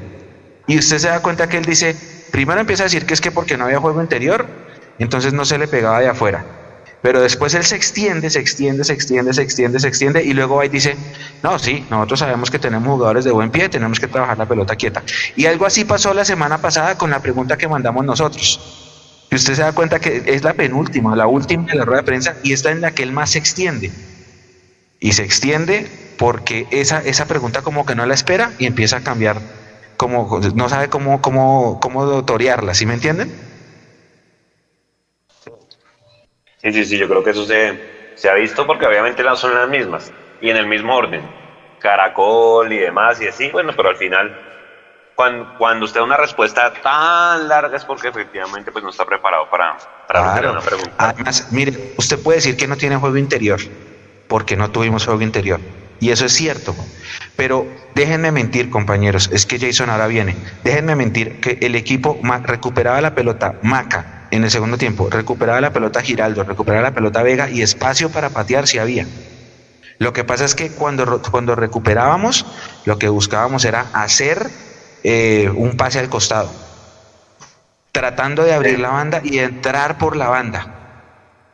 [0.67, 1.99] Y usted se da cuenta que él dice,
[2.31, 4.51] primero empieza a decir que es que porque no había juego interior,
[4.99, 6.49] entonces no se le pegaba de afuera.
[7.03, 10.63] Pero después él se extiende, se extiende, se extiende, se extiende, se extiende y luego
[10.63, 10.97] y dice,
[11.43, 14.77] no, sí, nosotros sabemos que tenemos jugadores de buen pie, tenemos que trabajar la pelota
[14.77, 15.03] quieta.
[15.35, 18.61] Y algo así pasó la semana pasada con la pregunta que mandamos nosotros.
[19.31, 22.07] Y usted se da cuenta que es la penúltima, la última de la rueda de
[22.07, 23.93] prensa y esta en la que él más se extiende.
[24.99, 29.01] Y se extiende porque esa, esa pregunta como que no la espera y empieza a
[29.01, 29.41] cambiar,
[29.97, 33.50] como no sabe cómo, cómo, cómo torearla, ¿sí me entienden?
[36.63, 37.81] Sí, sí, sí, yo creo que eso se,
[38.15, 41.35] se ha visto porque obviamente las son las mismas y en el mismo orden.
[41.79, 44.39] Caracol y demás y así, bueno, pero al final,
[45.15, 49.49] cuando, cuando usted da una respuesta tan larga es porque efectivamente pues no está preparado
[49.49, 49.77] para,
[50.07, 50.51] para responder Claro.
[50.51, 50.97] una pregunta.
[50.99, 53.61] Además, mire, usted puede decir que no tiene juego interior,
[54.27, 55.61] porque no tuvimos juego interior.
[55.99, 56.77] Y eso es cierto.
[57.37, 60.39] Pero déjenme mentir, compañeros, es que Jason ahora viene.
[60.63, 65.73] Déjenme mentir que el equipo recuperaba la pelota Maca en el segundo tiempo, recuperaba la
[65.73, 69.07] pelota Giraldo, recuperaba la pelota Vega y espacio para patear si había.
[69.99, 72.47] Lo que pasa es que cuando, cuando recuperábamos,
[72.85, 74.51] lo que buscábamos era hacer
[75.05, 76.51] eh, un pase al costado,
[77.93, 80.69] tratando de abrir la banda y entrar por la banda.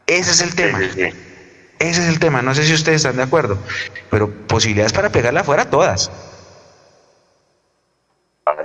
[0.07, 0.79] Ese es el tema.
[0.79, 1.17] Sí, sí, sí.
[1.79, 2.43] Ese es el tema.
[2.43, 3.59] No sé si ustedes están de acuerdo,
[4.11, 6.11] pero posibilidades para pegarla afuera todas.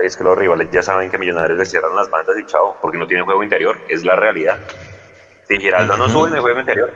[0.03, 2.99] Es que los rivales ya saben que Millonarios les cierran las bandas y chao, porque
[2.99, 4.60] no tienen juego interior, es la realidad.
[5.48, 6.94] Si Giraldo no sube en el juego interior.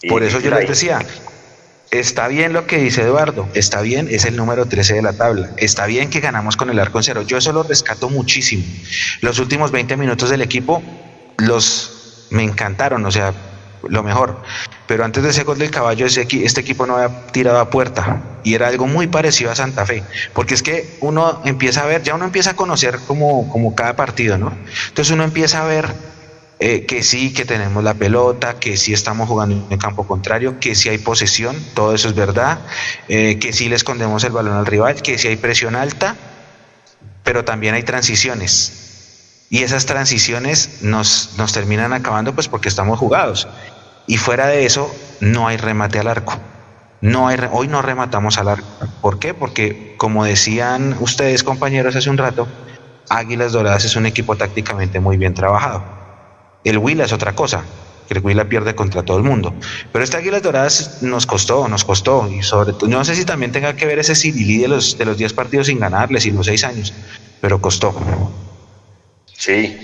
[0.00, 0.60] Y Por eso yo ahí.
[0.60, 1.00] les decía,
[1.90, 5.50] está bien lo que dice Eduardo, está bien, es el número 13 de la tabla,
[5.56, 8.64] está bien que ganamos con el arco en cero, yo eso lo rescato muchísimo.
[9.22, 10.82] Los últimos 20 minutos del equipo
[11.38, 13.34] los me encantaron, o sea,
[13.88, 14.36] lo mejor.
[14.92, 18.20] Pero antes de ese gol del caballo, ese este equipo no había tirado a puerta
[18.44, 20.04] y era algo muy parecido a Santa Fe,
[20.34, 23.96] porque es que uno empieza a ver, ya uno empieza a conocer como, como cada
[23.96, 24.52] partido, ¿no?
[24.88, 25.94] Entonces uno empieza a ver
[26.60, 30.74] eh, que sí, que tenemos la pelota, que sí estamos jugando en campo contrario, que
[30.74, 32.58] sí hay posesión, todo eso es verdad,
[33.08, 36.16] eh, que sí le escondemos el balón al rival, que sí hay presión alta,
[37.24, 39.46] pero también hay transiciones.
[39.48, 43.48] Y esas transiciones nos, nos terminan acabando pues porque estamos jugados.
[44.06, 46.38] Y fuera de eso, no hay remate al arco.
[47.00, 48.66] No hay, hoy no rematamos al arco.
[49.00, 49.34] ¿Por qué?
[49.34, 52.46] Porque, como decían ustedes, compañeros, hace un rato,
[53.08, 55.82] Águilas Doradas es un equipo tácticamente muy bien trabajado.
[56.64, 57.64] El Huila es otra cosa,
[58.06, 59.52] que el Huila pierde contra todo el mundo.
[59.92, 62.28] Pero este Águilas Doradas nos costó, nos costó.
[62.30, 65.04] Y sobre todo, no sé si también tenga que ver ese civilí de los, de
[65.04, 66.94] los 10 partidos sin ganarles y los 6 años,
[67.40, 67.94] pero costó.
[69.36, 69.81] Sí.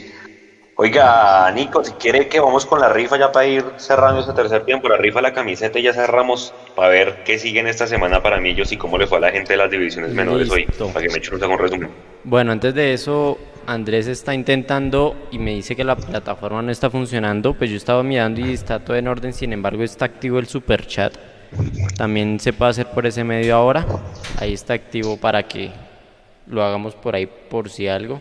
[0.80, 4.64] Oiga, Nico, si quiere que vamos con la rifa ya para ir cerrando este tercer
[4.64, 8.38] tiempo, la rifa la camiseta y ya cerramos para ver qué siguen esta semana para
[8.38, 11.08] Millos y cómo le fue a la gente de las divisiones menores hoy, para que
[11.08, 11.90] me eche un resumen.
[12.22, 16.88] Bueno, antes de eso, Andrés está intentando y me dice que la plataforma no está
[16.88, 20.46] funcionando, pues yo estaba mirando y está todo en orden, sin embargo está activo el
[20.46, 21.12] super chat.
[21.96, 23.84] También se puede hacer por ese medio ahora.
[24.38, 25.72] Ahí está activo para que
[26.46, 28.20] lo hagamos por ahí por si algo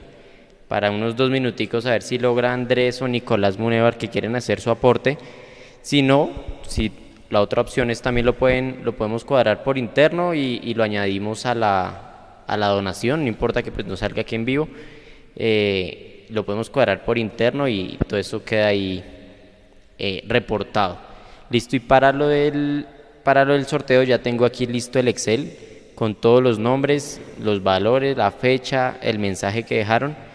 [0.68, 4.60] para unos dos minuticos a ver si logra Andrés o Nicolás Munevar que quieren hacer
[4.60, 5.18] su aporte.
[5.81, 6.30] Si no,
[6.68, 6.91] si
[7.30, 11.45] la otra opción es también lo pueden lo podemos cuadrar por interno y, lo añadimos
[11.45, 14.68] a la, a la donación, no importa que pues no salga aquí en vivo,
[15.35, 19.03] eh, lo podemos cuadrar por interno y todo eso queda ahí
[19.98, 20.98] eh, reportado.
[21.49, 22.85] Listo, y para lo, del,
[23.23, 25.53] para lo del sorteo ya tengo aquí listo el Excel
[25.95, 30.26] con todos los nombres, los valores, la fecha, el mensaje que dejaron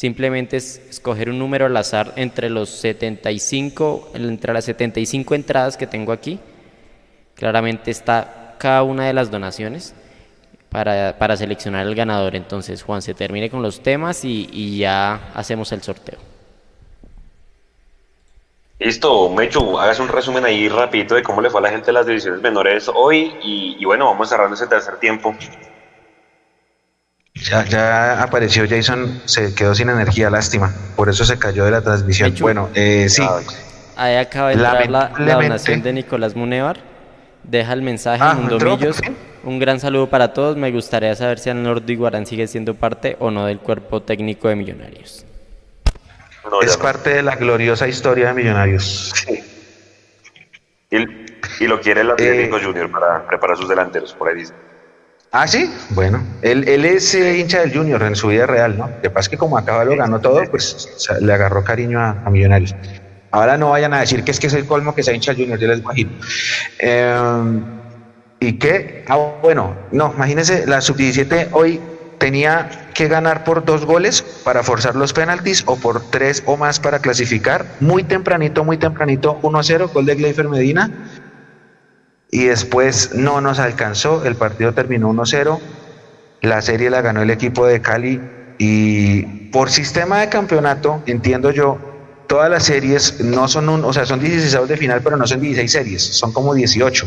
[0.00, 5.86] Simplemente es escoger un número al azar entre los 75, entre las 75 entradas que
[5.86, 6.40] tengo aquí.
[7.34, 9.94] Claramente está cada una de las donaciones
[10.70, 12.34] para, para seleccionar el ganador.
[12.34, 16.18] Entonces, Juan, se termine con los temas y, ya hacemos el sorteo.
[18.78, 21.92] Listo, Mechu, hagas un resumen ahí rapidito de cómo le fue a la gente de
[21.92, 25.36] las divisiones menores hoy y, y bueno, vamos cerrando ese tercer tiempo.
[27.34, 30.74] Ya, ya apareció Jason, se quedó sin energía, lástima.
[30.96, 32.34] Por eso se cayó de la transmisión.
[32.40, 33.22] bueno, eh, sí.
[33.96, 36.78] Ahí acaba de entrar la, donación de Nicolás Munevar.
[37.42, 39.00] Deja el mensaje ah, Mundomillos.
[39.42, 40.56] Un gran saludo para todos.
[40.56, 44.56] Me gustaría saber si Nordo Iguarán sigue siendo parte o no del cuerpo técnico de
[44.56, 45.24] Millonarios.
[46.62, 49.14] es parte de la gloriosa historia de Millonarios.
[50.90, 54.54] Y, lo quiere el Atlético eh, Junior para preparar sus delanteros, por ahí dice.
[55.32, 58.88] Ah, sí, bueno, él, él es eh, hincha del Junior en su vida real, ¿no?
[58.88, 60.88] Lo que pasa es que como acaba lo ganó todo, pues
[61.20, 62.74] le agarró cariño a, Millonarios.
[63.30, 65.42] Ahora no vayan a decir que es que es el colmo que sea hincha del
[65.42, 66.10] Junior, yo les imagino.
[66.80, 67.64] Em,
[68.40, 69.04] ¿Y qué?
[69.06, 71.80] Ah, bueno, no, imagínense, la sub-17 hoy
[72.18, 76.80] tenía que ganar por dos goles para forzar los penaltis o por tres o más
[76.80, 77.66] para clasificar.
[77.78, 80.90] Muy tempranito, muy tempranito, 1-0, gol de Gleifer Medina
[82.30, 85.58] y después no nos alcanzó, el partido terminó 1-0,
[86.42, 88.20] la serie la ganó el equipo de Cali
[88.58, 91.78] y por sistema de campeonato, entiendo yo,
[92.28, 95.40] todas las series no son un, o sea, son 16 de final, pero no son
[95.40, 97.06] 16 series, son como 18.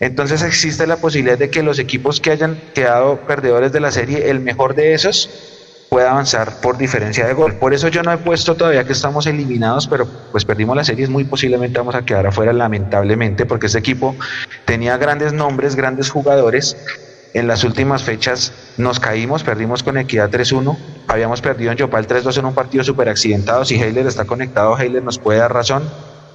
[0.00, 4.30] Entonces existe la posibilidad de que los equipos que hayan quedado perdedores de la serie,
[4.30, 5.59] el mejor de esos
[5.90, 7.54] pueda avanzar por diferencia de gol.
[7.54, 11.08] Por eso yo no he puesto todavía que estamos eliminados, pero pues perdimos la serie,
[11.08, 14.14] muy posiblemente vamos a quedar afuera lamentablemente, porque este equipo
[14.64, 16.76] tenía grandes nombres, grandes jugadores.
[17.34, 20.76] En las últimas fechas nos caímos, perdimos con Equidad 3-1,
[21.08, 23.64] habíamos perdido en Yopal 3-2 en un partido súper accidentado.
[23.64, 25.82] Si Heiler está conectado, Heiler nos puede dar razón,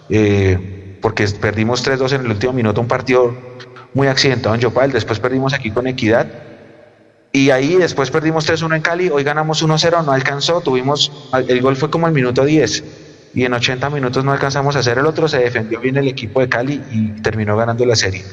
[0.09, 3.33] eh, porque perdimos 3-2 en el último minuto, un partido
[3.93, 4.91] muy accidentado en Yopal.
[4.91, 6.27] Después perdimos aquí con Equidad
[7.35, 11.11] y ahí después perdimos 3-1 en Cali, hoy ganamos 1-0, no alcanzó, tuvimos,
[11.49, 12.83] el gol fue como el minuto 10
[13.33, 16.39] y en 80 minutos no alcanzamos a hacer el otro, se defendió bien el equipo
[16.39, 18.23] de Cali y terminó ganando la serie.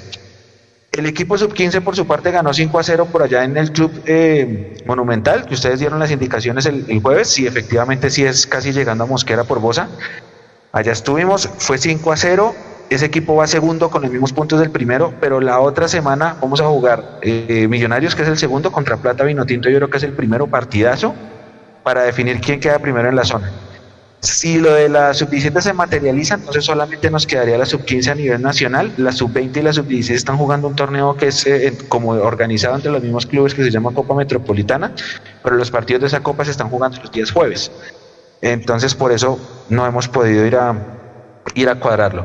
[0.92, 3.90] El equipo sub-15 por su parte ganó 5 a 0 por allá en el club
[4.06, 8.70] eh, Monumental, que ustedes dieron las indicaciones el, el, jueves, sí, efectivamente sí es casi
[8.70, 9.88] llegando a Mosquera por Bosa.
[10.70, 12.54] Allá estuvimos, fue 5 a 0,
[12.92, 16.60] ese equipo va segundo con los mismos puntos del primero, pero la otra semana vamos
[16.60, 20.04] a jugar eh, Millonarios, que es el segundo, contra Plata Vinotinto, yo creo que es
[20.04, 21.14] el primero partidazo
[21.82, 23.50] para definir quién queda primero en la zona.
[24.22, 28.40] Si lo de la sub-17 se materializa, entonces solamente nos quedaría la sub-15 a nivel
[28.40, 28.92] nacional.
[28.96, 32.92] La sub-20 y la sub-16 están jugando un torneo que es eh, como organizado entre
[32.92, 34.94] los mismos clubes que se llama Copa Metropolitana,
[35.42, 37.72] pero los partidos de esa copa se están jugando los días jueves.
[38.42, 40.72] Entonces por eso no hemos podido ir a,
[41.56, 42.24] ir a cuadrarlo.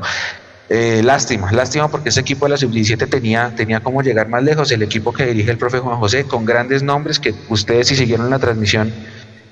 [0.69, 4.71] Eh, lástima, lástima porque ese equipo de la sub-17 tenía, tenía como llegar más lejos.
[4.71, 8.29] El equipo que dirige el profe Juan José, con grandes nombres que ustedes si siguieron
[8.29, 8.91] la transmisión,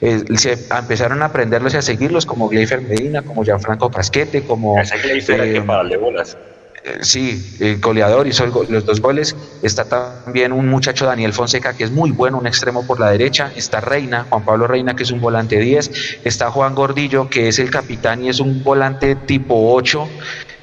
[0.01, 4.79] eh, se empezaron a aprenderlos y a seguirlos, como Gleifer Medina, como Gianfranco Casquete, como...
[4.79, 6.37] Ese Gleifer eh, que bolas.
[6.83, 9.35] Eh, sí, el goleador hizo los dos goles.
[9.63, 13.51] Está también un muchacho Daniel Fonseca que es muy bueno, un extremo por la derecha.
[13.55, 16.19] Está Reina, Juan Pablo Reina, que es un volante 10.
[16.23, 20.07] Está Juan Gordillo, que es el capitán y es un volante tipo 8.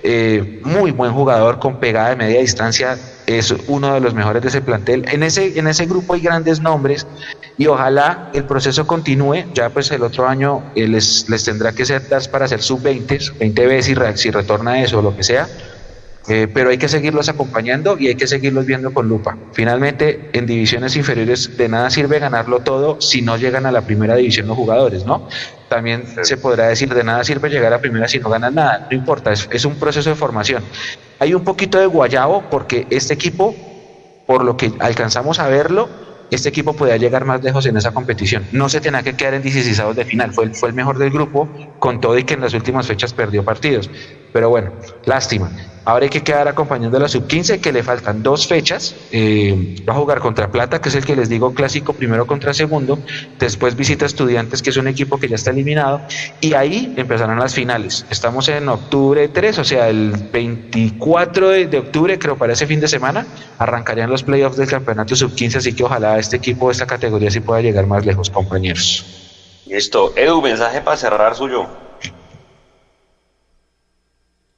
[0.04, 2.98] Eh, muy buen jugador con pegada de media distancia.
[3.26, 5.04] es uno de los mejores de ese plantel.
[5.08, 7.06] En ese, en ese grupo hay grandes nombres
[7.56, 9.44] y ojalá el proceso continúe.
[9.54, 13.66] Ya pues el otro año eh, les, les tendrá que ser para hacer sub-20, 20
[13.66, 15.48] veces si, si retorna eso o lo que sea.
[16.28, 19.36] Eh, pero hay que seguirlos acompañando y hay que seguirlos viendo con lupa.
[19.52, 24.14] Finalmente, en divisiones inferiores de nada sirve ganarlo todo si no llegan a la primera
[24.14, 25.26] división los jugadores, ¿no?
[25.68, 28.96] También se podrá decir, de nada sirve llegar a primera si no ganan nada, no
[28.96, 30.62] importa, es, es un proceso de formación.
[31.18, 33.54] Hay un poquito de guayabo porque este equipo,
[34.26, 35.88] por lo que alcanzamos a verlo,
[36.30, 38.46] este equipo podía llegar más lejos en esa competición.
[38.52, 41.10] No se tenía que quedar en 16 de final, fue el, fue el mejor del
[41.10, 43.90] grupo, con todo y que en las últimas fechas perdió partidos.
[44.32, 44.72] Pero bueno,
[45.04, 45.50] lástima.
[45.84, 48.94] Ahora hay que quedar acompañando a la sub-15, que le faltan dos fechas.
[49.10, 52.54] Eh, va a jugar contra Plata, que es el que les digo clásico, primero contra
[52.54, 53.00] segundo.
[53.40, 56.00] Después visita Estudiantes, que es un equipo que ya está eliminado.
[56.40, 58.06] Y ahí empezarán las finales.
[58.10, 62.86] Estamos en octubre 3, o sea, el 24 de, octubre, creo, para ese fin de
[62.86, 63.26] semana,
[63.58, 65.56] arrancarían los playoffs del campeonato sub-15.
[65.56, 69.04] Así que ojalá este equipo esta categoría sí pueda llegar más lejos, compañeros.
[69.66, 70.12] Listo.
[70.16, 71.66] Edu, mensaje para cerrar suyo.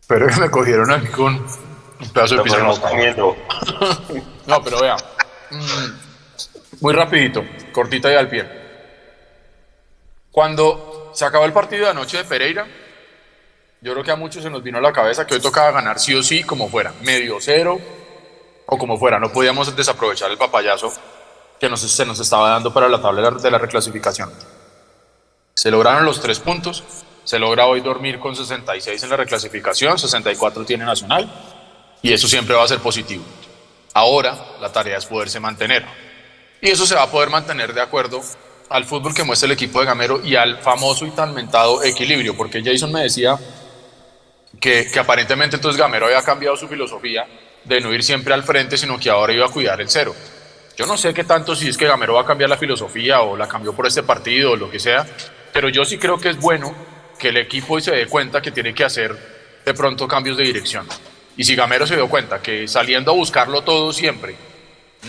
[0.07, 2.59] Pero me cogieron aquí con un pedazo de pizza.
[4.47, 4.97] no, pero vea.
[5.51, 8.65] Mm, muy rapidito, cortita y al pie.
[10.31, 12.67] Cuando se acabó el partido de anoche de Pereira,
[13.81, 16.01] yo creo que a muchos se nos vino a la cabeza que hoy tocaba ganar
[16.01, 17.81] sí o sí, como fuera, medio cero
[18.67, 19.19] o como fuera.
[19.19, 20.93] No podíamos desaprovechar el papayazo
[21.61, 24.33] que nos, se nos estaba dando para la tabla de la reclasificación.
[25.55, 26.83] Se lograron los tres puntos,
[27.25, 31.31] se logra hoy dormir con 66 en la reclasificación, 64 tiene Nacional,
[32.03, 33.25] y eso siempre va a ser positivo.
[33.95, 35.85] Ahora la tarea es poderse mantener.
[36.61, 38.21] Y eso se va a poder mantener de acuerdo
[38.69, 42.37] al fútbol que muestra el equipo de Gamero y al famoso y tan mentado equilibrio,
[42.37, 43.39] porque Jason me decía
[44.61, 47.27] que, que aparentemente entonces Gamero había cambiado su filosofía
[47.65, 50.15] de no ir siempre al frente, sino que ahora iba a cuidar el cero.
[50.77, 53.37] Yo no sé qué tanto si es que Gamero va a cambiar la filosofía o
[53.37, 55.07] la cambió por este partido o lo que sea,
[55.53, 56.75] pero yo sí creo que es bueno
[57.25, 59.17] que el equipo se dé cuenta que tiene que hacer
[59.65, 60.87] de pronto cambios de dirección.
[61.39, 64.37] Y si Gamero se dio cuenta que saliendo a buscarlo todo siempre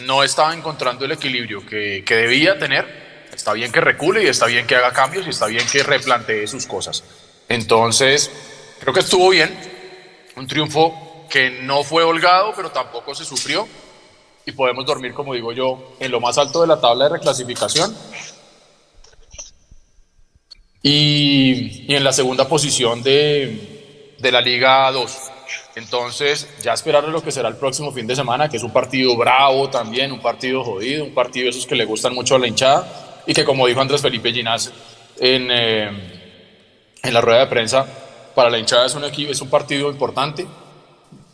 [0.05, 4.45] no estaba encontrando el equilibrio que, que debía tener, está bien que recule y está
[4.45, 7.03] bien que haga cambios y está bien que replantee sus cosas.
[7.49, 8.31] Entonces,
[8.79, 9.53] creo que estuvo bien,
[10.37, 13.67] un triunfo que no fue holgado, pero tampoco se sufrió
[14.45, 17.93] y podemos dormir, como digo yo, en lo más alto de la tabla de reclasificación
[20.87, 25.17] y, y en la segunda posición de, de la Liga 2.
[25.77, 29.17] Entonces, ya esperar lo que será el próximo fin de semana, que es un partido
[29.17, 32.47] bravo también, un partido jodido, un partido de esos que le gustan mucho a la
[32.47, 34.71] hinchada y que, como dijo Andrés Felipe Ginás
[35.17, 35.89] en, eh,
[37.01, 37.83] en la rueda de prensa,
[38.35, 40.45] para la hinchada es un, equipo, es un partido importante.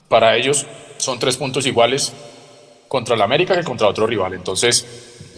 [0.07, 0.65] Para ellos
[0.95, 2.13] son tres puntos iguales
[2.87, 4.33] contra el América que contra otro rival.
[4.33, 4.87] Entonces,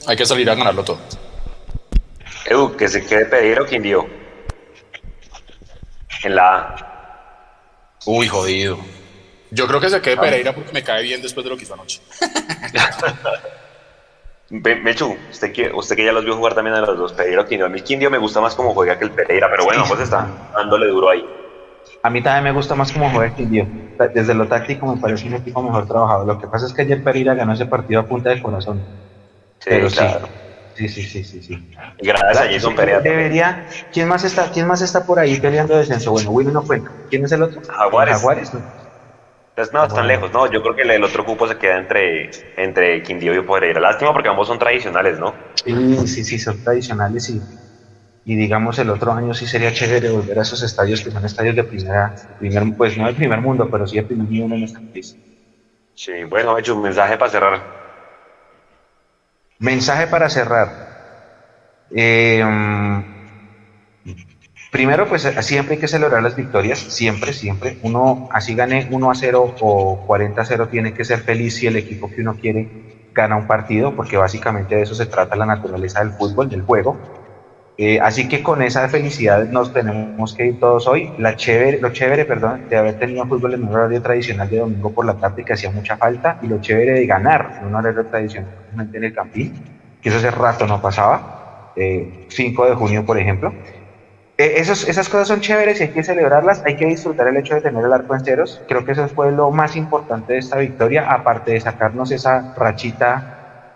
[0.05, 0.99] hay que salir a ganarlo todo.
[2.45, 4.07] Edu, que se quede Pereira o Quindío.
[6.23, 6.75] En la A.
[8.05, 8.77] Uy, jodido.
[9.51, 11.73] Yo creo que se quede Pereira porque me cae bien después de lo que hizo
[11.73, 12.01] anoche.
[14.49, 17.45] Mechu, usted que, usted que ya los vio jugar también a los dos, Pereira o
[17.45, 17.65] Quindío.
[17.65, 20.29] A mí Quindío me gusta más como juega que el Pereira, pero bueno, pues está
[20.55, 21.25] dándole duro ahí.
[22.03, 23.67] A mí también me gusta más como juega Quindío.
[24.13, 26.25] Desde lo táctico me parece un equipo mejor trabajado.
[26.25, 28.83] Lo que pasa es que ayer Pereira ganó ese partido a punta de corazón.
[29.59, 30.27] Sí, pero claro.
[30.27, 30.33] sí,
[30.75, 31.67] sí, sí, sí, sí.
[31.99, 33.01] Y gracias a Jason Pereira.
[33.01, 36.11] Debería, ¿quién más está, quién más está por ahí peleando descenso?
[36.11, 36.91] Bueno, Willy no cuenta.
[37.09, 37.61] ¿Quién es el otro?
[37.67, 38.15] Jaguares.
[38.15, 38.53] Jaguares.
[38.53, 38.63] ¿no?
[39.55, 40.51] Pues no, están lejos, no.
[40.51, 43.79] Yo creo que el, otro cupo se queda entre, entre Quindío y Pereira.
[43.79, 45.37] Lástima porque ambos son tradicionales, ¿no?
[45.63, 47.45] Sí, sí, sí, son tradicionales y,
[48.25, 51.55] y digamos el otro año sí sería chévere volver a esos estadios que son estadios
[51.55, 54.81] de primera, primer, pues no de primer mundo, pero sí de primer nivel en nuestro
[54.91, 55.17] país.
[55.93, 57.82] Sí, bueno, hecho un mensaje para cerrar.
[59.59, 60.69] Mensaje para cerrar.
[61.89, 62.43] Eh,
[64.71, 67.77] primero, pues siempre hay que celebrar las victorias, siempre, siempre.
[67.81, 71.67] Uno, así gane 1 a 0 o 40 a 0, tiene que ser feliz si
[71.67, 72.67] el equipo que uno quiere
[73.13, 76.97] gana un partido, porque básicamente de eso se trata la naturaleza del fútbol, del juego.
[77.75, 81.11] Eh, así que con esa felicidad nos tenemos que ir todos hoy.
[81.17, 84.91] La chévere, lo chévere, perdón, de haber tenido fútbol en un horario tradicional de domingo
[84.91, 88.05] por la tarde que hacía mucha falta y lo chévere de ganar en un horario
[88.05, 88.49] tradicional
[88.93, 89.53] en el Campín,
[90.01, 91.25] que eso hace rato no pasaba,
[91.75, 93.55] eh, 5 de junio por ejemplo.
[94.37, 97.55] Eh, esos, esas cosas son chéveres y hay que celebrarlas, hay que disfrutar el hecho
[97.55, 98.63] de tener el arco en ceros.
[98.67, 103.25] Creo que eso fue lo más importante de esta victoria, aparte de sacarnos esa rachita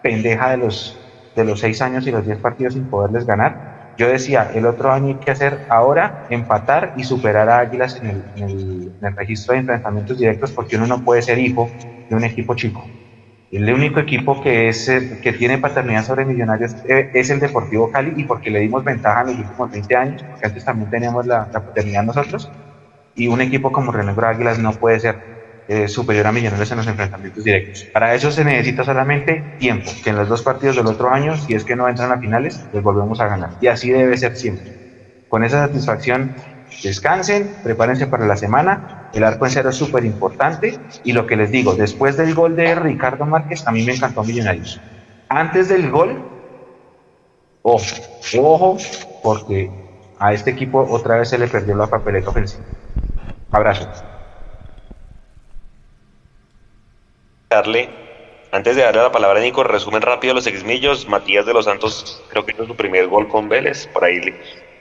[0.02, 1.02] pendeja de los,
[1.36, 3.58] de los 6 años y los 10 partidos sin poderles ganar
[3.98, 8.24] yo decía, el otro año hay que hacer ahora, empatar y superar a Águilas en
[8.38, 11.70] el, registro de enfrentamientos directos porque uno no puede ser hijo
[12.10, 12.86] de un equipo chico.
[13.52, 14.86] El único equipo que, es,
[15.24, 19.22] que tiene paternidad sobre Millonarios eh, es el Deportivo Cali y porque le dimos ventaja
[19.22, 22.52] en los últimos 20 años, porque antes también teníamos la, paternidad nosotros,
[23.16, 25.37] y un equipo como René Águilas no puede ser
[25.68, 27.84] eh, superior a Millonarios en los enfrentamientos directos.
[27.94, 31.54] Para eso se necesita solamente tiempo, que en los dos partidos del otro año, si
[31.54, 33.50] es que no entran a finales, les volvemos a ganar.
[33.60, 35.26] Y así debe ser siempre.
[35.28, 36.36] Con esa satisfacción
[36.84, 39.10] descansen, prepárense para la semana.
[39.14, 40.80] El arco en cero es súper importante.
[41.04, 44.24] Y lo que les digo, después del gol de Ricardo Márquez, a mí me encantó
[44.24, 44.80] Millonarios.
[45.30, 46.24] Antes del gol,
[47.62, 47.84] ojo,
[48.40, 48.78] ojo,
[49.22, 49.70] porque
[50.20, 52.64] a este equipo otra vez se le perdió la papeleta ofensiva.
[53.52, 54.17] Abrazo.
[58.52, 61.08] Antes de darle la palabra a Nico, resumen rápido los exmillos.
[61.08, 64.34] Matías de los Santos, creo que hizo su primer gol con Vélez, por ahí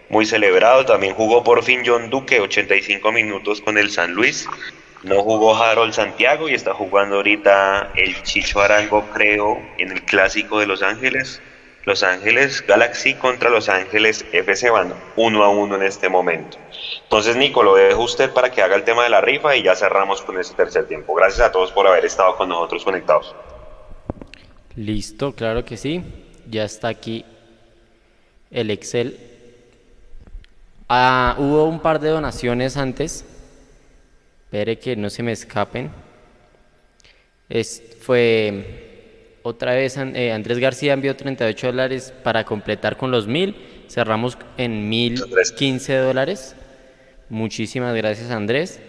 [0.08, 0.84] muy celebrado.
[0.84, 4.48] También jugó por fin John Duque, 85 minutos con el San Luis.
[5.02, 10.58] No jugó Harold Santiago y está jugando ahorita el Chicho Arango, creo, en el clásico
[10.58, 11.40] de Los Ángeles.
[11.86, 16.58] Los Ángeles Galaxy contra Los Ángeles FC van uno a uno en este momento.
[17.04, 19.76] Entonces, Nico, lo dejo usted para que haga el tema de la rifa y ya
[19.76, 21.14] cerramos con ese tercer tiempo.
[21.14, 23.34] Gracias a todos por haber estado con nosotros conectados.
[24.74, 26.02] Listo, claro que sí.
[26.50, 27.24] Ya está aquí
[28.50, 29.18] el Excel
[30.88, 33.24] Ah, hubo un par de donaciones antes.
[34.44, 35.90] Espere que no se me escapen.
[37.48, 38.85] Es, fue
[39.46, 43.54] otra vez eh, Andrés García envió 38 dólares para completar con los mil.
[43.88, 46.56] Cerramos en 1015 dólares.
[47.28, 48.80] Muchísimas gracias Andrés.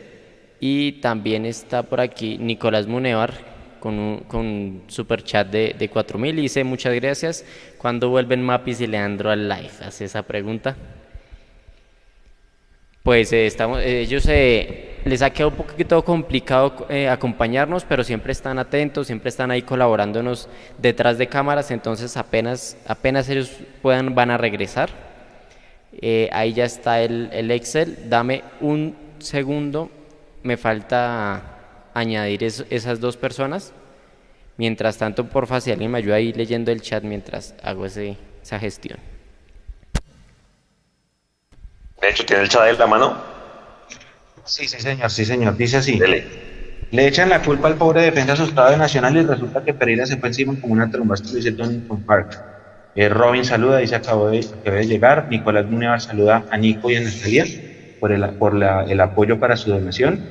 [0.60, 3.34] Y también está por aquí Nicolás Munevar
[3.80, 7.46] con un, con super chat de, de 4000 y dice muchas gracias.
[7.78, 9.70] ¿Cuándo vuelven Mapis y Leandro al live?
[9.82, 10.76] Hace esa pregunta
[13.08, 18.32] pues eh, estamos, eh, ellos eh, les ha quedado un poquito complicado acompañarnos, pero siempre
[18.32, 23.52] están atentos, siempre están ahí colaborándonos detrás de cámaras, entonces apenas, apenas ellos
[23.82, 24.90] puedan van a regresar.
[26.32, 29.90] ahí ya está el, el, Excel, dame un segundo,
[30.44, 31.42] me falta
[31.94, 33.74] añadir esas dos personas.
[34.58, 38.58] Mientras tanto, por si alguien me ayuda ahí leyendo el chat mientras hago ese, esa
[38.58, 38.98] gestión.
[42.02, 43.37] De hecho, ¿tiene el chat en la mano?
[44.48, 45.56] Sí, sí, señor, sí, señor.
[45.56, 46.08] Dice así.
[46.92, 50.18] Le echan la culpa al pobre defensa asustado de Nacional y resulta que Pereira se
[50.18, 51.16] fue encima como una tromba.
[51.16, 52.42] Esto dice Donington Park.
[52.96, 55.28] Eh, Robin saluda, dice acabó de, de llegar.
[55.30, 57.46] Nicolás Munevar saluda a Nico y a Natalia
[58.00, 60.26] por el, por la, el apoyo para su donación.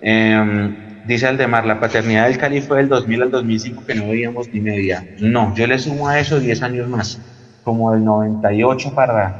[0.00, 4.48] Eh, dice Aldemar, la paternidad del Cali fue del 2000 al 2005 que no veíamos
[4.52, 5.08] ni media.
[5.16, 7.22] No, yo le sumo a eso 10 años más,
[7.62, 9.38] como del 98 para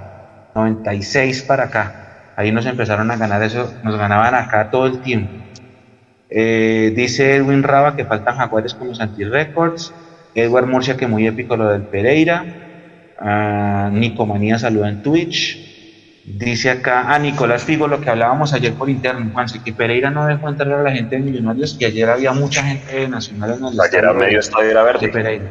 [0.54, 2.01] 96 para acá.
[2.36, 5.32] Ahí nos empezaron a ganar eso, nos ganaban acá todo el tiempo.
[6.30, 9.92] Eh, dice Edwin Raba que faltan jaguares como Santi Records.
[10.34, 12.46] Edward Murcia que muy épico lo del Pereira.
[13.20, 15.72] Uh, Nico Manía saluda en Twitch.
[16.24, 20.08] Dice acá, a ah, Nicolás Figo, lo que hablábamos ayer por interno, Juanse, que Pereira
[20.08, 23.58] no dejó entrar a la gente de Millonarios, que ayer había mucha gente de Nacional
[23.58, 25.08] en el Ayer a medio estadio era verde.
[25.08, 25.50] Pereira.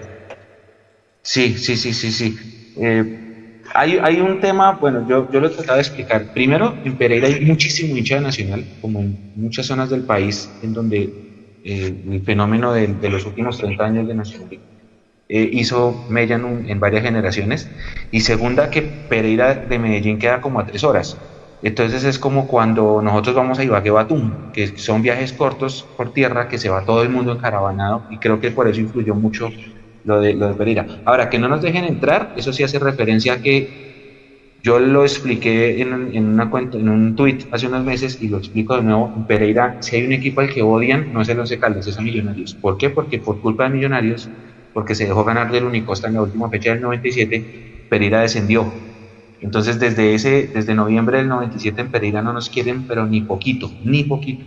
[1.22, 2.74] Sí, sí, sí, sí, sí.
[2.78, 3.31] Eh,
[3.74, 6.34] hay, hay, un tema, bueno, yo, yo lo he tratado de explicar.
[6.34, 10.74] Primero, en Pereira hay muchísimo hincha de Nacional, como en muchas zonas del país, en
[10.74, 11.14] donde
[11.64, 14.60] eh, el fenómeno de, de, los últimos 30 años de Nacional
[15.30, 17.70] eh, hizo mella en, en, varias generaciones.
[18.12, 21.18] Y segunda, que Pereira de Medellín queda como a tres horas.
[21.62, 26.48] Entonces es como cuando nosotros vamos a Ibagué Batum, que son viajes cortos por tierra,
[26.48, 29.50] que se va todo el mundo encaravanado, y creo que por eso influyó mucho
[30.04, 30.86] lo de, lo de Pereira.
[31.06, 33.72] Ahora, que no nos dejen entrar, eso sí hace referencia a que
[34.64, 38.38] yo lo expliqué en, en, una cuenta, en un tweet hace unos meses y lo
[38.38, 39.12] explico de nuevo.
[39.16, 41.98] En Pereira, si hay un equipo al que odian, no es el Once Caldas, es
[41.98, 42.56] a Millonarios.
[42.56, 42.90] ¿Por qué?
[42.92, 44.32] Porque por culpa de Millonarios,
[44.72, 47.50] porque se dejó ganar del Unicosta en la última fecha del 97,
[47.88, 48.80] Pereira descendió.
[49.40, 53.78] Entonces, desde, ese, desde noviembre del 97 en Pereira no nos quieren, pero ni poquito,
[53.82, 54.46] ni poquito.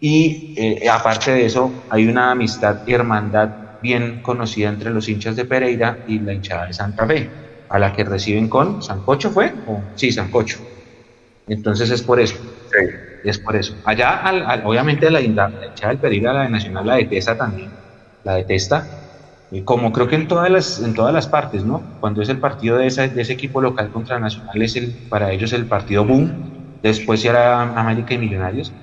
[0.00, 5.44] Y eh, aparte de eso, hay una amistad, hermandad bien conocida entre los hinchas de
[5.44, 7.32] Pereira y la hinchada de Santa Fe,
[7.68, 9.54] a la que reciben con Sancocho, ¿fue?
[9.94, 10.58] Sí, Sancocho.
[11.46, 12.36] Entonces es por eso.
[13.22, 13.74] Es por eso.
[13.84, 14.22] Allá,
[14.64, 15.50] obviamente, la, hinchada
[15.88, 17.74] del Pereira, la de Nacional, la detesta también.
[18.22, 18.90] La detesta.
[19.64, 21.90] Como creo que en todas las, en todas las partes, ¿no?
[21.98, 25.32] Cuando es el partido de, ese, de ese equipo local contra Nacional, es el, para
[25.32, 26.38] ellos el partido boom.
[26.82, 28.74] Después era América y Millonarios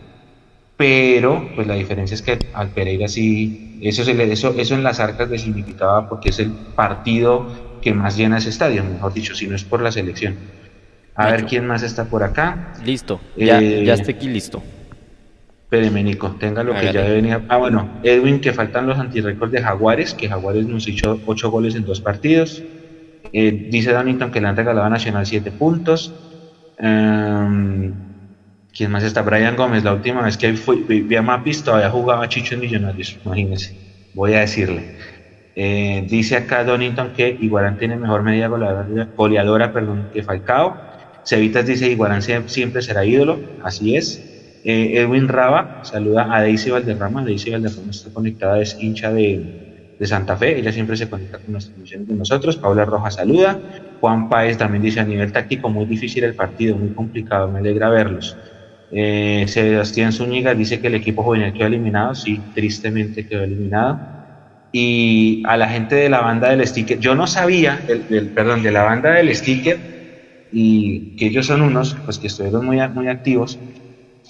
[0.77, 4.83] pero pues la diferencia es que al Pereira sí, eso, se le, eso, eso en
[4.83, 7.47] las arcas le significaba porque es el partido
[7.81, 10.35] que más llena ese estadio, mejor dicho, si no es por la selección.
[11.15, 12.73] A ver quién más está por acá.
[12.85, 14.61] Listo, ya, eh, ya estoy aquí listo.
[15.63, 17.41] Espéreme, Nico, tenga lo que ya venía.
[17.49, 21.75] Ah, bueno, Edwin, que faltan los antirrécords de Jaguares, que Jaguares nos hizo 8 goles
[21.75, 22.63] en dos partidos.
[23.33, 26.13] Eh, dice Donington que le han regalado a Nacional 7 puntos.
[26.77, 27.93] Em,
[28.77, 29.23] ¿Quién más está?
[29.23, 33.19] Brian Gómez, la última vez que fui, vi, a Mapis todavía jugaba Chicho en Millonarios,
[33.25, 33.75] imagínense.
[34.13, 34.91] Voy a decirle.
[35.55, 39.71] Eh, dice acá Donington que Iguarán tiene mejor media goleadora,
[40.11, 40.81] que Falcao.
[41.23, 44.25] Cevitas dice Iguarán sie- siempre será ídolo, así es.
[44.63, 47.23] Eh, Edwin Raba saluda a Daisy Valderrama.
[47.23, 49.47] Daisy Valderrama está conectada, es hincha de,
[49.97, 50.57] de Santa Fe.
[50.59, 52.57] Ella siempre se conecta con las transmisiones de nosotros.
[52.57, 53.61] Paula Rojas saluda.
[53.99, 57.49] Juan Páez también dice a nivel táctico muy difícil el partido, muy complicado.
[57.49, 58.39] Me alegra verlos.
[58.89, 62.15] Eh, Sebastián Zúñiga dice que el equipo juvenil quedó eliminado.
[62.15, 63.99] Sí, tristemente quedó eliminado.
[64.71, 68.63] Y a la gente de la banda del sticker, yo no sabía, del, del- perdón,
[68.63, 69.79] de la banda del sticker,
[70.51, 73.59] y que ellos son unos pues que estuvieron muy, muy activos.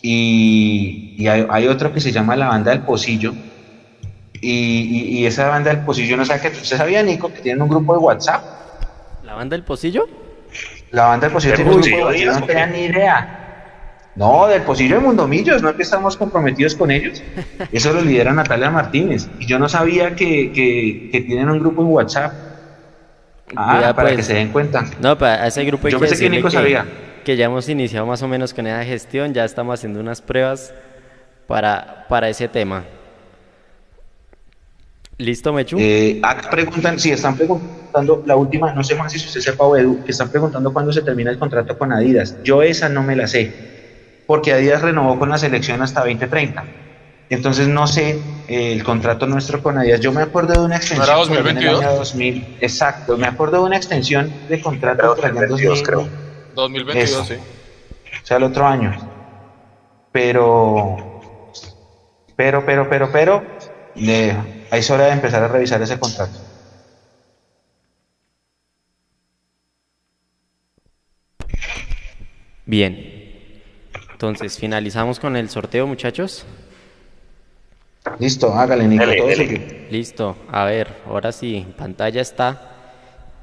[0.01, 3.33] Y, y hay, hay otro que se llama la banda del Pocillo.
[4.39, 6.49] Y, y- y esa banda del Pocillo, no sé qué.
[6.49, 8.43] ¿Usted sabía, Nico, que tienen un grupo de WhatsApp?
[9.23, 10.07] ¿La banda del pocillo?
[10.91, 13.33] La banda del Pocillo ¿Del tiene un grupo de WhatsApp, no tenía ni idea.
[14.17, 17.21] No, del Pocillo de Mundomillos, no es que estamos comprometidos con ellos.
[17.71, 19.29] Eso lo lidera Natalia Martínez.
[19.39, 22.33] Y yo no sabía que, que- que tienen un grupo en WhatsApp.
[23.55, 24.17] Ah, Ya, para pues.
[24.17, 24.83] que se den cuenta.
[24.99, 26.85] No, para ese grupo hay Yo que pensé que Nico sabía.
[27.23, 30.73] que ya hemos iniciado más o menos con esa gestión, ya estamos haciendo unas pruebas
[31.45, 32.83] para, para ese tema.
[35.19, 35.77] ¿Listo, Mechu?
[35.79, 40.03] Eh, acá preguntan, si están preguntando, la última, no sé más si usted sepa Edu,
[40.03, 42.35] que están preguntando cuándo se termina el contrato con Adidas.
[42.43, 43.51] Yo esa no me la sé,
[44.27, 46.67] porque Adidas renovó con la selección hasta 2030.
[47.29, 50.01] Entonces no sé eh, el contrato nuestro con Adidas.
[50.01, 51.07] Yo me acuerdo de una extensión.
[51.09, 51.85] era por allá en el 2022?
[51.85, 52.47] año 2000.
[52.59, 56.09] Exacto, me acuerdo de una extensión de contrato en 2022, 2000, creo.
[56.51, 57.25] 2022, Eso.
[57.25, 57.33] sí.
[57.35, 58.91] o sea, el otro año.
[60.11, 60.97] Pero,
[62.35, 63.45] pero, pero, pero, pero,
[63.95, 64.37] eh,
[64.71, 66.37] es hora de empezar a revisar ese contrato.
[72.65, 73.16] Bien.
[74.17, 76.43] Entonces, finalizamos con el sorteo, muchachos.
[78.17, 79.05] Listo, hágale, Nico.
[79.91, 80.35] Listo.
[80.51, 82.71] A ver, ahora sí, en pantalla está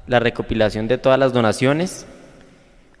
[0.05, 2.05] la recopilación de todas las donaciones.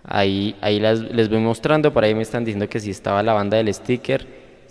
[0.05, 3.33] Ahí, ahí las, les voy mostrando, por ahí me están diciendo que si estaba la
[3.33, 4.25] banda del sticker.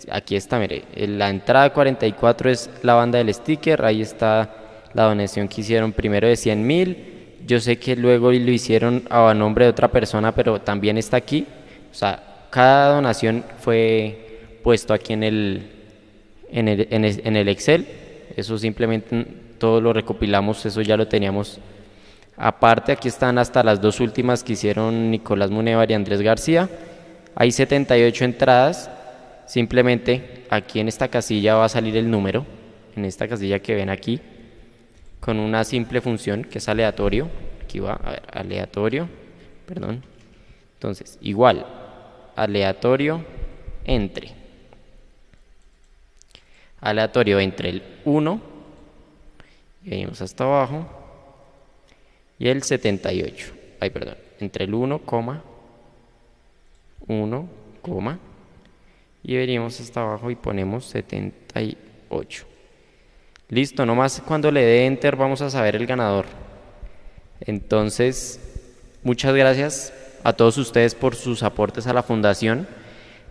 [0.09, 4.49] Aquí está, mire, en la entrada 44 es la banda del sticker, ahí está
[4.95, 7.37] la donación que hicieron primero de 100 mil.
[7.45, 11.45] Yo sé que luego lo hicieron a nombre de otra persona, pero también está aquí.
[11.91, 15.71] O sea, cada donación fue puesto aquí en el,
[16.49, 17.85] en el, en el- Excel.
[18.37, 19.27] Eso simplemente
[19.57, 21.59] todo lo recopilamos, eso ya lo teníamos
[22.37, 26.69] Aparte, aquí están hasta las dos últimas que hicieron Nicolás Munevar y Andrés García.
[27.35, 28.89] Hay 78 entradas.
[29.47, 32.45] Simplemente aquí en esta casilla va a salir el número,
[32.95, 34.19] en esta casilla que ven aquí,
[35.19, 37.29] con una simple función que es aleatorio.
[37.63, 39.07] Aquí va, a ver, aleatorio,
[39.65, 40.03] perdón.
[40.73, 41.65] Entonces, igual,
[42.35, 43.23] aleatorio
[43.85, 44.31] entre.
[46.81, 48.41] Aleatorio entre el 1,
[49.83, 50.85] y venimos hasta abajo,
[52.37, 53.53] y el 78.
[53.79, 54.17] Ay, perdón.
[54.39, 55.41] Entre el 1, coma,
[57.07, 57.49] 1,
[57.81, 58.19] coma,
[59.23, 62.45] y venimos hasta abajo y ponemos 78.
[63.49, 66.25] Listo, nomás cuando le dé enter vamos a saber el ganador.
[67.41, 68.39] Entonces,
[69.03, 69.93] muchas gracias
[70.25, 72.67] a todos ustedes por sus aportes a la fundación.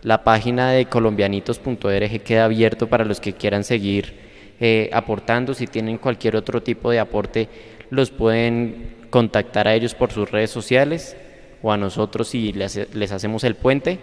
[0.01, 4.13] La página de colombianitos.org queda abierto para los que quieran seguir
[4.61, 5.53] eh, aportando.
[5.53, 7.49] Si tienen cualquier otro tipo de aporte,
[7.89, 11.17] los pueden contactar a ellos por sus redes sociales
[11.61, 13.99] o a nosotros si les, les hacemos el puente.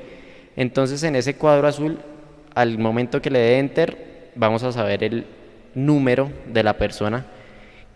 [0.54, 1.98] Entonces en ese cuadro azul,
[2.54, 5.24] al momento que le dé enter, vamos a saber el
[5.74, 7.24] número de la persona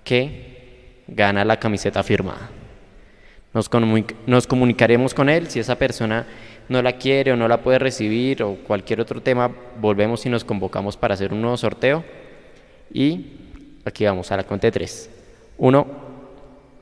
[0.05, 2.49] que gana la camiseta firmada.
[3.57, 5.49] Nos, comunic nos comunicaremos con él.
[5.49, 6.27] Si esa persona
[6.69, 9.51] no la quiere o no la puede recibir o cualquier otro tema,
[9.81, 12.05] volvemos y nos convocamos para hacer un nuevo sorteo.
[12.93, 13.33] Y
[13.87, 15.09] aquí vamos a la cuenta de tres.
[15.57, 15.87] Uno,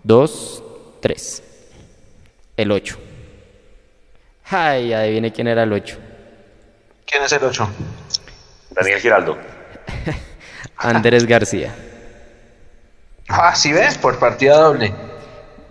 [0.02, 0.64] dos,
[1.00, 1.44] tres.
[2.56, 2.98] El 8.
[4.46, 5.96] Ay, adivine quién era el 8.
[7.06, 7.70] ¿Quién es el 8?
[8.70, 9.38] Daniel Giraldo.
[10.76, 11.72] Andrés García.
[13.28, 15.13] Ah, sí ves, por partida doble.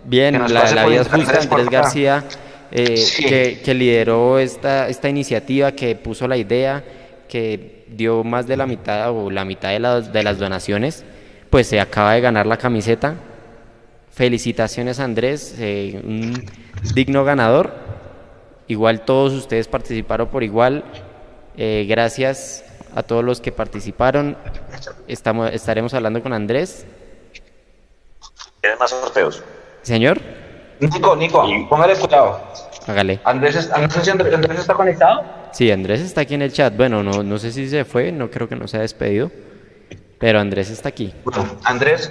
[0.04, 1.70] Bien, la, vida es justa, Andrés.
[1.70, 2.24] García,
[2.70, 3.24] eh, Sí.
[3.24, 6.84] que, que lideró esta, esta iniciativa, que puso la idea,
[7.28, 11.04] que dio más de la mitad o la mitad de las, de las donaciones,
[11.50, 13.14] pues se acaba de ganar la camiseta.
[14.12, 16.44] Felicitaciones Andrés, eh, un
[16.94, 17.72] digno ganador.
[18.68, 20.84] Igual todos ustedes participaron por igual.
[21.56, 22.64] Eh, gracias
[22.94, 24.36] a todos los que participaron.
[25.08, 26.86] Estamos, estaremos hablando con Andrés.
[28.60, 29.42] ¿Tienes más sorteos?
[29.84, 30.20] Señor,
[30.80, 32.40] Nico, Nico, póngale cuidado.
[32.86, 33.20] hágale.
[33.24, 35.22] Andrés, es- Andrés, Andrés está conectado.
[35.52, 36.76] Sí, Andrés está aquí en el chat.
[36.76, 39.30] Bueno, no, no sé si se fue, no creo que no se ha despedido.
[40.18, 41.14] Pero Andrés está aquí.
[41.24, 42.10] Bueno, Andrés,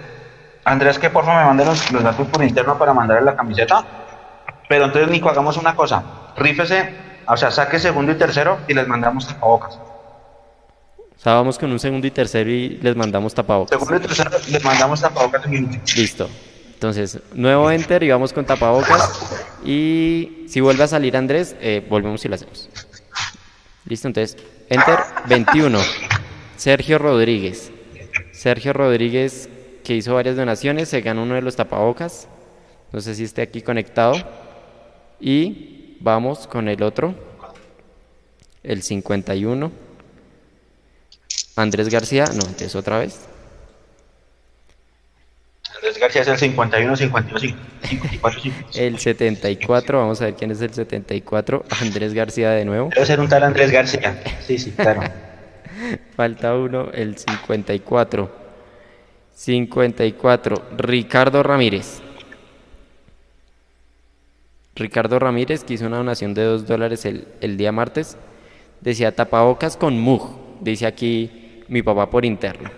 [0.63, 3.83] Andrés, que porfa me mande los, los datos por interno para mandarle la camiseta.
[4.69, 6.03] Pero entonces, Nico, hagamos una cosa.
[6.37, 6.93] Rífese,
[7.27, 9.75] o sea, saque segundo y tercero y les mandamos tapabocas.
[9.75, 13.77] O sea, vamos con un segundo y tercero y les mandamos tapabocas.
[13.77, 15.77] Segundo y tercero les mandamos tapabocas en minuto.
[15.95, 16.29] Listo.
[16.83, 19.09] Entonces, nuevo enter y vamos con tapabocas.
[19.63, 22.69] Y si vuelve a salir Andrés, eh, volvemos y lo hacemos.
[23.85, 24.35] Listo, entonces,
[24.67, 25.79] enter 21.
[26.57, 27.71] Sergio Rodríguez.
[28.33, 29.47] Sergio Rodríguez,
[29.85, 32.27] que hizo varias donaciones, se ganó uno de los tapabocas.
[32.91, 34.15] No sé si esté aquí conectado.
[35.21, 37.15] Y vamos con el otro.
[38.61, 39.71] El 51.
[41.55, 43.21] Andrés García, no, entonces otra vez.
[45.83, 48.69] Andrés García es el 51, 52, 54, 55.
[48.75, 51.65] El 74, vamos a ver quién es el 74.
[51.81, 52.89] Andrés García de nuevo.
[52.93, 54.17] Debe ser un tal Andrés García.
[54.39, 55.01] Sí, sí, claro.
[56.15, 58.31] Falta uno, el 54.
[59.33, 62.01] 54, Ricardo Ramírez.
[64.75, 68.15] Ricardo Ramírez, que hizo una donación de 2 dólares el, el día martes.
[68.79, 70.31] Decía tapabocas con mug.
[70.61, 72.71] Dice aquí mi papá por interno.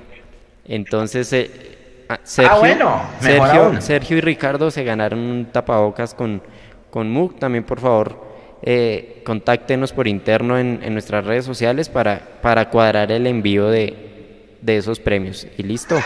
[0.68, 1.75] Entonces, eh,
[2.10, 3.82] ah, Sergio, bueno, mejor Sergio, aún.
[3.82, 6.42] Sergio y Ricardo se ganaron un tapabocas con,
[6.90, 7.38] con mug.
[7.40, 8.26] También, por favor,
[8.62, 14.58] eh, contáctenos por interno en, en nuestras redes sociales para, para cuadrar el envío de,
[14.62, 15.48] de esos premios.
[15.58, 15.98] Y listo.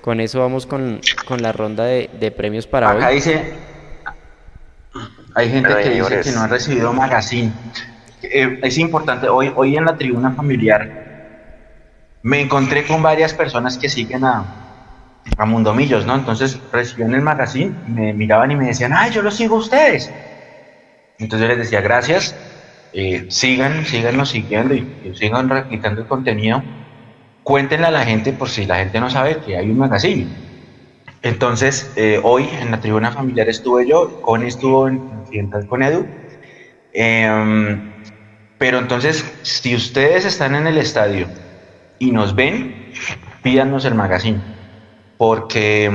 [0.00, 3.14] Con eso vamos con, con la ronda de, de premios para Acá hoy.
[3.14, 3.54] dice,
[5.34, 7.50] hay gente Pero, que dice que no ha recibido magazine.
[8.22, 11.14] Eh, es importante, hoy, hoy en la tribuna familiar
[12.22, 14.44] me encontré con varias personas que siguen a,
[15.36, 16.14] a Mundomillos, ¿no?
[16.14, 20.12] Entonces recibieron el magazine, me miraban y me decían, ay, yo los sigo a ustedes.
[21.18, 22.36] Entonces yo les decía, gracias,
[22.92, 26.62] eh, sigan, síganos siguiendo y, sigan replicando el contenido.
[27.42, 30.28] Cuéntenle a la gente por si la gente no sabe que hay un magazine.
[31.22, 36.06] Entonces, eh, hoy en la tribuna familiar estuve yo, Connie estuvo en Occidental con Edu.
[36.92, 37.92] Em,
[38.58, 41.26] pero entonces, si ustedes están en el estadio
[41.98, 42.92] y nos ven,
[43.42, 44.53] pídanos el magazine.
[45.16, 45.88] Porque,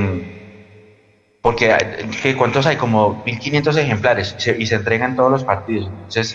[1.40, 2.76] porque eh, ¿qué- ¿cuántos hay?
[2.76, 5.86] Como 1500 ejemplares y se, y se entregan todos los partidos.
[5.88, 6.34] Entonces,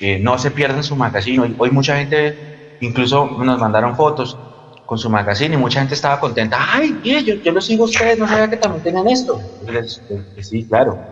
[0.00, 1.54] eh, no se pierdan su magazine.
[1.58, 2.38] Hoy, mucha gente,
[2.80, 4.40] incluso nos mandaron fotos
[4.84, 6.58] con su magazine y mucha gente estaba contenta.
[6.72, 9.48] Ay, mire, yo, yo los sigo a ustedes, no sabía que también tenían esto.
[9.60, 11.04] Yo les- les- sí, claro.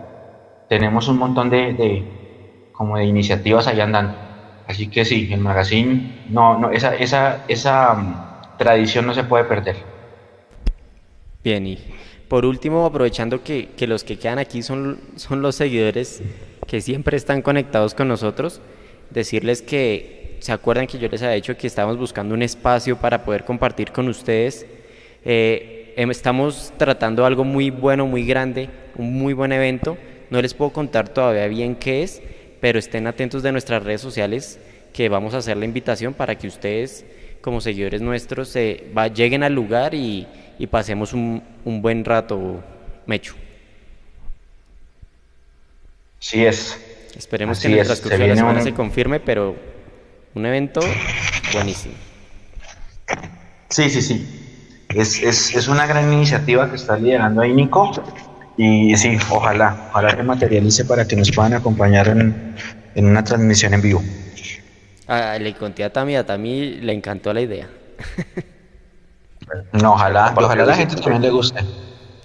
[0.69, 2.11] Tenemos un montón de, de-
[2.73, 4.23] como de iniciativas allá andando.
[4.67, 8.25] Así que sí, el magazine, no, no, esa, esa, esa mm,
[8.57, 9.89] tradición no se puede perder.
[11.45, 11.79] Bien, y
[12.29, 16.23] por último, aprovechando que, que los que quedan aquí son, son los seguidores
[16.67, 18.61] que siempre están conectados con nosotros,
[19.11, 23.25] decirles que se acuerdan que yo les había dicho que estábamos buscando un espacio para
[23.25, 24.67] poder compartir con ustedes.
[25.25, 29.97] Eh, em- estamos tratando algo muy bueno, muy grande, un muy buen evento.
[30.31, 32.23] No les puedo contar todavía bien qué es,
[32.61, 34.59] pero estén atentos de nuestras redes sociales
[34.93, 37.05] que vamos a hacer la invitación para que ustedes
[37.41, 40.27] como seguidores nuestros se va- lleguen al lugar y,
[40.59, 42.63] y pasemos un, un buen rato,
[43.07, 43.35] Mechu.
[46.19, 46.79] Sí es.
[47.17, 49.55] Esperemos Así que en el transcurso de la semana un- se confirme, pero
[50.35, 50.81] un evento
[51.53, 51.95] buenísimo.
[53.69, 54.27] Sí, sí, sí.
[54.89, 57.91] Es, es, es una gran iniciativa que está liderando ahí Nico.
[58.57, 62.55] Y sí, ojalá, ojalá se materialice para que nos puedan acompañar en,
[62.95, 64.03] en una transmisión en vivo.
[65.07, 67.69] Ah, le conté a Tami, a Tami le encantó la idea.
[69.73, 71.61] No, ojalá, ojalá a la gente también le guste.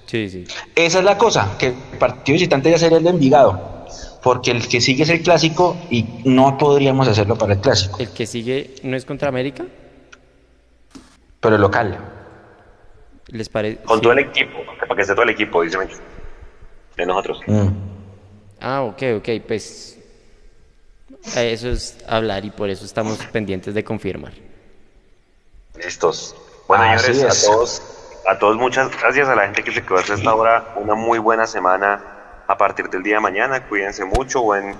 [0.06, 0.46] Sí, sí.
[0.76, 3.86] Esa es la cosa, que el partido visitante ya sería el de Envigado,
[4.24, 8.10] porque el que sigue es el clásico y no podríamos hacerlo para el clásico, El
[8.10, 9.66] que sigue no es contra América,
[11.40, 11.98] pero el local.
[13.32, 13.84] ¿les parece?
[13.84, 15.78] Con todo el equipo, para que esté todo el equipo, dice.
[16.98, 17.40] De nosotros.
[17.48, 17.68] Mm.
[18.60, 19.98] Ah, ok, ok, pues
[21.36, 24.34] eso es hablar y por eso estamos pendientes de confirmar.
[25.82, 26.36] Listos.
[26.70, 27.48] Bueno, Así señores, es.
[27.48, 30.76] a todos, a todos muchas gracias a la gente que se quedó hasta esta hora.
[30.76, 32.00] Una muy buena semana
[32.46, 33.66] a partir del día de mañana.
[33.68, 34.44] Cuídense mucho.
[34.44, 34.76] Buen,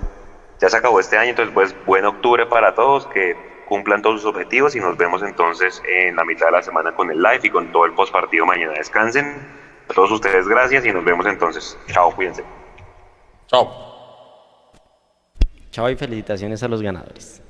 [0.60, 3.36] ya se acabó este año, entonces pues buen octubre para todos, que
[3.68, 7.10] cumplan todos sus objetivos y nos vemos entonces en la mitad de la semana con
[7.10, 8.72] el live y con todo el post partido mañana.
[8.74, 9.58] Descansen.
[9.88, 11.76] A todos ustedes gracias y nos vemos entonces.
[11.88, 12.44] Chao, cuídense.
[13.48, 13.68] Chao.
[15.72, 17.42] Chao y felicitaciones a los ganadores.